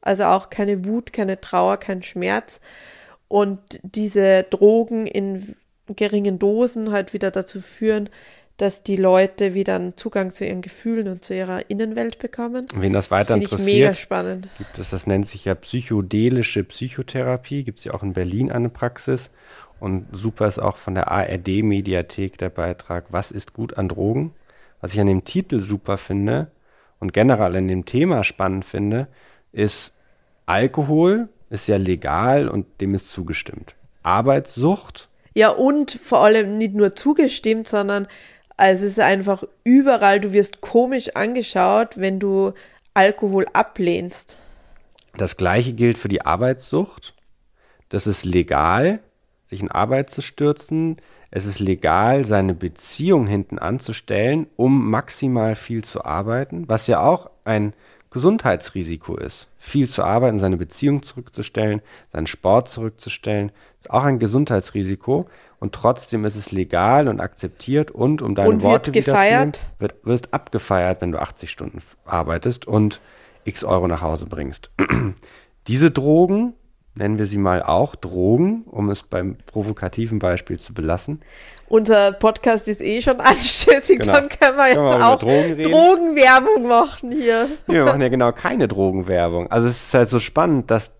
also 0.00 0.24
auch 0.24 0.50
keine 0.50 0.84
Wut, 0.84 1.12
keine 1.12 1.40
Trauer, 1.40 1.78
kein 1.78 2.02
Schmerz 2.02 2.60
und 3.28 3.58
diese 3.82 4.44
Drogen 4.44 5.06
in 5.06 5.56
geringen 5.88 6.38
Dosen 6.38 6.92
halt 6.92 7.12
wieder 7.12 7.30
dazu 7.30 7.60
führen, 7.60 8.08
dass 8.56 8.82
die 8.82 8.96
Leute 8.96 9.54
wieder 9.54 9.76
einen 9.76 9.96
Zugang 9.96 10.32
zu 10.32 10.44
ihren 10.44 10.62
Gefühlen 10.62 11.06
und 11.06 11.24
zu 11.24 11.34
ihrer 11.34 11.70
Innenwelt 11.70 12.18
bekommen. 12.18 12.66
Wen 12.74 12.92
das 12.92 13.10
weiter 13.10 13.34
das 13.34 13.44
interessiert, 13.44 13.68
ich 13.68 13.74
mega 13.74 13.94
spannend. 13.94 14.48
gibt 14.58 14.78
es, 14.78 14.90
das 14.90 15.06
nennt 15.06 15.28
sich 15.28 15.44
ja 15.44 15.54
psychedelische 15.54 16.64
Psychotherapie, 16.64 17.62
gibt 17.62 17.78
es 17.78 17.84
ja 17.84 17.94
auch 17.94 18.02
in 18.02 18.14
Berlin 18.14 18.50
eine 18.50 18.68
Praxis. 18.68 19.30
Und 19.80 20.06
super 20.12 20.46
ist 20.48 20.58
auch 20.58 20.76
von 20.76 20.94
der 20.94 21.10
ARD-Mediathek 21.10 22.38
der 22.38 22.50
Beitrag 22.50 23.06
Was 23.10 23.30
ist 23.30 23.52
gut 23.52 23.78
an 23.78 23.88
Drogen? 23.88 24.34
Was 24.80 24.94
ich 24.94 25.00
an 25.00 25.06
dem 25.06 25.24
Titel 25.24 25.60
super 25.60 25.98
finde 25.98 26.50
und 26.98 27.12
generell 27.12 27.54
in 27.56 27.68
dem 27.68 27.84
Thema 27.84 28.24
spannend 28.24 28.64
finde, 28.64 29.08
ist 29.52 29.92
Alkohol 30.46 31.28
ist 31.50 31.68
ja 31.68 31.76
legal 31.76 32.48
und 32.48 32.66
dem 32.80 32.94
ist 32.94 33.10
zugestimmt. 33.10 33.74
Arbeitssucht. 34.02 35.08
Ja, 35.34 35.50
und 35.50 35.92
vor 35.92 36.20
allem 36.20 36.58
nicht 36.58 36.74
nur 36.74 36.94
zugestimmt, 36.94 37.68
sondern 37.68 38.06
also 38.56 38.84
es 38.84 38.92
ist 38.92 39.00
einfach 39.00 39.44
überall, 39.62 40.20
du 40.20 40.32
wirst 40.32 40.60
komisch 40.60 41.14
angeschaut, 41.14 41.96
wenn 41.96 42.18
du 42.18 42.52
Alkohol 42.92 43.46
ablehnst. 43.52 44.36
Das 45.16 45.36
gleiche 45.36 45.72
gilt 45.74 45.96
für 45.96 46.08
die 46.08 46.22
Arbeitssucht. 46.22 47.14
Das 47.88 48.06
ist 48.06 48.24
legal, 48.24 49.00
sich 49.48 49.60
in 49.60 49.70
Arbeit 49.70 50.10
zu 50.10 50.20
stürzen. 50.20 50.96
Es 51.30 51.46
ist 51.46 51.58
legal, 51.58 52.24
seine 52.24 52.54
Beziehung 52.54 53.26
hinten 53.26 53.58
anzustellen, 53.58 54.46
um 54.56 54.90
maximal 54.90 55.56
viel 55.56 55.84
zu 55.84 56.04
arbeiten, 56.04 56.68
was 56.68 56.86
ja 56.86 57.00
auch 57.00 57.30
ein 57.44 57.72
Gesundheitsrisiko 58.10 59.16
ist. 59.16 59.48
Viel 59.58 59.88
zu 59.88 60.02
arbeiten, 60.02 60.40
seine 60.40 60.56
Beziehung 60.56 61.02
zurückzustellen, 61.02 61.82
seinen 62.12 62.26
Sport 62.26 62.68
zurückzustellen, 62.68 63.52
ist 63.78 63.90
auch 63.90 64.04
ein 64.04 64.18
Gesundheitsrisiko. 64.18 65.28
Und 65.60 65.74
trotzdem 65.74 66.24
ist 66.24 66.36
es 66.36 66.52
legal 66.52 67.08
und 67.08 67.20
akzeptiert 67.20 67.90
und, 67.90 68.22
um 68.22 68.34
deine 68.34 68.48
Und 68.48 68.62
wird 68.62 68.72
Worte 68.72 68.92
gefeiert? 68.92 69.24
wiederzunehmen, 69.24 69.78
wird, 69.78 70.06
wirst 70.06 70.34
abgefeiert, 70.34 71.02
wenn 71.02 71.12
du 71.12 71.20
80 71.20 71.50
Stunden 71.50 71.82
arbeitest 72.06 72.66
und 72.66 73.00
x 73.44 73.64
Euro 73.64 73.88
nach 73.88 74.00
Hause 74.02 74.26
bringst. 74.26 74.70
Diese 75.66 75.90
Drogen, 75.90 76.54
nennen 76.98 77.18
wir 77.18 77.26
sie 77.26 77.38
mal 77.38 77.62
auch 77.62 77.94
Drogen, 77.94 78.64
um 78.66 78.90
es 78.90 79.02
beim 79.02 79.36
provokativen 79.50 80.18
Beispiel 80.18 80.58
zu 80.58 80.74
belassen, 80.74 81.20
Unser 81.68 82.12
Podcast 82.12 82.68
ist 82.68 82.80
eh 82.80 83.00
schon 83.00 83.20
anstößig, 83.20 84.00
Genau. 84.00 84.12
dann 84.14 84.28
können 84.28 84.56
wir 84.56 84.66
jetzt 84.68 84.76
Können 84.76 84.88
wir 84.88 85.06
auch 85.08 85.18
Drogen? 85.18 85.62
Drogenwerbung 85.62 86.68
machen 86.68 87.12
hier. 87.12 87.48
Nee, 87.66 87.74
wir 87.74 87.84
machen 87.84 88.00
ja 88.00 88.08
genau 88.16 88.32
keine 88.32 88.68
Drogenwerbung. 88.68 89.50
Also 89.50 89.68
es 89.68 89.84
ist 89.84 89.94
halt 89.94 90.08
so 90.08 90.18
spannend, 90.18 90.70
dass 90.70 90.92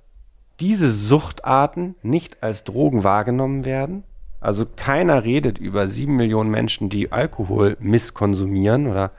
diese 0.61 0.90
Suchtarten 0.90 1.94
nicht 2.03 2.42
als 2.42 2.64
Drogen 2.64 3.05
wahrgenommen 3.05 3.64
werden. 3.64 4.03
Also 4.40 4.66
keiner 4.76 5.24
redet 5.24 5.59
über 5.59 5.88
sieben 5.88 6.16
Millionen 6.16 6.51
Menschen, 6.51 6.88
die 6.90 7.11
Alkohol 7.12 7.76
misskonsumieren 7.80 8.86
oder 8.88 9.11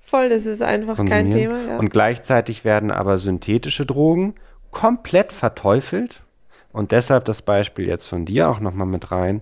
Voll, 0.00 0.28
das 0.28 0.46
ist 0.46 0.62
einfach 0.62 1.04
kein. 1.04 1.32
Thema. 1.32 1.56
Ja. 1.68 1.78
Und 1.78 1.90
gleichzeitig 1.90 2.64
werden 2.64 2.92
aber 2.92 3.18
synthetische 3.18 3.84
Drogen 3.86 4.34
komplett 4.76 5.32
verteufelt. 5.32 6.20
Und 6.70 6.92
deshalb 6.92 7.24
das 7.24 7.40
Beispiel 7.40 7.86
jetzt 7.86 8.06
von 8.06 8.26
dir 8.26 8.50
auch 8.50 8.60
nochmal 8.60 8.86
mit 8.86 9.10
rein, 9.10 9.40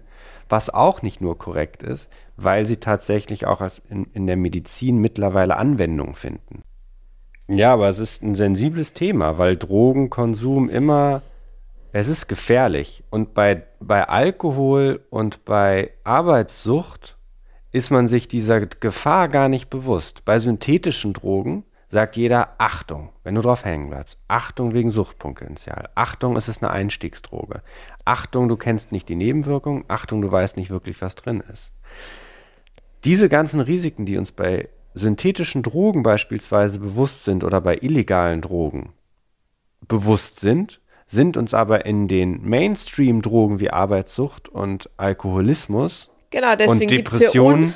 was 0.49 0.71
auch 0.71 1.03
nicht 1.03 1.21
nur 1.21 1.37
korrekt 1.37 1.83
ist, 1.83 2.09
weil 2.37 2.67
sie 2.67 2.77
tatsächlich 2.77 3.45
auch 3.45 3.61
in, 3.91 4.05
in 4.13 4.29
der 4.29 4.37
Medizin 4.37 4.99
mittlerweile 4.99 5.57
Anwendung 5.57 6.15
finden. 6.15 6.63
Ja, 7.49 7.73
aber 7.73 7.89
es 7.89 7.99
ist 7.99 8.23
ein 8.23 8.37
sensibles 8.37 8.93
Thema, 8.93 9.37
weil 9.37 9.57
Drogenkonsum 9.57 10.71
immer, 10.71 11.23
es 11.91 12.07
ist 12.07 12.29
gefährlich. 12.29 13.03
Und 13.11 13.35
bei, 13.35 13.65
bei 13.81 14.09
Alkohol 14.09 15.01
und 15.11 15.45
bei 15.45 15.91
Arbeitssucht 16.05 17.17
ist 17.73 17.91
man 17.91 18.07
sich 18.07 18.29
dieser 18.29 18.61
Gefahr 18.61 19.27
gar 19.27 19.49
nicht 19.49 19.69
bewusst. 19.69 20.25
Bei 20.25 20.39
synthetischen 20.39 21.13
Drogen 21.13 21.65
sagt 21.95 22.17
jeder 22.17 22.57
Achtung, 22.59 23.11
wenn 23.23 23.35
du 23.35 23.41
drauf 23.41 23.65
hängen 23.65 23.89
bleibst. 23.89 24.19
Achtung 24.29 24.75
wegen 24.75 24.91
Suchtpotenzial. 24.91 25.89
Achtung, 25.95 26.37
es 26.37 26.49
ist 26.49 26.63
eine 26.63 26.73
Einstiegsdroge. 26.73 27.63
Achtung, 28.05 28.49
du 28.49 28.57
kennst 28.57 28.93
nicht 28.93 29.09
die 29.09 29.15
Nebenwirkungen. 29.15 29.85
Achtung, 29.89 30.21
du 30.21 30.31
weißt 30.31 30.57
nicht 30.57 30.71
wirklich, 30.71 31.01
was 31.01 31.15
drin 31.15 31.43
ist. 31.53 31.71
Diese 33.05 33.29
ganzen 33.29 33.61
Risiken, 33.61 34.07
die 34.07 34.19
uns 34.19 34.33
bei 34.33 34.69
synthetischen 34.95 35.63
Drogen 35.63 36.03
beispielsweise 36.03 36.79
bewusst 36.79 37.25
sind 37.25 37.45
oder 37.45 37.61
bei 37.61 37.79
illegalen 37.81 38.41
Drogen 38.41 38.93
bewusst 39.87 40.41
sind, 40.41 40.81
sind 41.07 41.37
uns 41.37 41.55
aber 41.55 41.87
in 41.87 42.09
den 42.09 42.43
Mainstream-Drogen 42.43 43.61
wie 43.61 43.71
Arbeitssucht 43.71 44.49
und 44.49 44.91
Alkoholismus 44.97 46.11
Genau, 46.31 46.57
deswegen 46.57 46.83
und 46.83 46.91
Depressionen 46.91 47.73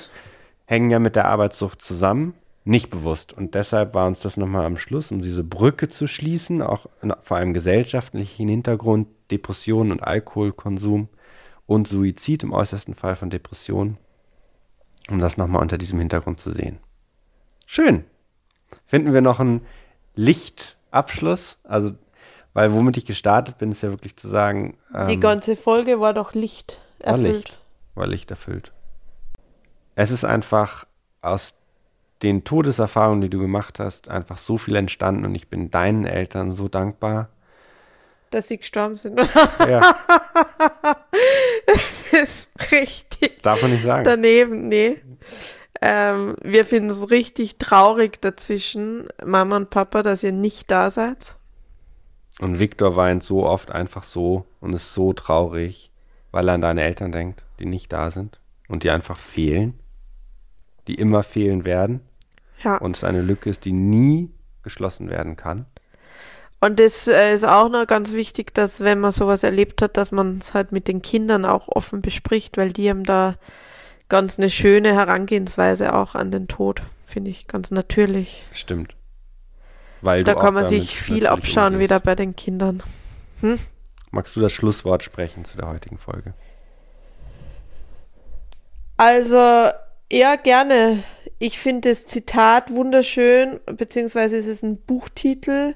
hängen 0.66 0.90
ja 0.90 0.98
mit 0.98 1.14
der 1.14 1.26
Arbeitssucht 1.26 1.80
zusammen, 1.80 2.34
nicht 2.68 2.90
bewusst. 2.90 3.32
Und 3.32 3.54
deshalb 3.54 3.94
war 3.94 4.06
uns 4.06 4.20
das 4.20 4.36
nochmal 4.36 4.66
am 4.66 4.76
Schluss, 4.76 5.10
um 5.10 5.20
diese 5.20 5.42
Brücke 5.42 5.88
zu 5.88 6.06
schließen, 6.06 6.60
auch 6.62 6.86
vor 7.20 7.38
allem 7.38 7.54
gesellschaftlichen 7.54 8.48
Hintergrund, 8.48 9.08
Depressionen 9.30 9.90
und 9.90 10.02
Alkoholkonsum 10.02 11.08
und 11.66 11.88
Suizid 11.88 12.42
im 12.42 12.52
äußersten 12.52 12.94
Fall 12.94 13.16
von 13.16 13.30
Depressionen, 13.30 13.96
um 15.08 15.18
das 15.18 15.36
nochmal 15.38 15.62
unter 15.62 15.78
diesem 15.78 15.98
Hintergrund 15.98 16.40
zu 16.40 16.50
sehen. 16.50 16.78
Schön. 17.66 18.04
Finden 18.84 19.14
wir 19.14 19.22
noch 19.22 19.40
einen 19.40 19.62
Lichtabschluss? 20.14 21.56
Also, 21.64 21.92
weil 22.52 22.72
womit 22.72 22.98
ich 22.98 23.06
gestartet 23.06 23.56
bin, 23.58 23.72
ist 23.72 23.82
ja 23.82 23.90
wirklich 23.90 24.16
zu 24.16 24.28
sagen, 24.28 24.76
Die 25.08 25.14
ähm, 25.14 25.20
ganze 25.20 25.56
Folge 25.56 26.00
war 26.00 26.12
doch 26.12 26.34
Licht 26.34 26.82
war 26.98 27.14
erfüllt. 27.14 27.34
Licht, 27.34 27.58
war 27.94 28.06
Licht 28.06 28.30
erfüllt. 28.30 28.72
Es 29.94 30.10
ist 30.10 30.24
einfach 30.24 30.86
aus 31.20 31.57
den 32.22 32.44
Todeserfahrungen, 32.44 33.20
die 33.20 33.30
du 33.30 33.38
gemacht 33.38 33.78
hast, 33.78 34.08
einfach 34.08 34.36
so 34.36 34.58
viel 34.58 34.76
entstanden 34.76 35.24
und 35.24 35.34
ich 35.34 35.48
bin 35.48 35.70
deinen 35.70 36.04
Eltern 36.04 36.50
so 36.50 36.68
dankbar. 36.68 37.28
Dass 38.30 38.48
sie 38.48 38.58
gestorben 38.58 38.96
sind, 38.96 39.12
oder? 39.14 39.70
Ja, 39.70 39.96
Das 41.66 42.12
ist 42.12 42.50
richtig 42.72 43.42
darf 43.42 43.62
man 43.62 43.72
nicht 43.72 43.84
sagen. 43.84 44.04
daneben, 44.04 44.68
nee. 44.68 45.00
Ähm, 45.80 46.34
wir 46.42 46.64
finden 46.64 46.90
es 46.90 47.10
richtig 47.10 47.58
traurig 47.58 48.20
dazwischen, 48.20 49.08
Mama 49.24 49.56
und 49.56 49.70
Papa, 49.70 50.02
dass 50.02 50.22
ihr 50.24 50.32
nicht 50.32 50.70
da 50.70 50.90
seid. 50.90 51.36
Und 52.40 52.58
Viktor 52.58 52.96
weint 52.96 53.22
so 53.22 53.44
oft 53.46 53.70
einfach 53.70 54.02
so 54.02 54.44
und 54.60 54.72
ist 54.72 54.94
so 54.94 55.12
traurig, 55.12 55.92
weil 56.30 56.48
er 56.48 56.54
an 56.54 56.60
deine 56.62 56.82
Eltern 56.82 57.12
denkt, 57.12 57.44
die 57.58 57.66
nicht 57.66 57.92
da 57.92 58.10
sind 58.10 58.40
und 58.68 58.82
die 58.82 58.90
einfach 58.90 59.18
fehlen, 59.18 59.78
die 60.88 60.94
immer 60.94 61.22
fehlen 61.22 61.64
werden 61.64 62.00
Ja. 62.62 62.76
und 62.78 62.96
es 62.96 63.04
eine 63.04 63.22
Lücke 63.22 63.50
ist, 63.50 63.64
die 63.64 63.72
nie 63.72 64.30
geschlossen 64.62 65.08
werden 65.10 65.36
kann. 65.36 65.66
Und 66.60 66.80
das 66.80 67.06
äh, 67.06 67.32
ist 67.34 67.46
auch 67.46 67.68
noch 67.68 67.86
ganz 67.86 68.12
wichtig, 68.12 68.52
dass 68.52 68.80
wenn 68.80 68.98
man 68.98 69.12
sowas 69.12 69.44
erlebt 69.44 69.80
hat, 69.80 69.96
dass 69.96 70.10
man 70.10 70.38
es 70.38 70.54
halt 70.54 70.72
mit 70.72 70.88
den 70.88 71.02
Kindern 71.02 71.44
auch 71.44 71.68
offen 71.68 72.02
bespricht, 72.02 72.56
weil 72.56 72.72
die 72.72 72.90
haben 72.90 73.04
da 73.04 73.36
ganz 74.08 74.38
eine 74.38 74.50
schöne 74.50 74.92
Herangehensweise 74.94 75.94
auch 75.94 76.14
an 76.16 76.32
den 76.32 76.48
Tod, 76.48 76.82
finde 77.06 77.30
ich 77.30 77.46
ganz 77.46 77.70
natürlich. 77.70 78.42
Stimmt. 78.52 78.96
Weil 80.00 80.24
Da 80.24 80.34
kann 80.34 80.54
man 80.54 80.64
sich 80.64 80.98
viel 80.98 81.26
abschauen 81.26 81.74
umgehst. 81.74 81.80
wieder 81.90 82.00
bei 82.00 82.14
den 82.14 82.34
Kindern. 82.34 82.82
Magst 84.10 84.34
du 84.34 84.40
das 84.40 84.52
Schlusswort 84.52 85.02
sprechen 85.02 85.44
zu 85.44 85.56
der 85.56 85.68
heutigen 85.68 85.98
Folge? 85.98 86.34
Also, 88.96 89.70
ja, 90.10 90.36
gerne. 90.36 91.04
Ich 91.38 91.58
finde 91.58 91.90
das 91.90 92.06
Zitat 92.06 92.72
wunderschön, 92.72 93.60
beziehungsweise 93.66 94.36
es 94.38 94.46
ist 94.46 94.62
ein 94.62 94.78
Buchtitel. 94.78 95.74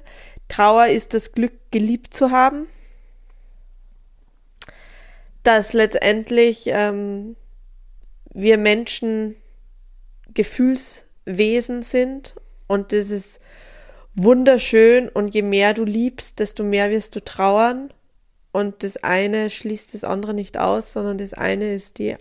Trauer 0.49 0.87
ist 0.87 1.13
das 1.13 1.31
Glück, 1.31 1.53
geliebt 1.71 2.13
zu 2.13 2.31
haben. 2.31 2.67
Dass 5.43 5.73
letztendlich 5.73 6.63
ähm, 6.67 7.35
wir 8.33 8.57
Menschen 8.57 9.35
Gefühlswesen 10.33 11.83
sind 11.83 12.35
und 12.67 12.91
das 12.91 13.11
ist 13.11 13.39
wunderschön 14.15 15.09
und 15.09 15.33
je 15.33 15.41
mehr 15.41 15.73
du 15.73 15.83
liebst, 15.83 16.39
desto 16.39 16.63
mehr 16.63 16.89
wirst 16.91 17.15
du 17.15 17.23
trauern 17.23 17.93
und 18.51 18.83
das 18.83 18.97
eine 18.97 19.49
schließt 19.49 19.93
das 19.93 20.03
andere 20.03 20.33
nicht 20.33 20.57
aus, 20.57 20.93
sondern 20.93 21.17
das 21.17 21.33
eine 21.33 21.73
ist 21.73 21.99
die 21.99 22.15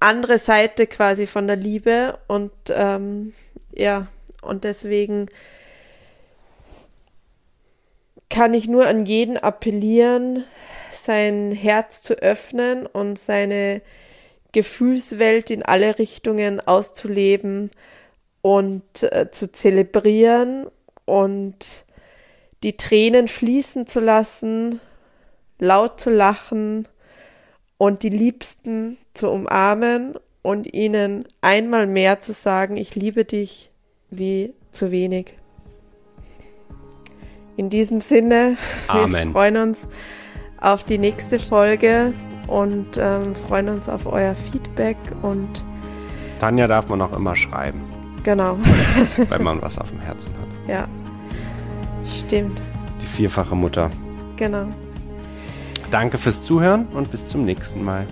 andere 0.00 0.38
Seite 0.38 0.86
quasi 0.86 1.26
von 1.26 1.46
der 1.46 1.56
Liebe 1.56 2.18
und 2.28 2.52
ähm, 2.70 3.34
ja, 3.72 4.08
und 4.42 4.64
deswegen 4.64 5.26
kann 8.30 8.54
ich 8.54 8.68
nur 8.68 8.86
an 8.86 9.06
jeden 9.06 9.36
appellieren, 9.36 10.44
sein 10.92 11.52
Herz 11.52 12.02
zu 12.02 12.14
öffnen 12.14 12.86
und 12.86 13.18
seine 13.18 13.80
Gefühlswelt 14.52 15.50
in 15.50 15.62
alle 15.62 15.98
Richtungen 15.98 16.60
auszuleben 16.60 17.70
und 18.42 19.02
äh, 19.02 19.30
zu 19.30 19.50
zelebrieren 19.50 20.66
und 21.04 21.84
die 22.62 22.76
Tränen 22.76 23.28
fließen 23.28 23.86
zu 23.86 24.00
lassen, 24.00 24.80
laut 25.58 26.00
zu 26.00 26.10
lachen 26.10 26.88
und 27.78 28.02
die 28.02 28.10
Liebsten 28.10 28.98
zu 29.18 29.30
umarmen 29.30 30.14
und 30.42 30.72
ihnen 30.72 31.24
einmal 31.40 31.86
mehr 31.86 32.20
zu 32.20 32.32
sagen, 32.32 32.76
ich 32.76 32.94
liebe 32.94 33.24
dich 33.24 33.70
wie 34.10 34.54
zu 34.70 34.90
wenig. 34.90 35.34
In 37.56 37.68
diesem 37.68 38.00
Sinne, 38.00 38.56
Amen. 38.86 39.12
wir 39.12 39.32
freuen 39.32 39.56
uns 39.56 39.88
auf 40.60 40.84
die 40.84 40.98
nächste 40.98 41.38
Folge 41.38 42.14
und 42.46 42.96
ähm, 42.96 43.34
freuen 43.34 43.68
uns 43.68 43.88
auf 43.88 44.06
euer 44.06 44.34
Feedback 44.34 44.96
und 45.22 45.64
Tanja 46.38 46.68
darf 46.68 46.88
man 46.88 47.02
auch 47.02 47.12
immer 47.16 47.34
schreiben, 47.34 47.82
genau. 48.22 48.58
wenn 49.28 49.42
man 49.42 49.60
was 49.60 49.76
auf 49.76 49.90
dem 49.90 49.98
Herzen 49.98 50.30
hat. 50.40 50.68
ja, 50.68 50.88
stimmt. 52.06 52.62
Die 53.02 53.06
vierfache 53.06 53.56
Mutter. 53.56 53.90
Genau. 54.36 54.68
Danke 55.90 56.16
fürs 56.16 56.42
Zuhören 56.42 56.86
und 56.94 57.10
bis 57.10 57.26
zum 57.26 57.44
nächsten 57.44 57.84
Mal. 57.84 58.06